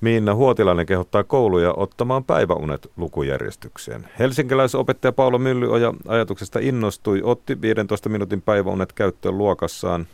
Miinna 0.02 0.36
Huotilainen 0.36 0.86
kehottaa 0.86 1.24
kouluja 1.24 1.74
ottamaan 1.74 2.24
päiväunet 2.24 2.92
lukujärjestykseen. 2.98 4.10
Helsinkiläisopettaja 4.20 5.12
Paolo 5.12 5.38
Myllyoja 5.38 5.94
ajatuksesta 6.08 6.60
innostui, 6.60 7.22
otti 7.24 7.62
15 7.62 8.10
minuutin 8.10 8.42
päiväunet 8.42 8.94
käyttöön 8.94 9.38
luokassaan. 9.38 10.08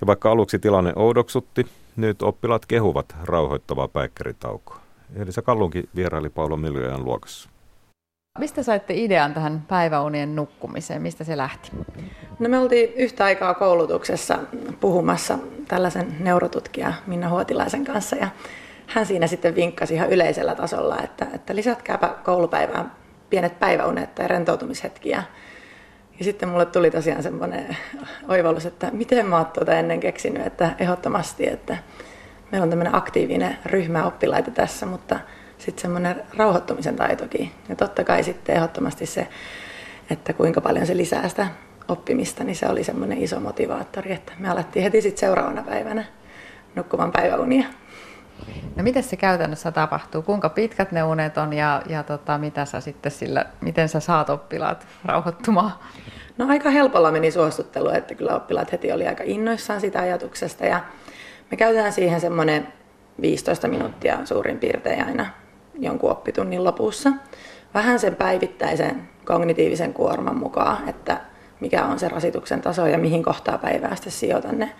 Ja 0.00 0.06
vaikka 0.06 0.30
aluksi 0.30 0.58
tilanne 0.58 0.92
oudoksutti, 0.96 1.66
nyt 1.96 2.22
oppilaat 2.22 2.66
kehuvat 2.66 3.16
rauhoittavaa 3.24 3.88
päikkäritaukoa. 3.88 4.80
Elisa 5.16 5.42
Kallunki 5.42 5.88
vieraili 5.96 6.30
Paolo 6.30 6.56
Myllyojan 6.56 7.04
luokassa. 7.04 7.48
Mistä 8.38 8.62
saitte 8.62 8.94
idean 8.94 9.34
tähän 9.34 9.64
päiväunien 9.68 10.36
nukkumiseen? 10.36 11.02
Mistä 11.02 11.24
se 11.24 11.36
lähti? 11.36 11.70
No 12.38 12.48
me 12.48 12.58
oltiin 12.58 12.92
yhtä 12.96 13.24
aikaa 13.24 13.54
koulutuksessa 13.54 14.38
puhumassa 14.80 15.38
tällaisen 15.68 16.16
neurotutkija 16.20 16.92
Minna 17.06 17.28
Huotilaisen 17.28 17.84
kanssa 17.84 18.16
ja 18.16 18.28
hän 18.86 19.06
siinä 19.06 19.26
sitten 19.26 19.54
vinkkasi 19.54 19.94
ihan 19.94 20.10
yleisellä 20.10 20.54
tasolla, 20.54 20.98
että, 21.04 21.26
että 21.34 21.54
lisätkääpä 21.54 22.08
koulupäivään 22.24 22.92
pienet 23.30 23.60
päiväunet 23.60 24.14
tai 24.14 24.28
rentoutumishetkiä. 24.28 25.22
Ja 26.18 26.24
sitten 26.24 26.48
mulle 26.48 26.66
tuli 26.66 26.90
tosiaan 26.90 27.22
semmoinen 27.22 27.76
oivallus, 28.28 28.66
että 28.66 28.90
miten 28.92 29.26
mä 29.26 29.36
oon 29.36 29.46
tuota 29.46 29.72
ennen 29.74 30.00
keksinyt, 30.00 30.46
että 30.46 30.70
ehdottomasti, 30.78 31.48
että 31.48 31.76
meillä 32.52 32.64
on 32.64 32.70
tämmöinen 32.70 32.94
aktiivinen 32.94 33.58
ryhmä 33.66 34.06
oppilaita 34.06 34.50
tässä, 34.50 34.86
mutta 34.86 35.20
sitten 35.58 35.82
semmoinen 35.82 36.22
rauhoittumisen 36.36 36.96
taitokin. 36.96 37.50
Ja 37.68 37.76
totta 37.76 38.04
kai 38.04 38.22
sitten 38.22 38.56
ehdottomasti 38.56 39.06
se, 39.06 39.28
että 40.10 40.32
kuinka 40.32 40.60
paljon 40.60 40.86
se 40.86 40.96
lisää 40.96 41.28
sitä 41.28 41.46
oppimista, 41.88 42.44
niin 42.44 42.56
se 42.56 42.66
oli 42.66 42.84
semmoinen 42.84 43.18
iso 43.18 43.40
motivaattori, 43.40 44.12
että 44.12 44.32
me 44.38 44.48
alettiin 44.48 44.82
heti 44.82 45.02
sitten 45.02 45.20
seuraavana 45.20 45.62
päivänä 45.62 46.04
nukkuvan 46.74 47.12
päiväunia. 47.12 47.66
No 48.76 48.82
miten 48.82 49.02
se 49.02 49.16
käytännössä 49.16 49.72
tapahtuu? 49.72 50.22
Kuinka 50.22 50.48
pitkät 50.48 50.92
ne 50.92 51.02
unet 51.02 51.38
on 51.38 51.52
ja, 51.52 51.82
ja 51.88 52.02
tota, 52.02 52.38
mitä 52.38 52.64
sä 52.64 52.80
sitten 52.80 53.12
sillä, 53.12 53.44
miten 53.60 53.88
sä 53.88 54.00
saat 54.00 54.30
oppilaat 54.30 54.86
rauhoittumaan? 55.04 55.72
No 56.38 56.48
aika 56.48 56.70
helpolla 56.70 57.12
meni 57.12 57.30
suostuttelu, 57.30 57.88
että 57.88 58.14
kyllä 58.14 58.36
oppilaat 58.36 58.72
heti 58.72 58.92
oli 58.92 59.06
aika 59.06 59.24
innoissaan 59.26 59.80
sitä 59.80 60.00
ajatuksesta 60.00 60.66
ja 60.66 60.80
me 61.50 61.56
käytetään 61.56 61.92
siihen 61.92 62.20
semmoinen 62.20 62.68
15 63.20 63.68
minuuttia 63.68 64.18
suurin 64.24 64.58
piirtein 64.58 65.06
aina 65.06 65.26
jonkun 65.78 66.10
oppitunnin 66.10 66.64
lopussa. 66.64 67.12
Vähän 67.74 67.98
sen 67.98 68.16
päivittäisen 68.16 69.08
kognitiivisen 69.24 69.94
kuorman 69.94 70.36
mukaan, 70.36 70.88
että 70.88 71.20
mikä 71.60 71.84
on 71.84 71.98
se 71.98 72.08
rasituksen 72.08 72.60
taso 72.60 72.86
ja 72.86 72.98
mihin 72.98 73.22
kohtaa 73.22 73.58
päivää 73.58 73.94
sitten 73.94 74.12
sijoitan 74.12 74.58
ne 74.58 74.70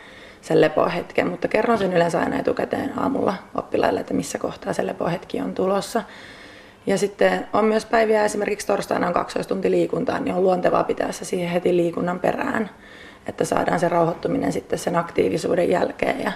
sen 0.45 0.61
lepohetken, 0.61 1.29
mutta 1.31 1.49
kerron 1.49 1.79
sen 1.79 1.93
yleensä 1.93 2.21
aina 2.21 2.39
etukäteen 2.39 2.99
aamulla 2.99 3.35
oppilaille, 3.55 4.01
että 4.01 4.15
missä 4.15 4.39
kohtaa 4.39 4.73
se 4.73 4.87
lepohetki 4.87 5.41
on 5.41 5.55
tulossa. 5.55 6.03
Ja 6.87 6.99
sitten 6.99 7.47
on 7.53 7.65
myös 7.65 7.87
päiviä, 7.87 8.25
esimerkiksi 8.25 8.67
torstaina 8.67 9.07
on 9.07 9.13
12 9.13 9.55
tunti 9.55 9.71
liikuntaa, 9.71 10.19
niin 10.19 10.35
on 10.35 10.43
luontevaa 10.43 10.85
pitää 10.85 11.13
se 11.13 11.25
siihen 11.25 11.49
heti 11.49 11.77
liikunnan 11.77 12.21
perään, 12.21 12.71
että 13.27 13.45
saadaan 13.45 13.81
se 13.81 13.89
rauhoittuminen 13.89 14.53
sitten 14.53 14.79
sen 14.79 14.97
aktiivisuuden 14.97 15.71
jälkeen 15.71 16.21
ja, 16.21 16.33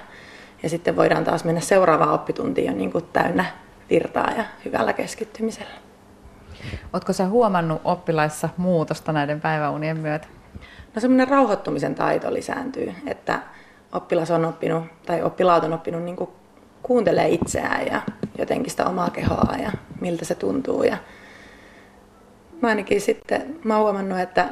ja 0.62 0.68
sitten 0.68 0.96
voidaan 0.96 1.24
taas 1.24 1.44
mennä 1.44 1.61
seuraavaan 1.61 2.14
oppituntiin 2.14 2.66
jo 2.66 2.72
niin 2.72 2.92
kuin 2.92 3.04
täynnä 3.12 3.44
virtaa 3.90 4.30
ja 4.36 4.44
hyvällä 4.64 4.92
keskittymisellä. 4.92 5.74
Oletko 6.92 7.12
sä 7.12 7.26
huomannut 7.26 7.80
oppilaissa 7.84 8.48
muutosta 8.56 9.12
näiden 9.12 9.40
päiväunien 9.40 9.98
myötä? 9.98 10.28
No 10.94 11.00
semmoinen 11.00 11.28
rauhoittumisen 11.28 11.94
taito 11.94 12.34
lisääntyy, 12.34 12.94
että 13.06 13.38
oppilas 13.93 14.30
on 14.30 14.45
oppinut 14.45 14.84
tai 15.07 15.22
oppilaat 15.22 15.64
on 15.64 15.72
oppinut 15.72 16.03
niin 16.03 16.16
kuin 16.16 16.30
kuuntelee 16.82 17.28
itseään 17.28 17.86
ja 17.86 18.03
jotenkin 18.39 18.70
sitä 18.70 18.86
omaa 18.86 19.11
kehoa 19.11 19.55
ja 19.62 19.72
miltä 20.01 20.24
se 20.24 20.34
tuntuu. 20.34 20.82
Ja 20.82 20.97
mä 22.62 22.68
ainakin 22.68 23.01
sitten 23.01 23.59
mä 23.64 23.74
oon 23.74 23.82
huomannut, 23.82 24.18
että 24.18 24.49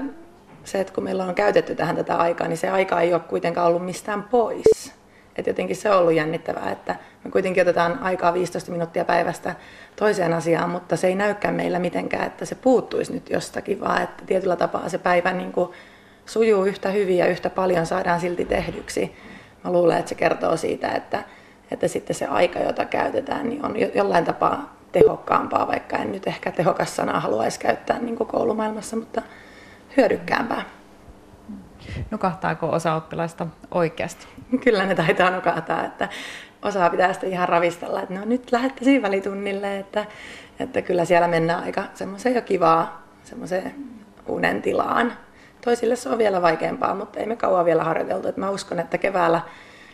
se, 0.64 0.80
että 0.80 0.92
kun 0.92 1.04
meillä 1.04 1.24
on 1.24 1.34
käytetty 1.34 1.74
tähän 1.74 1.96
tätä 1.96 2.16
aikaa, 2.16 2.48
niin 2.48 2.58
se 2.58 2.70
aika 2.70 3.00
ei 3.00 3.14
ole 3.14 3.20
kuitenkaan 3.20 3.68
ollut 3.68 3.84
mistään 3.84 4.22
pois. 4.22 4.92
Et 5.36 5.46
jotenkin 5.46 5.76
se 5.76 5.90
on 5.90 5.98
ollut 5.98 6.14
jännittävää, 6.14 6.70
että 6.70 6.96
me 7.24 7.30
kuitenkin 7.30 7.62
otetaan 7.62 7.98
aikaa 7.98 8.34
15 8.34 8.72
minuuttia 8.72 9.04
päivästä 9.04 9.54
toiseen 9.96 10.32
asiaan, 10.32 10.70
mutta 10.70 10.96
se 10.96 11.06
ei 11.06 11.14
näykään 11.14 11.54
meillä 11.54 11.78
mitenkään, 11.78 12.26
että 12.26 12.44
se 12.44 12.54
puuttuisi 12.54 13.12
nyt 13.12 13.30
jostakin, 13.30 13.80
vaan 13.80 14.02
että 14.02 14.24
tietyllä 14.26 14.56
tapaa 14.56 14.88
se 14.88 14.98
päivä 14.98 15.32
niin 15.32 15.52
kuin 15.52 15.70
sujuu 16.26 16.64
yhtä 16.64 16.90
hyvin 16.90 17.18
ja 17.18 17.26
yhtä 17.26 17.50
paljon 17.50 17.86
saadaan 17.86 18.20
silti 18.20 18.44
tehdyksi. 18.44 19.16
Mä 19.64 19.72
luulen, 19.72 19.98
että 19.98 20.08
se 20.08 20.14
kertoo 20.14 20.56
siitä, 20.56 20.88
että, 20.88 21.24
että 21.70 21.88
sitten 21.88 22.16
se 22.16 22.26
aika, 22.26 22.58
jota 22.58 22.84
käytetään, 22.84 23.48
niin 23.48 23.64
on 23.64 23.74
jollain 23.94 24.24
tapaa 24.24 24.76
tehokkaampaa, 24.92 25.66
vaikka 25.66 25.96
en 25.96 26.12
nyt 26.12 26.26
ehkä 26.26 26.50
tehokas 26.50 26.96
sanaa 26.96 27.20
haluaisi 27.20 27.60
käyttää 27.60 27.98
niin 27.98 28.16
kuin 28.16 28.28
koulumaailmassa, 28.28 28.96
mutta 28.96 29.22
hyödykkäämpää. 29.96 30.62
Nukahtaako 32.10 32.70
osa 32.70 32.94
oppilaista 32.94 33.46
oikeasti? 33.70 34.26
Kyllä 34.64 34.86
ne 34.86 34.94
taitaa 34.94 35.30
nukahtaa, 35.30 35.84
että 35.84 36.08
osaa 36.62 36.90
pitää 36.90 37.12
sitä 37.12 37.26
ihan 37.26 37.48
ravistella, 37.48 38.02
että 38.02 38.14
no 38.14 38.24
nyt 38.24 38.52
lähettäisiin 38.52 39.02
välitunnille, 39.02 39.78
että, 39.78 40.06
että 40.60 40.82
kyllä 40.82 41.04
siellä 41.04 41.28
mennään 41.28 41.62
aika 41.62 41.84
semmoiseen 41.94 42.34
jo 42.34 42.42
kivaa, 42.42 43.02
semmoiseen 43.24 43.74
unen 44.28 44.62
tilaan. 44.62 45.12
Toisille 45.66 45.96
se 45.96 46.08
on 46.08 46.18
vielä 46.18 46.42
vaikeampaa, 46.42 46.94
mutta 46.94 47.20
ei 47.20 47.26
me 47.26 47.36
kauan 47.36 47.64
vielä 47.64 47.84
harjoiteltu. 47.84 48.28
Että 48.28 48.40
mä 48.40 48.50
uskon, 48.50 48.80
että 48.80 48.98
keväällä, 48.98 49.40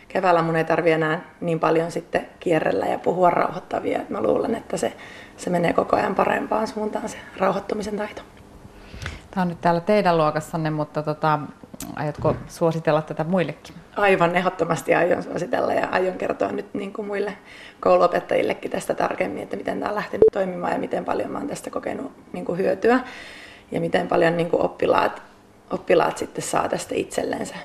keväällä 0.07 0.41
mun 0.41 0.55
ei 0.55 0.63
tarvi 0.63 0.91
enää 0.91 1.21
niin 1.41 1.59
paljon 1.59 1.91
sitten 1.91 2.27
kierrellä 2.39 2.85
ja 2.85 2.99
puhua 2.99 3.29
rauhoittavia. 3.29 4.01
Että 4.01 4.13
mä 4.13 4.21
luulen, 4.21 4.55
että 4.55 4.77
se, 4.77 4.93
se 5.37 5.49
menee 5.49 5.73
koko 5.73 5.95
ajan 5.95 6.15
parempaan 6.15 6.67
suuntaan 6.67 7.09
se 7.09 7.17
rauhoittumisen 7.37 7.97
taito. 7.97 8.21
Tämä 9.31 9.41
on 9.41 9.47
nyt 9.47 9.61
täällä 9.61 9.81
teidän 9.81 10.17
luokassanne, 10.17 10.69
mutta 10.69 11.03
tota, 11.03 11.39
aiotko 11.95 12.35
suositella 12.47 13.01
tätä 13.01 13.23
muillekin? 13.23 13.75
Aivan 13.95 14.35
ehdottomasti 14.35 14.95
aion 14.95 15.23
suositella 15.23 15.73
ja 15.73 15.87
aion 15.91 16.17
kertoa 16.17 16.51
nyt 16.51 16.73
niin 16.73 16.93
kuin 16.93 17.07
muille 17.07 17.37
kouluopettajillekin 17.79 18.71
tästä 18.71 18.93
tarkemmin, 18.93 19.43
että 19.43 19.57
miten 19.57 19.79
tämä 19.79 19.89
on 19.89 19.95
lähtenyt 19.95 20.27
toimimaan 20.33 20.73
ja 20.73 20.79
miten 20.79 21.05
paljon 21.05 21.31
mä 21.31 21.37
olen 21.37 21.49
tästä 21.49 21.69
kokenut 21.69 22.11
niin 22.33 22.45
kuin 22.45 22.57
hyötyä 22.57 22.99
ja 23.71 23.79
miten 23.79 24.07
paljon 24.07 24.37
niin 24.37 24.49
kuin 24.49 24.61
oppilaat, 24.61 25.32
oppilaat 25.73 26.17
sitten 26.17 26.43
saa 26.43 26.69
tästä 26.69 26.95
itsellensä 26.95 27.55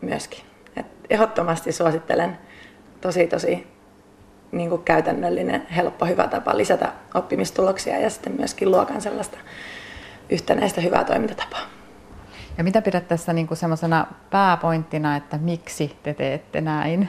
myöskin. 0.00 0.40
Et 0.76 0.86
ehdottomasti 1.10 1.72
suosittelen 1.72 2.38
tosi 3.00 3.26
tosi 3.26 3.66
niin 4.52 4.70
kuin 4.70 4.82
käytännöllinen, 4.82 5.66
helppo, 5.66 6.06
hyvä 6.06 6.28
tapa 6.28 6.56
lisätä 6.56 6.92
oppimistuloksia 7.14 7.98
ja 7.98 8.10
sitten 8.10 8.32
myöskin 8.32 8.70
luokan 8.70 9.00
sellaista 9.00 9.38
yhtenäistä 10.30 10.80
hyvää 10.80 11.04
toimintatapaa. 11.04 11.60
Ja 12.58 12.64
mitä 12.64 12.82
pidät 12.82 13.08
tässä 13.08 13.32
niin 13.32 13.46
kuin 13.46 13.58
semmoisena 13.58 14.06
pääpointtina, 14.30 15.16
että 15.16 15.38
miksi 15.38 15.96
te 16.02 16.14
teette 16.14 16.60
näin? 16.60 17.08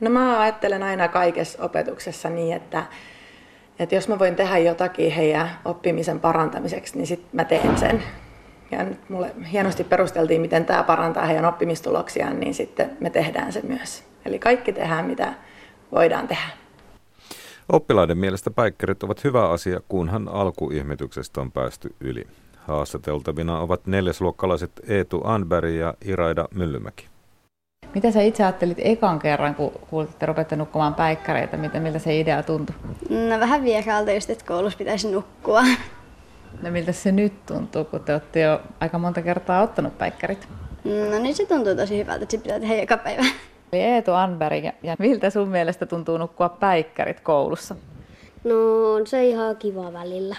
No 0.00 0.10
mä 0.10 0.40
ajattelen 0.40 0.82
aina 0.82 1.08
kaikessa 1.08 1.62
opetuksessa 1.62 2.30
niin, 2.30 2.56
että, 2.56 2.82
että 3.78 3.94
jos 3.94 4.08
mä 4.08 4.18
voin 4.18 4.36
tehdä 4.36 4.58
jotakin 4.58 5.12
heidän 5.12 5.50
oppimisen 5.64 6.20
parantamiseksi, 6.20 6.96
niin 6.96 7.06
sitten 7.06 7.30
mä 7.32 7.44
teen 7.44 7.78
sen. 7.78 8.02
Ja 8.70 8.84
nyt 8.84 9.10
mulle 9.10 9.32
hienosti 9.52 9.84
perusteltiin, 9.84 10.40
miten 10.40 10.64
tämä 10.64 10.82
parantaa 10.82 11.26
heidän 11.26 11.44
oppimistuloksiaan, 11.44 12.40
niin 12.40 12.54
sitten 12.54 12.96
me 13.00 13.10
tehdään 13.10 13.52
se 13.52 13.60
myös. 13.62 14.04
Eli 14.24 14.38
kaikki 14.38 14.72
tehdään, 14.72 15.06
mitä 15.06 15.34
voidaan 15.92 16.28
tehdä. 16.28 16.48
Oppilaiden 17.72 18.18
mielestä 18.18 18.50
päikkärit 18.50 19.02
ovat 19.02 19.24
hyvä 19.24 19.50
asia, 19.50 19.80
kunhan 19.88 20.28
alkuihmetyksestä 20.28 21.40
on 21.40 21.52
päästy 21.52 21.94
yli. 22.00 22.26
Haastateltavina 22.56 23.60
ovat 23.60 23.86
neljäsluokkalaiset 23.86 24.70
Eetu 24.88 25.20
Anberg 25.24 25.74
ja 25.74 25.94
Iraida 26.04 26.48
Myllymäki. 26.54 27.06
Mitä 27.94 28.10
sä 28.10 28.22
itse 28.22 28.44
ajattelit 28.44 28.78
ekan 28.80 29.18
kerran, 29.18 29.54
kun 29.54 29.72
kuulit, 29.90 30.10
että 30.10 30.26
rupette 30.26 30.56
nukkumaan 30.56 30.94
päikkäreitä? 30.94 31.56
Mitä, 31.56 31.80
miltä 31.80 31.98
se 31.98 32.20
idea 32.20 32.42
tuntui? 32.42 32.76
No 33.10 33.40
vähän 33.40 33.64
vieraalta 33.64 34.12
just, 34.12 34.30
että 34.30 34.44
koulussa 34.44 34.78
pitäisi 34.78 35.10
nukkua. 35.10 35.62
No 36.62 36.70
miltä 36.70 36.92
se 36.92 37.12
nyt 37.12 37.46
tuntuu, 37.46 37.84
kun 37.84 38.00
te 38.00 38.12
olette 38.12 38.40
jo 38.40 38.60
aika 38.80 38.98
monta 38.98 39.22
kertaa 39.22 39.62
ottanut 39.62 39.98
päikkärit? 39.98 40.48
No 41.10 41.18
niin 41.18 41.34
se 41.34 41.46
tuntuu 41.46 41.76
tosi 41.76 41.98
hyvältä, 41.98 42.22
että 42.22 42.36
se 42.36 42.42
pitää 42.42 42.60
tehdä 42.60 42.74
joka 42.74 42.96
päivä. 42.96 43.22
Eli 43.72 43.82
Eetu 43.82 44.12
Anberg, 44.12 44.64
ja 44.82 44.96
miltä 44.98 45.30
sun 45.30 45.48
mielestä 45.48 45.86
tuntuu 45.86 46.18
nukkua 46.18 46.48
päikkärit 46.48 47.20
koulussa? 47.20 47.76
No 48.44 48.54
on 48.94 49.06
se 49.06 49.26
ihan 49.26 49.56
kiva 49.56 49.92
välillä. 49.92 50.36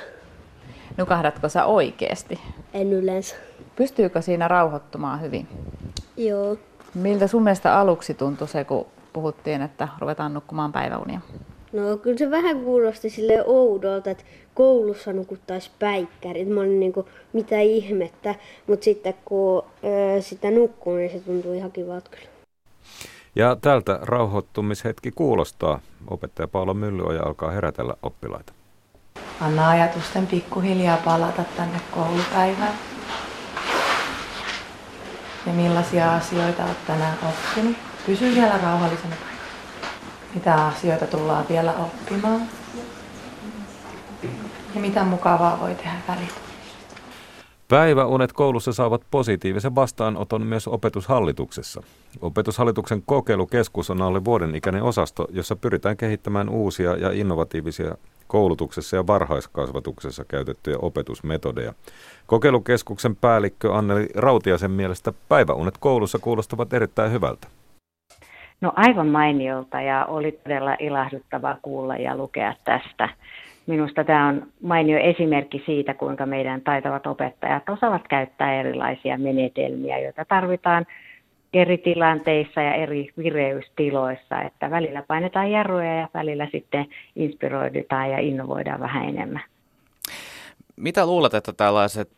Nukahdatko 0.98 1.50
sä 1.50 1.66
oikeasti? 1.66 2.40
En 2.74 2.94
yleensä. 2.94 3.36
Pystyykö 3.76 4.22
siinä 4.22 4.48
rauhoittumaan 4.48 5.22
hyvin? 5.22 5.48
Joo. 6.18 6.58
Miltä 6.94 7.28
sun 7.28 7.44
mielestä 7.44 7.80
aluksi 7.80 8.14
tuntui 8.14 8.48
se, 8.48 8.64
kun 8.64 8.86
puhuttiin, 9.14 9.62
että 9.62 9.88
ruvetaan 10.00 10.34
nukkumaan 10.34 10.72
päiväunia? 10.72 11.22
No 11.78 11.98
kyllä 11.98 12.18
se 12.18 12.32
vähän 12.32 12.60
kuulosti 12.64 13.10
sille 13.10 13.44
oudolta, 13.46 14.12
että 14.12 14.24
koulussa 14.54 15.14
nukuttaisi 15.14 15.72
päikkärit. 15.80 16.50
Mä 16.50 16.60
olin 16.60 16.80
niin 16.80 16.94
kuin, 16.94 17.06
mitä 17.34 17.60
ihmettä, 17.60 18.36
mutta 18.68 18.84
sitten 18.84 19.14
kun 19.26 19.64
ö, 20.18 20.22
sitä 20.22 20.52
nukkuu, 20.52 20.96
niin 20.96 21.12
se 21.12 21.20
tuntuu 21.20 21.54
ihan 21.54 21.72
kivalta 21.72 22.10
kyllä. 22.10 22.28
Ja 23.36 23.56
tältä 23.62 24.00
rauhoittumishetki 24.02 25.12
kuulostaa. 25.12 25.80
Opettaja 26.10 26.48
Paula 26.48 26.74
Myllyoja 26.74 27.24
alkaa 27.24 27.52
herätellä 27.52 27.94
oppilaita. 28.04 28.54
Anna 29.42 29.70
ajatusten 29.70 30.28
pikkuhiljaa 30.28 30.98
palata 30.98 31.44
tänne 31.58 31.80
koulupäivään. 31.92 32.74
Ja 35.48 35.54
millaisia 35.54 36.16
asioita 36.16 36.66
olet 36.66 36.86
tänään 36.88 37.18
oppinut? 37.30 37.78
Pysy 38.06 38.36
vielä 38.36 38.60
rauhallisena. 38.64 39.27
Mitä 40.38 40.66
asioita 40.66 41.08
tullaan 41.08 41.46
vielä 41.50 41.74
oppimaan? 41.74 42.42
Ja 44.76 44.82
mitä 44.82 45.04
mukavaa 45.04 45.60
voi 45.60 45.76
tehdä 45.76 45.96
välillä? 46.08 46.34
Päiväunet 47.68 48.34
koulussa 48.34 48.74
saavat 48.74 49.02
positiivisen 49.12 49.76
vastaanoton 49.76 50.46
myös 50.46 50.68
opetushallituksessa. 50.68 51.84
Opetushallituksen 52.22 53.04
kokeilukeskus 53.06 53.90
on 53.90 54.02
alle 54.02 54.26
vuoden 54.26 54.56
ikäinen 54.56 54.84
osasto, 54.84 55.28
jossa 55.30 55.56
pyritään 55.56 55.98
kehittämään 55.98 56.50
uusia 56.50 56.98
ja 56.98 57.12
innovatiivisia 57.12 57.96
koulutuksessa 58.28 58.96
ja 58.96 59.08
varhaiskasvatuksessa 59.08 60.26
käytettyjä 60.26 60.78
opetusmetodeja. 60.82 61.74
Kokeilukeskuksen 62.28 63.16
päällikkö 63.16 63.76
Anneli 63.76 64.08
Rautiasen 64.16 64.72
mielestä 64.72 65.14
päiväunet 65.30 65.78
koulussa 65.78 66.20
kuulostavat 66.20 66.74
erittäin 66.74 67.12
hyvältä. 67.12 67.48
No 68.62 68.74
aivan 68.76 69.08
mainiolta 69.08 69.82
ja 69.82 70.06
oli 70.06 70.32
todella 70.32 70.76
ilahduttavaa 70.80 71.58
kuulla 71.62 71.96
ja 71.96 72.18
lukea 72.18 72.54
tästä. 72.64 73.10
Minusta 73.68 74.04
tämä 74.04 74.28
on 74.28 74.48
mainio 74.62 75.00
esimerkki 75.00 75.64
siitä, 75.66 75.94
kuinka 75.94 76.26
meidän 76.26 76.62
taitavat 76.62 77.08
opettajat 77.08 77.70
osaavat 77.70 78.08
käyttää 78.08 78.60
erilaisia 78.60 79.18
menetelmiä, 79.18 80.00
joita 80.00 80.26
tarvitaan 80.26 80.86
eri 81.54 81.78
tilanteissa 81.78 82.62
ja 82.62 82.74
eri 82.74 83.10
vireystiloissa, 83.18 84.42
että 84.42 84.72
välillä 84.72 85.04
painetaan 85.08 85.52
jarruja 85.52 85.96
ja 85.96 86.10
välillä 86.14 86.48
sitten 86.52 86.86
inspiroidutaan 87.16 88.12
ja 88.12 88.20
innovoidaan 88.20 88.80
vähän 88.80 89.10
enemmän. 89.10 89.44
Mitä 90.76 91.06
luulet, 91.06 91.34
että 91.34 91.54
tällaiset 91.54 92.12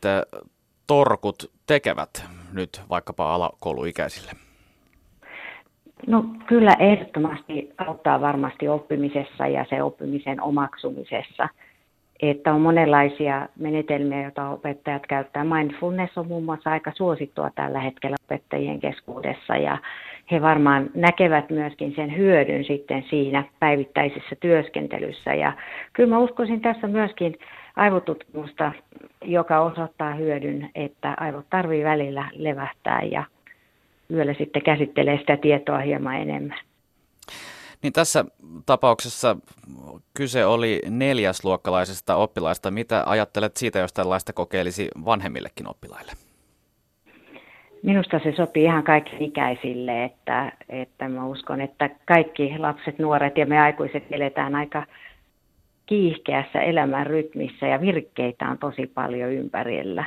torkut 0.87 1.51
tekevät 1.67 2.25
nyt 2.53 2.81
vaikkapa 2.89 3.35
alakouluikäisille? 3.35 4.48
No 6.07 6.25
kyllä 6.47 6.75
ehdottomasti 6.79 7.73
auttaa 7.77 8.21
varmasti 8.21 8.67
oppimisessa 8.67 9.47
ja 9.47 9.65
se 9.69 9.83
oppimisen 9.83 10.41
omaksumisessa. 10.41 11.49
Että 12.21 12.53
on 12.53 12.61
monenlaisia 12.61 13.49
menetelmiä, 13.59 14.23
joita 14.23 14.49
opettajat 14.49 15.07
käyttää. 15.07 15.43
Mindfulness 15.43 16.17
on 16.17 16.27
muun 16.27 16.43
muassa 16.43 16.69
aika 16.69 16.91
suosittua 16.95 17.49
tällä 17.55 17.79
hetkellä 17.79 18.15
opettajien 18.25 18.79
keskuudessa 18.79 19.57
ja 19.57 19.77
he 20.31 20.41
varmaan 20.41 20.89
näkevät 20.93 21.49
myöskin 21.49 21.93
sen 21.95 22.17
hyödyn 22.17 22.65
sitten 22.65 23.05
siinä 23.09 23.43
päivittäisessä 23.59 24.35
työskentelyssä. 24.39 25.33
Ja 25.33 25.53
kyllä 25.93 26.09
mä 26.09 26.19
uskoisin 26.19 26.61
tässä 26.61 26.87
myöskin 26.87 27.37
aivotutkimusta, 27.75 28.71
joka 29.25 29.59
osoittaa 29.59 30.13
hyödyn, 30.13 30.69
että 30.75 31.13
aivot 31.17 31.45
tarvii 31.49 31.83
välillä 31.83 32.25
levähtää 32.33 33.01
ja 33.11 33.23
yöllä 34.13 34.33
sitten 34.33 34.61
käsittelee 34.61 35.17
sitä 35.17 35.37
tietoa 35.37 35.79
hieman 35.79 36.15
enemmän. 36.15 36.59
Niin 37.83 37.93
tässä 37.93 38.25
tapauksessa 38.65 39.37
kyse 40.13 40.45
oli 40.45 40.81
neljäsluokkalaisesta 40.89 42.15
oppilaista. 42.15 42.71
Mitä 42.71 43.03
ajattelet 43.05 43.57
siitä, 43.57 43.79
jos 43.79 43.93
tällaista 43.93 44.33
kokeilisi 44.33 44.87
vanhemmillekin 45.05 45.67
oppilaille? 45.67 46.11
Minusta 47.83 48.19
se 48.23 48.33
sopii 48.37 48.63
ihan 48.63 48.83
kaikki 48.83 49.15
ikäisille, 49.19 50.03
että, 50.03 50.51
että 50.69 51.09
mä 51.09 51.25
uskon, 51.25 51.61
että 51.61 51.89
kaikki 52.05 52.55
lapset, 52.57 52.99
nuoret 52.99 53.37
ja 53.37 53.45
me 53.45 53.59
aikuiset 53.59 54.03
eletään 54.11 54.55
aika 54.55 54.85
kiihkeässä 55.85 56.61
elämän 56.61 57.07
rytmissä 57.07 57.67
ja 57.67 57.81
virkkeitä 57.81 58.49
on 58.49 58.57
tosi 58.57 58.87
paljon 58.87 59.31
ympärillä. 59.31 60.05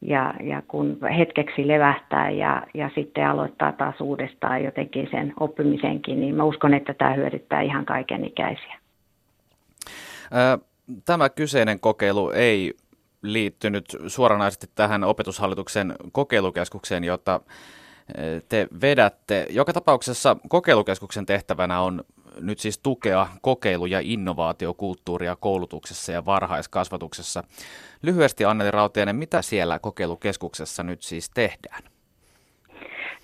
Ja, 0.00 0.34
ja 0.42 0.62
kun 0.68 0.98
hetkeksi 1.18 1.68
levähtää 1.68 2.30
ja, 2.30 2.62
ja 2.74 2.90
sitten 2.94 3.26
aloittaa 3.26 3.72
taas 3.72 4.00
uudestaan 4.00 4.64
jotenkin 4.64 5.08
sen 5.10 5.32
oppimisenkin, 5.40 6.20
niin 6.20 6.34
mä 6.34 6.44
uskon, 6.44 6.74
että 6.74 6.94
tämä 6.94 7.14
hyödyttää 7.14 7.60
ihan 7.60 7.84
kaiken 7.84 8.24
ikäisiä. 8.24 8.78
Tämä 11.04 11.28
kyseinen 11.28 11.80
kokeilu 11.80 12.30
ei 12.30 12.74
liittynyt 13.22 13.84
suoranaisesti 14.06 14.66
tähän 14.74 15.04
opetushallituksen 15.04 15.94
kokeilukeskukseen, 16.12 17.04
jota 17.04 17.40
te 18.48 18.68
vedätte. 18.82 19.46
Joka 19.50 19.72
tapauksessa 19.72 20.36
kokeilukeskuksen 20.48 21.26
tehtävänä 21.26 21.80
on 21.80 22.04
nyt 22.40 22.58
siis 22.58 22.78
tukea 22.78 23.26
kokeilu- 23.42 23.86
ja 23.86 24.00
innovaatiokulttuuria 24.02 25.36
koulutuksessa 25.36 26.12
ja 26.12 26.24
varhaiskasvatuksessa. 26.24 27.42
Lyhyesti 28.02 28.44
Anneli 28.44 28.70
Rautiainen, 28.70 29.16
mitä 29.16 29.42
siellä 29.42 29.78
kokeilukeskuksessa 29.78 30.82
nyt 30.82 31.02
siis 31.02 31.30
tehdään? 31.30 31.82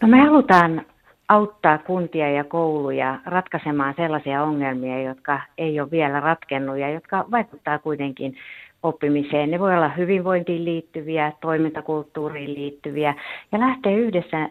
No 0.02 0.08
me 0.08 0.20
halutaan 0.20 0.86
auttaa 1.28 1.78
kuntia 1.78 2.30
ja 2.30 2.44
kouluja 2.44 3.20
ratkaisemaan 3.26 3.94
sellaisia 3.96 4.42
ongelmia, 4.42 5.02
jotka 5.02 5.40
ei 5.58 5.80
ole 5.80 5.90
vielä 5.90 6.20
ratkennut 6.20 6.78
ja 6.78 6.90
jotka 6.90 7.24
vaikuttaa 7.30 7.78
kuitenkin 7.78 8.36
oppimiseen. 8.82 9.50
Ne 9.50 9.60
voi 9.60 9.74
olla 9.74 9.88
hyvinvointiin 9.88 10.64
liittyviä, 10.64 11.32
toimintakulttuuriin 11.40 12.54
liittyviä 12.54 13.14
ja 13.52 13.60
lähteä 13.60 13.96
yhdessä 13.96 14.48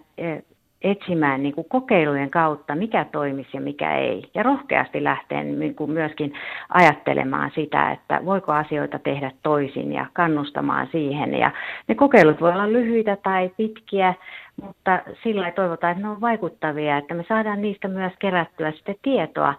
etsimään 0.84 1.44
niin 1.44 1.56
kuin 1.56 1.70
kokeilujen 1.70 2.30
kautta, 2.30 2.76
mikä 2.76 3.06
toimisi 3.12 3.50
ja 3.54 3.62
mikä 3.62 3.98
ei. 3.98 4.30
Ja 4.34 4.44
rohkeasti 4.44 5.04
lähteä 5.04 5.44
niin 5.44 5.76
kuin 5.76 5.92
myöskin 5.92 6.34
ajattelemaan 6.70 7.52
sitä, 7.56 7.92
että 7.92 8.22
voiko 8.26 8.52
asioita 8.52 9.00
tehdä 9.00 9.32
toisin 9.44 9.94
ja 9.94 10.06
kannustamaan 10.14 10.88
siihen. 10.92 11.34
Ja 11.34 11.52
ne 11.88 11.96
kokeilut 11.96 12.42
voi 12.42 12.52
olla 12.52 12.72
lyhyitä 12.72 13.18
tai 13.24 13.52
pitkiä, 13.58 14.14
mutta 14.62 15.00
sillä 15.24 15.52
toivotaan, 15.52 15.92
että 15.92 16.04
ne 16.04 16.10
on 16.10 16.22
vaikuttavia, 16.22 16.98
että 16.98 17.14
me 17.14 17.26
saadaan 17.28 17.62
niistä 17.62 17.88
myös 17.88 18.14
kerättyä 18.20 18.72
sitten 18.72 18.96
tietoa, 19.02 19.54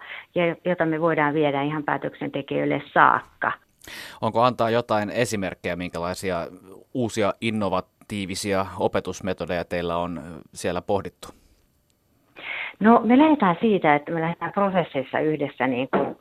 jota 0.65 0.85
me 0.85 1.01
voidaan 1.01 1.33
viedä 1.33 1.61
ihan 1.61 1.83
päätöksentekijöille 1.83 2.81
saakka. 2.93 3.51
Onko 4.21 4.41
antaa 4.41 4.69
jotain 4.69 5.09
esimerkkejä, 5.09 5.75
minkälaisia 5.75 6.47
uusia 6.93 7.33
innovatiivisia 8.05 8.65
opetusmetodeja 8.79 9.65
teillä 9.65 9.97
on 9.97 10.21
siellä 10.53 10.81
pohdittu? 10.81 11.27
No 12.79 13.01
me 13.03 13.17
lähdetään 13.17 13.55
siitä, 13.61 13.95
että 13.95 14.11
me 14.11 14.21
lähdetään 14.21 14.51
prosessissa 14.53 15.19
yhdessä 15.19 15.67
niin 15.67 15.87
kuin 15.89 16.15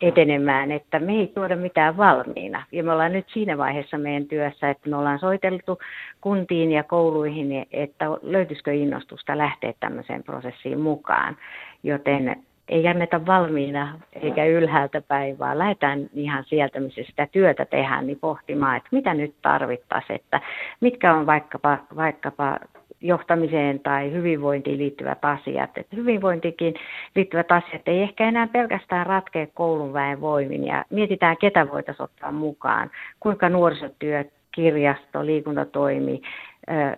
etenemään, 0.00 0.72
että 0.72 0.98
me 0.98 1.12
ei 1.12 1.26
tuoda 1.26 1.56
mitään 1.56 1.96
valmiina. 1.96 2.66
Ja 2.72 2.84
me 2.84 2.92
ollaan 2.92 3.12
nyt 3.12 3.26
siinä 3.32 3.58
vaiheessa 3.58 3.98
meidän 3.98 4.26
työssä, 4.26 4.70
että 4.70 4.90
me 4.90 4.96
ollaan 4.96 5.18
soiteltu 5.18 5.78
kuntiin 6.20 6.72
ja 6.72 6.82
kouluihin, 6.82 7.66
että 7.72 8.04
löytyisikö 8.22 8.72
innostusta 8.72 9.38
lähteä 9.38 9.72
tämmöiseen 9.80 10.22
prosessiin 10.22 10.80
mukaan. 10.80 11.36
Joten 11.82 12.42
ei 12.68 12.88
anneta 12.88 13.26
valmiina 13.26 13.98
eikä 14.12 14.44
ylhäältä 14.44 15.00
päin, 15.00 15.38
vaan 15.38 15.58
lähdetään 15.58 16.10
ihan 16.14 16.44
sieltä, 16.44 16.80
missä 16.80 17.02
sitä 17.06 17.28
työtä 17.32 17.64
tehdään, 17.64 18.06
niin 18.06 18.18
pohtimaan, 18.20 18.76
että 18.76 18.88
mitä 18.92 19.14
nyt 19.14 19.34
tarvittaisiin, 19.42 20.16
että 20.16 20.40
mitkä 20.80 21.14
on 21.14 21.26
vaikkapa, 21.26 21.78
vaikkapa 21.96 22.58
johtamiseen 23.00 23.80
tai 23.80 24.12
hyvinvointiin 24.12 24.78
liittyvät 24.78 25.24
asiat. 25.24 25.78
Että 25.78 25.96
hyvinvointikin 25.96 26.74
liittyvät 27.14 27.52
asiat 27.52 27.88
ei 27.88 28.02
ehkä 28.02 28.28
enää 28.28 28.46
pelkästään 28.46 29.06
ratkea 29.06 29.46
koulun 29.54 29.92
väen 29.92 30.20
voimin 30.20 30.66
ja 30.66 30.84
mietitään, 30.90 31.36
ketä 31.36 31.70
voitaisiin 31.70 32.04
ottaa 32.04 32.32
mukaan, 32.32 32.90
kuinka 33.20 33.48
nuorisotyö, 33.48 34.24
kirjasto, 34.54 35.26
liikuntatoimi, 35.26 36.22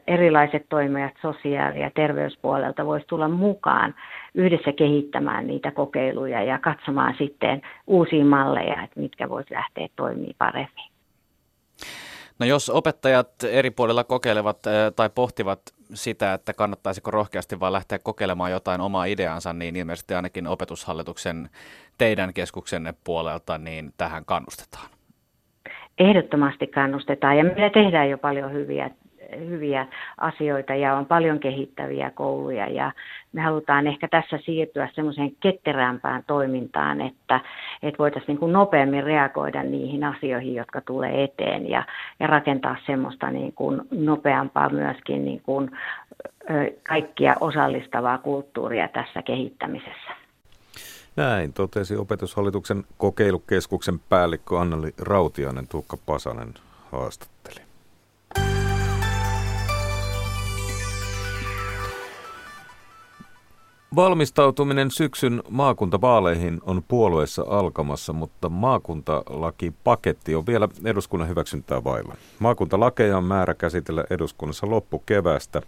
erilaiset 0.06 0.66
toimijat 0.68 1.12
sosiaali- 1.22 1.80
ja 1.80 1.90
terveyspuolelta 1.94 2.86
voisi 2.86 3.06
tulla 3.06 3.28
mukaan 3.28 3.94
yhdessä 4.34 4.72
kehittämään 4.72 5.46
niitä 5.46 5.70
kokeiluja 5.70 6.42
ja 6.42 6.58
katsomaan 6.58 7.14
sitten 7.18 7.62
uusia 7.86 8.24
malleja, 8.24 8.82
että 8.82 9.00
mitkä 9.00 9.28
voisi 9.28 9.54
lähteä 9.54 9.88
toimimaan 9.96 10.34
paremmin. 10.38 10.90
No 12.38 12.46
jos 12.46 12.70
opettajat 12.70 13.28
eri 13.50 13.70
puolilla 13.70 14.04
kokeilevat 14.04 14.58
tai 14.96 15.10
pohtivat 15.14 15.60
sitä, 15.94 16.34
että 16.34 16.52
kannattaisiko 16.52 17.10
rohkeasti 17.10 17.60
vaan 17.60 17.72
lähteä 17.72 17.98
kokeilemaan 17.98 18.50
jotain 18.50 18.80
omaa 18.80 19.04
ideansa, 19.04 19.52
niin 19.52 19.76
ilmeisesti 19.76 20.14
ainakin 20.14 20.46
opetushallituksen 20.46 21.48
teidän 21.98 22.34
keskuksenne 22.34 22.94
puolelta 23.04 23.58
niin 23.58 23.92
tähän 23.96 24.24
kannustetaan. 24.24 24.86
Ehdottomasti 25.98 26.66
kannustetaan 26.66 27.38
ja 27.38 27.44
meillä 27.44 27.70
tehdään 27.70 28.10
jo 28.10 28.18
paljon 28.18 28.52
hyviä 28.52 28.90
hyviä 29.39 29.87
asioita 30.18 30.74
ja 30.74 30.95
on 30.95 31.07
paljon 31.07 31.39
kehittäviä 31.39 32.11
kouluja 32.11 32.68
ja 32.68 32.93
me 33.32 33.43
halutaan 33.43 33.87
ehkä 33.87 34.09
tässä 34.09 34.39
siirtyä 34.45 34.89
semmoiseen 34.95 35.32
ketterämpään 35.41 36.24
toimintaan, 36.26 37.01
että, 37.01 37.41
että 37.82 37.99
voitaisiin 37.99 38.26
niin 38.28 38.39
kuin 38.39 38.53
nopeammin 38.53 39.05
reagoida 39.05 39.62
niihin 39.62 40.05
asioihin, 40.05 40.55
jotka 40.55 40.80
tulee 40.80 41.24
eteen 41.24 41.70
ja, 41.70 41.85
ja 42.20 42.26
rakentaa 42.26 42.76
semmoista 42.87 43.30
niin 43.30 43.53
kuin 43.53 43.82
nopeampaa 43.91 44.68
myöskin 44.68 45.24
niin 45.24 45.41
kuin, 45.43 45.70
kaikkia 46.89 47.35
osallistavaa 47.41 48.18
kulttuuria 48.18 48.89
tässä 48.89 49.22
kehittämisessä. 49.22 50.11
Näin 51.16 51.53
totesi 51.53 51.97
opetushallituksen 51.97 52.85
kokeilukeskuksen 52.99 54.01
päällikkö 54.09 54.61
Anneli 54.61 54.95
Rautiainen, 54.99 55.68
Tuukka 55.68 55.97
Pasanen 56.07 56.55
haastatteli. 56.93 57.74
Valmistautuminen 63.97 64.90
syksyn 64.90 65.42
maakuntavaaleihin 65.51 66.61
on 66.66 66.82
puolueessa 66.88 67.45
alkamassa, 67.49 68.12
mutta 68.12 68.49
maakuntalakipaketti 68.49 70.34
on 70.34 70.47
vielä 70.47 70.68
eduskunnan 70.84 71.28
hyväksyntää 71.28 71.84
vailla. 71.84 72.14
Maakuntalakeja 72.38 73.16
on 73.16 73.24
määrä 73.24 73.55
käsitellä 73.55 74.05
eduskunnassa 74.11 74.70
loppukevästä. 74.70 75.62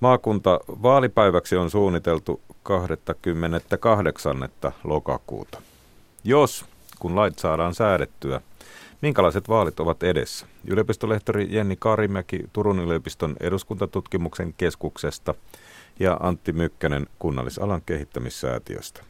Maakuntavaalipäiväksi 0.00 1.56
on 1.56 1.70
suunniteltu 1.70 2.40
28. 2.62 4.48
lokakuuta. 4.84 5.62
Jos, 6.24 6.64
kun 6.98 7.16
lait 7.16 7.38
saadaan 7.38 7.74
säädettyä, 7.74 8.40
minkälaiset 9.02 9.48
vaalit 9.48 9.80
ovat 9.80 10.02
edessä? 10.02 10.46
Yliopistolehtori 10.66 11.46
Jenni 11.50 11.76
Karimäki 11.78 12.40
Turun 12.52 12.80
yliopiston 12.80 13.36
eduskuntatutkimuksen 13.40 14.54
keskuksesta– 14.56 15.34
ja 16.00 16.16
Antti 16.20 16.52
Mykkänen 16.52 17.06
kunnallisalan 17.18 17.82
kehittämissäätiöstä. 17.86 19.02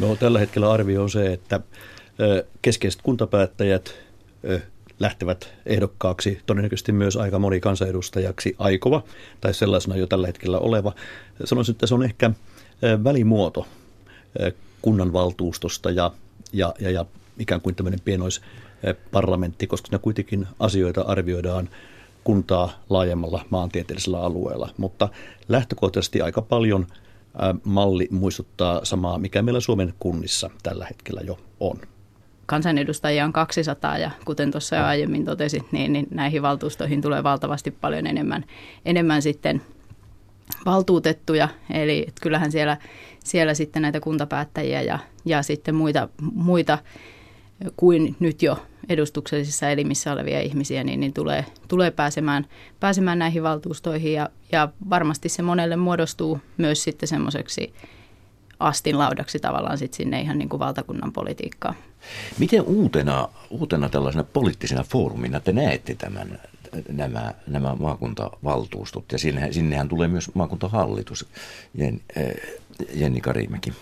No, 0.00 0.16
tällä 0.16 0.38
hetkellä 0.38 0.72
arvio 0.72 1.02
on 1.02 1.10
se, 1.10 1.32
että 1.32 1.60
keskeiset 2.62 3.02
kuntapäättäjät 3.02 3.94
lähtevät 5.00 5.54
ehdokkaaksi, 5.66 6.40
todennäköisesti 6.46 6.92
myös 6.92 7.16
aika 7.16 7.38
moni 7.38 7.60
kansanedustajaksi 7.60 8.56
aikova 8.58 9.02
tai 9.40 9.54
sellaisena 9.54 9.96
jo 9.96 10.06
tällä 10.06 10.26
hetkellä 10.26 10.58
oleva. 10.58 10.92
Sanoisin, 11.44 11.72
että 11.72 11.86
se 11.86 11.94
on 11.94 12.02
ehkä 12.02 12.30
välimuoto 13.04 13.66
kunnanvaltuustosta 14.82 15.90
ja, 15.90 16.10
ja, 16.52 16.74
ja, 16.80 16.90
ja 16.90 17.04
ikään 17.38 17.60
kuin 17.60 17.74
tämmöinen 17.74 18.00
pienoisparlamentti, 18.04 19.66
koska 19.66 19.86
siinä 19.86 19.98
kuitenkin 19.98 20.46
asioita 20.60 21.02
arvioidaan 21.02 21.68
kuntaa 22.26 22.70
laajemmalla 22.90 23.44
maantieteellisellä 23.50 24.20
alueella, 24.20 24.68
mutta 24.76 25.08
lähtökohtaisesti 25.48 26.22
aika 26.22 26.42
paljon 26.42 26.86
malli 27.64 28.08
muistuttaa 28.10 28.84
samaa, 28.84 29.18
mikä 29.18 29.42
meillä 29.42 29.60
Suomen 29.60 29.94
kunnissa 29.98 30.50
tällä 30.62 30.86
hetkellä 30.86 31.20
jo 31.20 31.38
on. 31.60 31.78
Kansanedustajia 32.46 33.24
on 33.24 33.32
200 33.32 33.98
ja 33.98 34.10
kuten 34.24 34.50
tuossa 34.50 34.76
jo 34.76 34.84
aiemmin 34.84 35.24
totesit, 35.24 35.72
niin, 35.72 35.92
niin 35.92 36.06
näihin 36.10 36.42
valtuustoihin 36.42 37.02
tulee 37.02 37.22
valtavasti 37.22 37.70
paljon 37.70 38.06
enemmän, 38.06 38.44
enemmän 38.84 39.22
sitten 39.22 39.62
valtuutettuja, 40.66 41.48
eli 41.70 42.06
kyllähän 42.22 42.52
siellä, 42.52 42.76
siellä 43.24 43.54
sitten 43.54 43.82
näitä 43.82 44.00
kuntapäättäjiä 44.00 44.82
ja, 44.82 44.98
ja 45.24 45.42
sitten 45.42 45.74
muita, 45.74 46.08
muita 46.34 46.78
kuin 47.76 48.16
nyt 48.20 48.42
jo 48.42 48.58
edustuksellisissa 48.88 49.68
elimissä 49.68 50.12
olevia 50.12 50.40
ihmisiä, 50.40 50.84
niin, 50.84 51.00
niin 51.00 51.12
tulee, 51.12 51.44
tulee 51.68 51.90
pääsemään, 51.90 52.46
pääsemään 52.80 53.18
näihin 53.18 53.42
valtuustoihin 53.42 54.12
ja, 54.12 54.28
ja 54.52 54.68
varmasti 54.90 55.28
se 55.28 55.42
monelle 55.42 55.76
muodostuu 55.76 56.40
myös 56.56 56.84
sitten 56.84 57.08
semmoiseksi 57.08 57.74
astinlaudaksi 58.60 59.38
tavallaan 59.38 59.78
sit 59.78 59.94
sinne 59.94 60.20
ihan 60.20 60.38
niin 60.38 60.48
kuin 60.48 60.60
valtakunnan 60.60 61.12
politiikkaan. 61.12 61.74
Miten 62.38 62.62
uutena, 62.62 63.28
uutena 63.50 63.88
tällaisena 63.88 64.24
poliittisena 64.24 64.82
foorumina 64.82 65.40
te 65.40 65.52
näette 65.52 65.94
tämän 65.94 66.38
nämä, 66.88 67.34
nämä 67.46 67.76
maakuntavaltuustot 67.78 69.04
ja 69.12 69.18
sinnehän, 69.18 69.54
sinnehän 69.54 69.88
tulee 69.88 70.08
myös 70.08 70.34
maakuntahallitus, 70.34 71.26
Jen, 71.74 72.00
Jenni 72.94 73.20
Karimäki. 73.20 73.72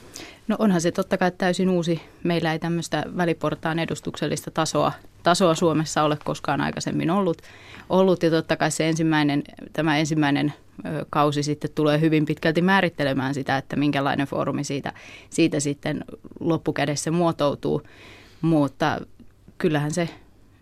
No 0.49 0.57
onhan 0.59 0.81
se 0.81 0.93
totta 0.93 1.19
kai 1.19 1.33
täysin 1.39 1.69
uusi. 1.69 2.01
Meillä 2.23 2.53
ei 2.53 2.59
tämmöistä 2.59 3.05
väliportaan 3.17 3.79
edustuksellista 3.79 4.51
tasoa, 4.51 4.93
tasoa 5.23 5.55
Suomessa 5.55 6.03
ole 6.03 6.19
koskaan 6.25 6.61
aikaisemmin 6.61 7.11
ollut. 7.11 7.43
ollut 7.91 8.23
ja 8.23 8.31
totta 8.31 8.57
kai 8.57 8.71
se 8.71 8.89
ensimmäinen, 8.89 9.43
tämä 9.73 9.99
ensimmäinen 9.99 10.53
kausi 11.11 11.43
sitten 11.43 11.71
tulee 11.75 12.01
hyvin 12.01 12.27
pitkälti 12.27 12.63
määrittelemään 12.63 13.35
sitä, 13.35 13.57
että 13.57 13.77
minkälainen 13.77 14.27
foorumi 14.27 14.65
siitä, 14.65 14.93
siitä 15.31 15.61
sitten 15.61 16.05
loppukädessä 16.41 17.11
muotoutuu. 17.11 17.83
Mutta 18.41 19.01
kyllähän 19.59 19.91
se, 19.91 20.09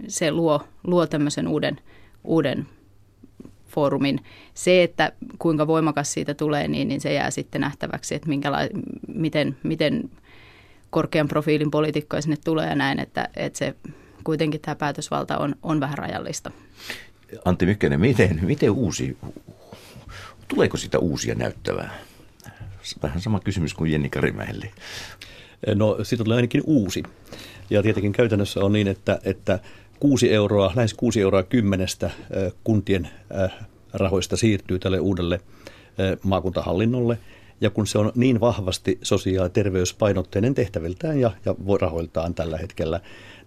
se 0.09 0.31
luo, 0.31 0.61
luo 0.85 1.07
tämmöisen 1.07 1.49
uuden, 1.49 1.81
uuden 2.25 2.67
foorumin. 3.75 4.21
Se, 4.55 4.83
että 4.83 5.13
kuinka 5.39 5.67
voimakas 5.67 6.13
siitä 6.13 6.35
tulee, 6.35 6.69
niin, 6.69 6.89
niin 6.89 7.01
se 7.01 7.13
jää 7.13 7.31
sitten 7.31 7.61
nähtäväksi, 7.61 8.15
että 8.15 8.29
miten, 9.09 9.57
miten 9.63 10.11
korkean 10.91 11.29
profiilin 11.29 11.71
poliitikkoja 11.71 12.23
sinne 12.23 12.37
tulee 12.45 12.69
ja 12.69 12.75
näin, 12.75 12.99
että, 12.99 13.29
että 13.37 13.59
se 13.59 13.75
kuitenkin 14.25 14.61
tämä 14.61 14.75
päätösvalta 14.75 15.39
on, 15.39 15.55
on 15.63 15.81
vähän 15.81 15.99
rajallista. 15.99 16.51
Antti 17.45 17.67
Mykkänen, 17.67 18.01
miten, 18.01 18.41
miten 18.43 18.71
uusi, 18.71 19.17
tuleeko 20.49 20.77
sitä 20.77 20.99
uusia 20.99 21.35
näyttävää? 21.35 21.99
Vähän 23.03 23.21
sama 23.21 23.41
kysymys 23.41 23.75
kuin 23.75 23.93
Jenni 23.93 24.11
Karimäelle. 24.11 24.71
No 25.75 25.99
siitä 26.03 26.25
tulee 26.25 26.37
ainakin 26.37 26.63
uusi. 26.67 27.03
Ja 27.71 27.83
tietenkin 27.83 28.13
käytännössä 28.13 28.61
on 28.61 28.73
niin, 28.73 28.89
että, 28.89 29.19
että 29.25 29.59
6 30.03 30.33
euroa, 30.33 30.73
lähes 30.77 30.95
6 30.95 31.21
euroa 31.21 31.43
kymmenestä 31.43 32.11
kuntien 32.65 33.09
rahoista 33.93 34.37
siirtyy 34.37 34.79
tälle 34.79 35.01
uudelle 35.01 35.41
maakuntahallinnolle. 36.23 37.19
Ja 37.61 37.71
kun 37.71 37.87
se 37.87 37.99
on 37.99 38.13
niin 38.15 38.41
vahvasti 38.41 38.99
sosiaali- 39.03 39.47
ja 39.47 39.49
terveyspainotteinen 39.49 40.55
tehtäviltään 40.55 41.21
ja, 41.21 41.31
ja 41.45 41.55
rahoiltaan 41.81 42.35
tällä 42.35 42.59
hetkellä, 42.59 43.01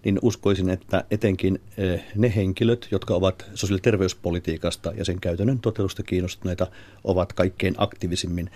niin 0.04 0.18
uskoisin, 0.22 0.70
että 0.70 1.04
etenkin 1.10 1.60
ne 2.14 2.32
henkilöt, 2.36 2.88
jotka 2.90 3.14
ovat 3.14 3.46
sosiaali- 3.54 3.78
ja 3.78 3.82
terveyspolitiikasta 3.82 4.92
ja 4.96 5.04
sen 5.04 5.20
käytännön 5.20 5.58
toteutusta 5.58 6.02
kiinnostuneita, 6.02 6.66
ovat 7.04 7.32
kaikkein 7.32 7.74
aktiivisimmin 7.78 8.50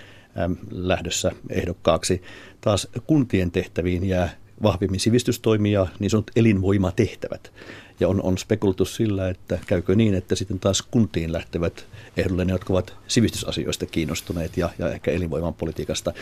lähdössä 0.71 1.33
ehdokkaaksi. 1.51 2.23
Taas 2.61 2.89
kuntien 3.07 3.51
tehtäviin 3.51 4.09
jää 4.09 4.31
vahvimmin 4.63 5.01
sivistystoimia, 5.01 5.87
niin 5.99 6.11
sanotut 6.11 6.31
elinvoimatehtävät. 6.37 7.53
Ja 8.01 8.09
on, 8.09 8.23
on 8.23 8.39
spekuloitu 8.39 8.85
sillä, 8.85 9.29
että 9.29 9.59
käykö 9.67 9.95
niin, 9.95 10.15
että 10.15 10.35
sitten 10.35 10.59
taas 10.59 10.83
kuntiin 10.83 11.33
lähtevät 11.33 11.87
ehdolle 12.17 12.45
ne, 12.45 12.53
jotka 12.53 12.73
ovat 12.73 12.95
sivistysasioista 13.09 13.87
kiinnostuneet 13.87 14.57
ja, 14.57 14.71
ja 14.79 14.93
ehkä 14.93 15.11
elinvoiman 15.11 15.55
politiikasta. 15.55 16.13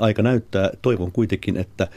Aika 0.00 0.22
näyttää, 0.22 0.70
toivon 0.82 1.12
kuitenkin, 1.12 1.56
että 1.56 1.88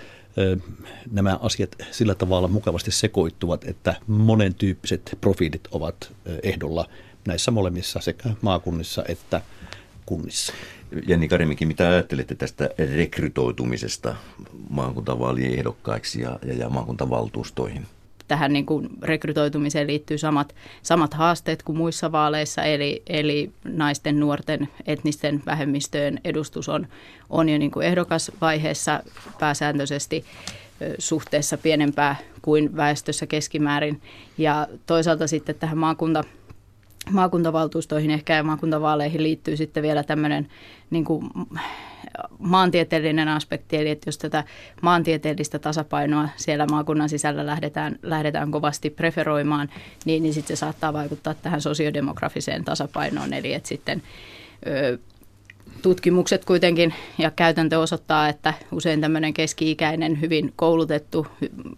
nämä 1.11 1.39
asiat 1.41 1.75
sillä 1.91 2.15
tavalla 2.15 2.47
mukavasti 2.47 2.91
sekoittuvat, 2.91 3.63
että 3.63 3.95
monen 4.07 4.53
tyyppiset 4.53 5.17
profiilit 5.21 5.67
ovat 5.71 6.13
ehdolla 6.43 6.89
näissä 7.27 7.51
molemmissa 7.51 8.01
sekä 8.01 8.29
maakunnissa 8.41 9.03
että 9.07 9.41
kunnissa. 10.05 10.53
Jenni 11.07 11.27
Karimikin, 11.27 11.67
mitä 11.67 11.89
ajattelette 11.89 12.35
tästä 12.35 12.69
rekrytoitumisesta 12.95 14.15
maakuntavaalien 14.69 15.53
ehdokkaiksi 15.53 16.21
ja, 16.21 16.39
ja, 16.45 16.53
ja 16.53 16.69
maakuntavaltuustoihin? 16.69 17.85
Tähän 18.27 18.53
niin 18.53 18.65
kuin 18.65 18.89
rekrytoitumiseen 19.01 19.87
liittyy 19.87 20.17
samat, 20.17 20.55
samat 20.81 21.13
haasteet 21.13 21.63
kuin 21.63 21.77
muissa 21.77 22.11
vaaleissa, 22.11 22.63
eli, 22.63 23.03
eli 23.07 23.51
naisten, 23.63 24.19
nuorten, 24.19 24.69
etnisten 24.85 25.43
vähemmistöjen 25.45 26.19
edustus 26.23 26.69
on, 26.69 26.87
on 27.29 27.49
jo 27.49 27.57
niin 27.57 27.71
kuin 27.71 27.87
ehdokasvaiheessa 27.87 29.03
pääsääntöisesti 29.39 30.25
suhteessa 30.99 31.57
pienempää 31.57 32.15
kuin 32.41 32.75
väestössä 32.75 33.27
keskimäärin. 33.27 34.01
Ja 34.37 34.67
toisaalta 34.85 35.27
sitten 35.27 35.55
tähän 35.55 35.77
maakunta 35.77 36.23
maakuntavaltuustoihin 37.11 38.11
ehkä 38.11 38.35
ja 38.35 38.43
maakuntavaaleihin 38.43 39.23
liittyy 39.23 39.57
sitten 39.57 39.83
vielä 39.83 40.03
tämmöinen 40.03 40.47
niin 40.89 41.05
kuin 41.05 41.29
maantieteellinen 42.39 43.27
aspekti, 43.27 43.77
eli 43.77 43.89
että 43.89 44.07
jos 44.07 44.17
tätä 44.17 44.43
maantieteellistä 44.81 45.59
tasapainoa 45.59 46.29
siellä 46.35 46.65
maakunnan 46.65 47.09
sisällä 47.09 47.45
lähdetään, 47.45 47.99
lähdetään 48.03 48.51
kovasti 48.51 48.89
preferoimaan, 48.89 49.69
niin, 50.05 50.23
niin 50.23 50.33
sitten 50.33 50.57
se 50.57 50.59
saattaa 50.59 50.93
vaikuttaa 50.93 51.33
tähän 51.33 51.61
sosiodemografiseen 51.61 52.65
tasapainoon, 52.65 53.33
eli 53.33 53.53
että 53.53 53.69
sitten 53.69 54.03
ö, 54.67 54.97
tutkimukset 55.81 56.45
kuitenkin 56.45 56.93
ja 57.17 57.31
käytäntö 57.31 57.79
osoittaa, 57.79 58.29
että 58.29 58.53
usein 58.71 59.01
tämmöinen 59.01 59.33
keski-ikäinen, 59.33 60.21
hyvin 60.21 60.53
koulutettu, 60.55 61.27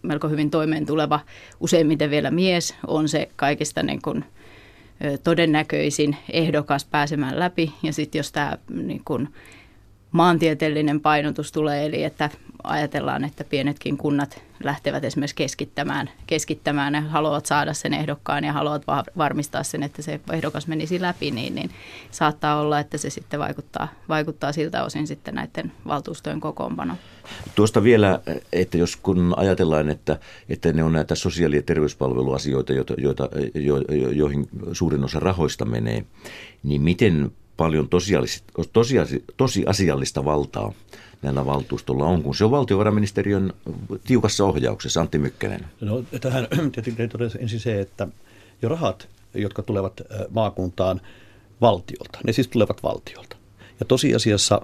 melko 0.02 0.28
hyvin 0.30 0.50
toimeentuleva, 0.50 1.20
useimmiten 1.60 2.10
vielä 2.10 2.32
mies 2.32 2.76
on 2.88 3.10
se 3.10 3.30
kaikista 3.36 3.84
niin 3.84 4.02
kuin– 4.02 4.26
todennäköisin 5.24 6.18
ehdokas 6.30 6.86
pääsemään 6.86 7.40
läpi. 7.40 7.74
Ja 7.84 7.94
sitten 7.94 8.20
jos 8.20 8.32
tämä 8.32 8.58
niin 8.70 9.02
kun, 9.06 9.30
maantieteellinen 10.12 11.00
painotus 11.00 11.52
tulee, 11.52 11.86
eli 11.86 12.04
että 12.04 12.30
ajatellaan, 12.64 13.24
että 13.24 13.44
pienetkin 13.44 13.98
kunnat 13.98 14.42
lähtevät 14.64 15.04
esimerkiksi 15.04 15.36
keskittämään, 15.36 16.10
keskittämään 16.28 16.94
ja 16.94 17.02
haluavat 17.02 17.46
saada 17.46 17.74
sen 17.74 17.94
ehdokkaan 17.94 18.44
ja 18.44 18.54
haluavat 18.54 18.84
varmistaa 19.18 19.64
sen, 19.64 19.84
että 19.84 20.02
se 20.02 20.20
ehdokas 20.34 20.68
menisi 20.68 21.02
läpi, 21.02 21.32
niin, 21.32 21.56
niin 21.56 21.72
saattaa 22.12 22.62
olla, 22.62 22.80
että 22.80 22.98
se 22.98 23.10
sitten 23.10 23.40
vaikuttaa, 23.40 23.88
vaikuttaa 24.10 24.52
siltä 24.52 24.84
osin 24.84 25.08
sitten 25.08 25.36
näiden 25.36 25.72
valtuustojen 25.88 26.40
kokoonpanoon. 26.40 26.98
Tuosta 27.56 27.84
vielä, 27.84 28.20
että 28.54 28.78
jos 28.78 28.96
kun 28.96 29.34
ajatellaan, 29.38 29.90
että, 29.90 30.20
että 30.50 30.74
ne 30.74 30.84
on 30.84 30.94
näitä 30.94 31.16
sosiaali- 31.16 31.56
ja 31.56 31.62
terveyspalveluasioita, 31.62 32.74
joita, 32.74 32.94
joita, 32.98 33.30
jo, 33.56 33.78
jo, 33.78 34.10
joihin 34.12 34.48
suurin 34.72 35.04
osa 35.04 35.20
rahoista 35.20 35.66
menee, 35.66 36.06
niin 36.64 36.82
miten 36.82 37.32
paljon 37.58 37.90
tosiasiallista 39.38 40.26
valtaa 40.26 40.74
näillä 41.22 41.46
valtuustolla 41.46 42.06
on, 42.06 42.24
kun 42.24 42.36
se 42.36 42.46
on 42.46 42.52
valtiovarainministeriön 42.52 43.54
tiukassa 44.04 44.46
ohjauksessa. 44.46 45.02
Antti 45.02 45.18
Mykkänen. 45.18 45.66
No, 45.82 46.04
tähän 46.22 46.48
tietenkin 46.72 47.10
ensin 47.40 47.60
se, 47.60 47.82
että 47.82 48.08
jo 48.62 48.70
rahat, 48.70 49.08
jotka 49.34 49.62
tulevat 49.62 50.02
maakuntaan 50.30 51.02
valtiolta, 51.62 52.20
ne 52.24 52.34
siis 52.34 52.48
tulevat 52.48 52.84
valtiolta. 52.84 53.38
Ja 53.80 53.86
tosiasiassa 53.86 54.62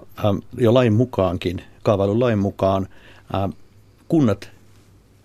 jo 0.58 0.74
lain 0.74 0.92
mukaankin, 0.92 1.62
kaavailun 1.82 2.20
lain 2.20 2.38
mukaan, 2.38 2.88
kunnat, 4.08 4.50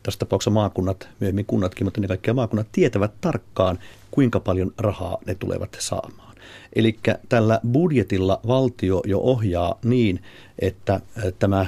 tässä 0.04 0.20
tapauksessa 0.20 0.52
maakunnat, 0.52 1.10
myöhemmin 1.20 1.46
kunnatkin, 1.46 1.88
mutta 1.88 2.02
ne 2.02 2.08
kaikkia 2.08 2.34
maakunnat 2.34 2.68
tietävät 2.72 3.12
tarkkaan, 3.22 3.80
kuinka 4.12 4.40
paljon 4.40 4.72
rahaa 4.78 5.18
ne 5.26 5.36
tulevat 5.36 5.78
saamaan. 5.80 6.29
Eli 6.74 7.00
tällä 7.30 7.60
budjetilla 7.72 8.40
valtio 8.48 9.02
jo 9.06 9.20
ohjaa 9.20 9.80
niin, 9.84 10.20
että 10.60 11.00
tämä 11.40 11.66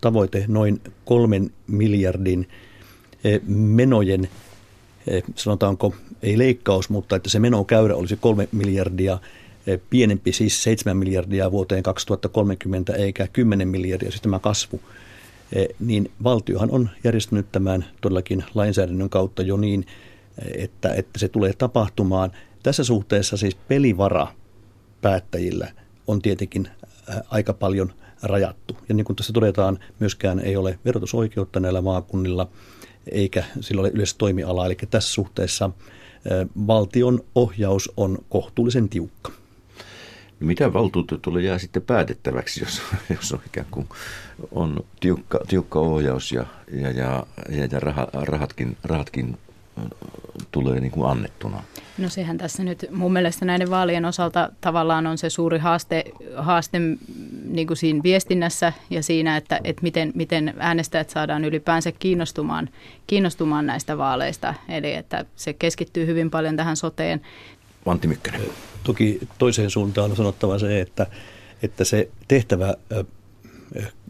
tavoite 0.00 0.44
noin 0.48 0.80
kolmen 1.04 1.50
miljardin 1.66 2.48
menojen, 3.48 4.28
sanotaanko 5.34 5.94
ei 6.22 6.38
leikkaus, 6.38 6.90
mutta 6.90 7.16
että 7.16 7.30
se 7.30 7.38
menokäyrä 7.38 7.96
olisi 7.96 8.16
kolme 8.16 8.48
miljardia 8.52 9.18
pienempi, 9.90 10.32
siis 10.32 10.62
7 10.62 10.96
miljardia 10.96 11.50
vuoteen 11.50 11.82
2030 11.82 12.92
eikä 12.92 13.28
10 13.32 13.68
miljardia, 13.68 14.10
siis 14.10 14.22
tämä 14.22 14.38
kasvu, 14.38 14.80
niin 15.80 16.10
valtiohan 16.24 16.70
on 16.70 16.90
järjestänyt 17.04 17.46
tämän 17.52 17.84
todellakin 18.00 18.44
lainsäädännön 18.54 19.10
kautta 19.10 19.42
jo 19.42 19.56
niin, 19.56 19.86
että, 20.56 20.94
että 20.94 21.18
se 21.18 21.28
tulee 21.28 21.52
tapahtumaan– 21.52 22.32
tässä 22.64 22.84
suhteessa 22.84 23.36
siis 23.36 23.54
pelivara 23.54 24.26
päättäjillä 25.02 25.72
on 26.06 26.22
tietenkin 26.22 26.68
aika 27.28 27.52
paljon 27.52 27.92
rajattu. 28.22 28.76
Ja 28.88 28.94
niin 28.94 29.04
kuin 29.04 29.16
tässä 29.16 29.32
todetaan, 29.32 29.78
myöskään 30.00 30.40
ei 30.40 30.56
ole 30.56 30.78
verotusoikeutta 30.84 31.60
näillä 31.60 31.80
maakunnilla, 31.80 32.48
eikä 33.10 33.44
sillä 33.60 33.80
ole 33.80 33.90
yleistä 33.94 34.18
toimialaa. 34.18 34.66
Eli 34.66 34.76
tässä 34.90 35.12
suhteessa 35.12 35.70
valtion 36.66 37.20
ohjaus 37.34 37.92
on 37.96 38.18
kohtuullisen 38.28 38.88
tiukka. 38.88 39.32
No 40.40 40.46
mitä 40.46 40.72
valtuutetulle 40.72 41.42
jää 41.42 41.58
sitten 41.58 41.82
päätettäväksi, 41.82 42.60
jos, 42.60 42.82
jos 43.16 43.32
on 43.32 43.40
ikään 43.46 43.66
kuin 43.70 43.88
on 44.52 44.84
tiukka, 45.00 45.40
tiukka 45.48 45.80
ohjaus 45.80 46.32
ja, 46.32 46.46
ja, 46.72 46.90
ja, 46.90 47.26
ja 47.48 47.80
rahatkin, 48.12 48.76
rahatkin 48.84 49.38
tulee 50.50 50.80
niin 50.80 50.90
kuin 50.90 51.10
annettuna? 51.10 51.62
No 51.98 52.08
sehän 52.08 52.38
tässä 52.38 52.64
nyt 52.64 52.86
mun 52.90 53.12
mielestä 53.12 53.44
näiden 53.44 53.70
vaalien 53.70 54.04
osalta 54.04 54.50
tavallaan 54.60 55.06
on 55.06 55.18
se 55.18 55.30
suuri 55.30 55.58
haaste, 55.58 56.04
haaste 56.36 56.78
niin 57.44 57.66
kuin 57.66 57.76
siinä 57.76 58.02
viestinnässä 58.02 58.72
ja 58.90 59.02
siinä, 59.02 59.36
että, 59.36 59.60
että 59.64 59.82
miten, 59.82 60.12
miten 60.14 60.54
äänestäjät 60.58 61.10
saadaan 61.10 61.44
ylipäänsä 61.44 61.92
kiinnostumaan, 61.92 62.68
kiinnostumaan 63.06 63.66
näistä 63.66 63.98
vaaleista. 63.98 64.54
Eli 64.68 64.94
että 64.94 65.24
se 65.36 65.52
keskittyy 65.52 66.06
hyvin 66.06 66.30
paljon 66.30 66.56
tähän 66.56 66.76
soteen. 66.76 67.20
Antti 67.86 68.08
Mykkänen. 68.08 68.40
Toki 68.84 69.18
toiseen 69.38 69.70
suuntaan 69.70 70.10
on 70.10 70.16
sanottava 70.16 70.58
se, 70.58 70.80
että, 70.80 71.06
että 71.62 71.84
se 71.84 72.08
tehtävä 72.28 72.74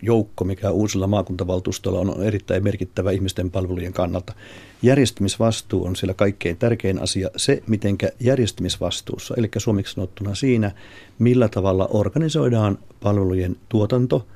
joukko, 0.02 0.44
mikä 0.44 0.70
uusilla 0.70 1.06
maakuntavaltuustolla 1.06 2.00
on, 2.00 2.14
on 2.14 2.22
erittäin 2.22 2.64
merkittävä 2.64 3.10
ihmisten 3.10 3.50
palvelujen 3.50 3.92
kannalta. 3.92 4.34
Järjestämisvastuu 4.82 5.84
on 5.84 5.96
siellä 5.96 6.14
kaikkein 6.14 6.56
tärkein 6.56 7.02
asia. 7.02 7.28
Se, 7.36 7.62
mitenkä 7.66 8.10
järjestämisvastuussa, 8.20 9.34
eli 9.36 9.50
suomeksi 9.58 9.94
sanottuna 9.94 10.34
siinä, 10.34 10.70
millä 11.18 11.48
tavalla 11.48 11.88
organisoidaan 11.90 12.78
palvelujen 13.02 13.56
tuotanto 13.68 14.26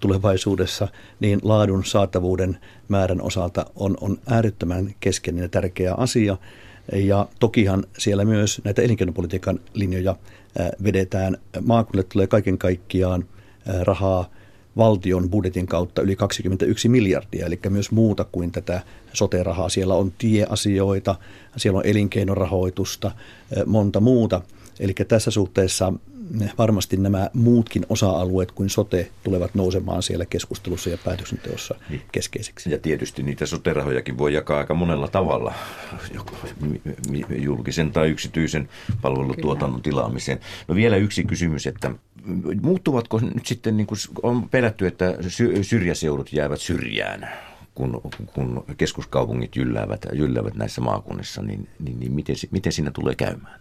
tulevaisuudessa, 0.00 0.88
niin 1.20 1.40
laadun 1.42 1.84
saatavuuden 1.84 2.58
määrän 2.88 3.22
osalta 3.22 3.66
on, 3.76 3.96
on 4.00 4.18
äärettömän 4.26 4.94
keskeinen 5.00 5.42
ja 5.42 5.48
tärkeä 5.48 5.94
asia. 5.94 6.36
Ja 6.92 7.28
tokihan 7.40 7.84
siellä 7.98 8.24
myös 8.24 8.60
näitä 8.64 8.82
elinkeinopolitiikan 8.82 9.60
linjoja 9.74 10.16
vedetään. 10.84 11.36
Maakunnille 11.64 12.08
tulee 12.12 12.26
kaiken 12.26 12.58
kaikkiaan 12.58 13.24
rahaa 13.82 14.30
valtion 14.76 15.30
budjetin 15.30 15.66
kautta 15.66 16.02
yli 16.02 16.16
21 16.16 16.88
miljardia, 16.88 17.46
eli 17.46 17.60
myös 17.68 17.90
muuta 17.90 18.24
kuin 18.32 18.52
tätä 18.52 18.80
sote-rahaa. 19.12 19.68
Siellä 19.68 19.94
on 19.94 20.12
tieasioita, 20.18 21.14
siellä 21.56 21.78
on 21.78 21.86
elinkeinorahoitusta, 21.86 23.10
monta 23.66 24.00
muuta. 24.00 24.40
Eli 24.80 24.94
tässä 25.08 25.30
suhteessa 25.30 25.92
varmasti 26.58 26.96
nämä 26.96 27.30
muutkin 27.32 27.86
osa-alueet 27.88 28.52
kuin 28.52 28.70
sote 28.70 29.10
tulevat 29.24 29.54
nousemaan 29.54 30.02
siellä 30.02 30.26
keskustelussa 30.26 30.90
ja 30.90 30.98
päätöksenteossa 31.04 31.74
niin. 31.88 32.02
keskeisiksi. 32.12 32.70
Ja 32.70 32.78
tietysti 32.78 33.22
niitä 33.22 33.46
sote-rahojakin 33.46 34.18
voi 34.18 34.34
jakaa 34.34 34.58
aika 34.58 34.74
monella 34.74 35.08
tavalla, 35.08 35.54
julkisen 37.38 37.92
tai 37.92 38.08
yksityisen 38.08 38.68
palvelutuotannon 39.02 39.82
tilaamiseen. 39.82 40.40
No 40.68 40.74
vielä 40.74 40.96
yksi 40.96 41.24
kysymys, 41.24 41.66
että 41.66 41.90
muuttuvatko 42.62 43.18
nyt 43.18 43.46
sitten, 43.46 43.76
niin 43.76 43.86
kuin 43.86 43.98
on 44.22 44.48
pelätty, 44.48 44.86
että 44.86 45.14
syrjäseudut 45.62 46.32
jäävät 46.32 46.60
syrjään? 46.60 47.28
kun, 47.74 48.00
kun 48.34 48.64
keskuskaupungit 48.76 49.56
jylläävät, 49.56 50.06
jylläävät 50.12 50.54
näissä 50.54 50.80
maakunnissa, 50.80 51.42
niin, 51.42 51.68
niin, 51.78 52.00
niin 52.00 52.12
miten, 52.12 52.36
miten 52.50 52.72
siinä 52.72 52.90
tulee 52.90 53.14
käymään? 53.14 53.60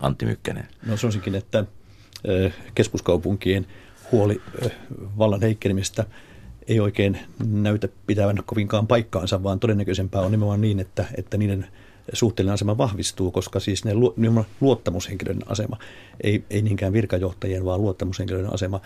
Antti 0.00 0.26
Mykkänen? 0.26 0.68
No 0.86 0.96
sanoisinkin, 0.96 1.34
että 1.34 1.64
keskuskaupunkien 2.74 3.66
huoli 4.12 4.42
vallan 5.18 5.40
heikkenemistä 5.40 6.04
ei 6.68 6.80
oikein 6.80 7.18
näytä 7.44 7.88
pitävän 8.06 8.42
kovinkaan 8.46 8.86
paikkaansa, 8.86 9.42
vaan 9.42 9.60
todennäköisempää 9.60 10.20
on 10.20 10.30
nimenomaan 10.30 10.60
niin, 10.60 10.80
että, 10.80 11.04
että 11.16 11.36
niiden 11.36 11.66
suhteellinen 12.12 12.54
asema 12.54 12.78
vahvistuu, 12.78 13.30
koska 13.30 13.60
siis 13.60 13.84
ne 13.84 13.92
luottamushenkilöiden 14.60 15.50
asema, 15.50 15.78
ei, 16.20 16.44
ei 16.50 16.62
niinkään 16.62 16.92
virkajohtajien, 16.92 17.64
vaan 17.64 17.82
luottamushenkilöiden 17.82 18.54
asema. 18.54 18.80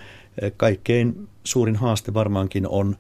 Kaikkein 0.57 1.29
suurin 1.45 1.77
haaste 1.77 2.15
varmaankin 2.15 2.69
on 2.69 2.97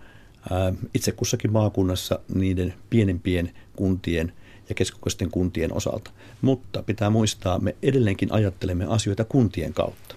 itse 0.94 1.12
kussakin 1.12 1.52
maakunnassa 1.52 2.18
niiden 2.34 2.74
pienempien 2.90 3.52
kuntien– 3.76 4.32
ja 4.68 4.74
keskusten 4.74 5.30
kuntien 5.30 5.72
osalta. 5.72 6.10
Mutta 6.42 6.82
pitää 6.82 7.10
muistaa, 7.10 7.58
me 7.58 7.76
edelleenkin 7.82 8.32
ajattelemme 8.32 8.84
asioita 8.88 9.24
kuntien 9.24 9.72
kautta. 9.72 10.14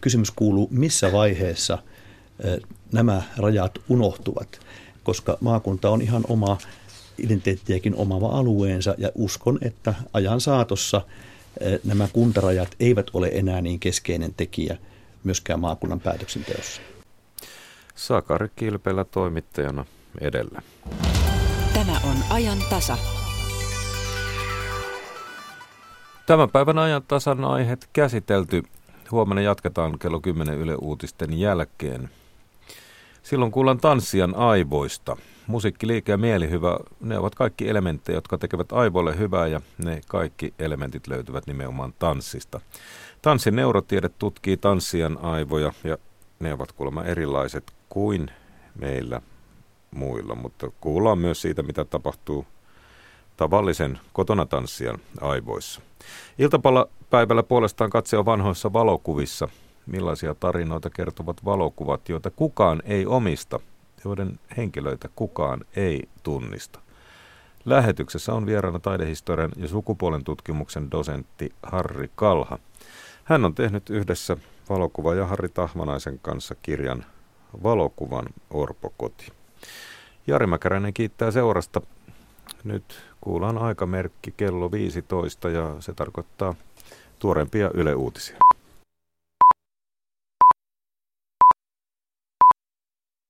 Kysymys 0.00 0.30
kuuluu, 0.30 0.68
missä 0.70 1.12
vaiheessa 1.12 1.78
nämä 2.92 3.22
rajat 3.36 3.78
unohtuvat, 3.88 4.60
koska 5.02 5.38
maakunta 5.40 5.90
on 5.90 6.02
ihan 6.02 6.24
oma 6.28 6.58
identiteettiäkin 7.18 7.94
omava 7.94 8.28
alueensa 8.28 8.94
ja 8.98 9.10
uskon, 9.14 9.58
että 9.62 9.94
ajan 10.12 10.40
saatossa 10.40 11.00
nämä 11.84 12.08
kuntarajat 12.12 12.68
eivät 12.80 13.10
ole 13.12 13.30
enää 13.32 13.60
niin 13.60 13.80
keskeinen 13.80 14.34
tekijä 14.36 14.76
myöskään 15.24 15.60
maakunnan 15.60 16.00
päätöksenteossa. 16.00 16.80
Sakari 17.94 18.48
Kilpelä 18.56 19.04
toimittajana 19.04 19.84
edellä. 20.20 20.62
Tämä 21.74 22.00
on 22.04 22.16
ajan 22.30 22.58
tasa. 22.70 22.98
Tämän 26.26 26.50
päivän 26.50 26.78
ajan 26.78 27.02
tasan 27.08 27.44
aiheet 27.44 27.88
käsitelty. 27.92 28.62
Huomenna 29.10 29.42
jatketaan 29.42 29.98
kello 29.98 30.20
10 30.20 30.58
Yle 30.58 30.74
Uutisten 30.74 31.38
jälkeen. 31.38 32.10
Silloin 33.22 33.52
kuullaan 33.52 33.78
tanssijan 33.78 34.34
aivoista. 34.34 35.16
Musiikki, 35.48 35.86
liike 35.86 36.12
ja 36.12 36.18
mielihyvä, 36.18 36.78
ne 37.00 37.18
ovat 37.18 37.34
kaikki 37.34 37.68
elementtejä, 37.68 38.16
jotka 38.16 38.38
tekevät 38.38 38.72
aivoille 38.72 39.18
hyvää 39.18 39.46
ja 39.46 39.60
ne 39.84 40.00
kaikki 40.08 40.54
elementit 40.58 41.06
löytyvät 41.06 41.46
nimenomaan 41.46 41.94
tanssista. 41.98 42.60
Tanssin 43.22 43.56
neurotiede 43.56 44.08
tutkii 44.08 44.56
tanssijan 44.56 45.18
aivoja 45.22 45.72
ja 45.84 45.98
ne 46.40 46.52
ovat 46.52 46.72
kuulemma 46.72 47.04
erilaiset 47.04 47.72
kuin 47.88 48.30
meillä 48.80 49.20
muilla, 49.90 50.34
mutta 50.34 50.70
kuullaan 50.80 51.18
myös 51.18 51.42
siitä, 51.42 51.62
mitä 51.62 51.84
tapahtuu 51.84 52.46
tavallisen 53.36 53.98
kotona 54.12 54.46
tanssijan 54.46 54.98
aivoissa. 55.20 55.80
Iltapäivällä 56.38 57.42
puolestaan 57.42 57.90
katse 57.90 58.18
on 58.18 58.24
vanhoissa 58.24 58.72
valokuvissa. 58.72 59.48
Millaisia 59.86 60.34
tarinoita 60.34 60.90
kertovat 60.90 61.44
valokuvat, 61.44 62.08
joita 62.08 62.30
kukaan 62.30 62.82
ei 62.84 63.06
omista, 63.06 63.60
joiden 64.04 64.40
henkilöitä 64.56 65.08
kukaan 65.16 65.64
ei 65.76 66.08
tunnista. 66.22 66.80
Lähetyksessä 67.64 68.32
on 68.32 68.46
vieraana 68.46 68.78
taidehistorian 68.78 69.52
ja 69.56 69.68
sukupuolen 69.68 70.24
tutkimuksen 70.24 70.90
dosentti 70.90 71.52
Harri 71.62 72.10
Kalha. 72.14 72.58
Hän 73.24 73.44
on 73.44 73.54
tehnyt 73.54 73.90
yhdessä 73.90 74.36
valokuva 74.68 75.14
ja 75.14 75.26
Harri 75.26 75.48
Tahmanaisen 75.48 76.18
kanssa 76.18 76.54
kirjan 76.62 77.04
Valokuvan 77.62 78.26
orpokoti. 78.50 79.32
Jari 80.26 80.46
Mäkäräinen 80.46 80.94
kiittää 80.94 81.30
seurasta. 81.30 81.80
Nyt 82.64 82.84
kuullaan 83.20 83.58
aikamerkki 83.58 84.34
kello 84.36 84.72
15 84.72 85.50
ja 85.50 85.76
se 85.80 85.92
tarkoittaa 85.92 86.54
tuorempia 87.18 87.70
Yle 87.74 87.94
Uutisia. 87.94 88.36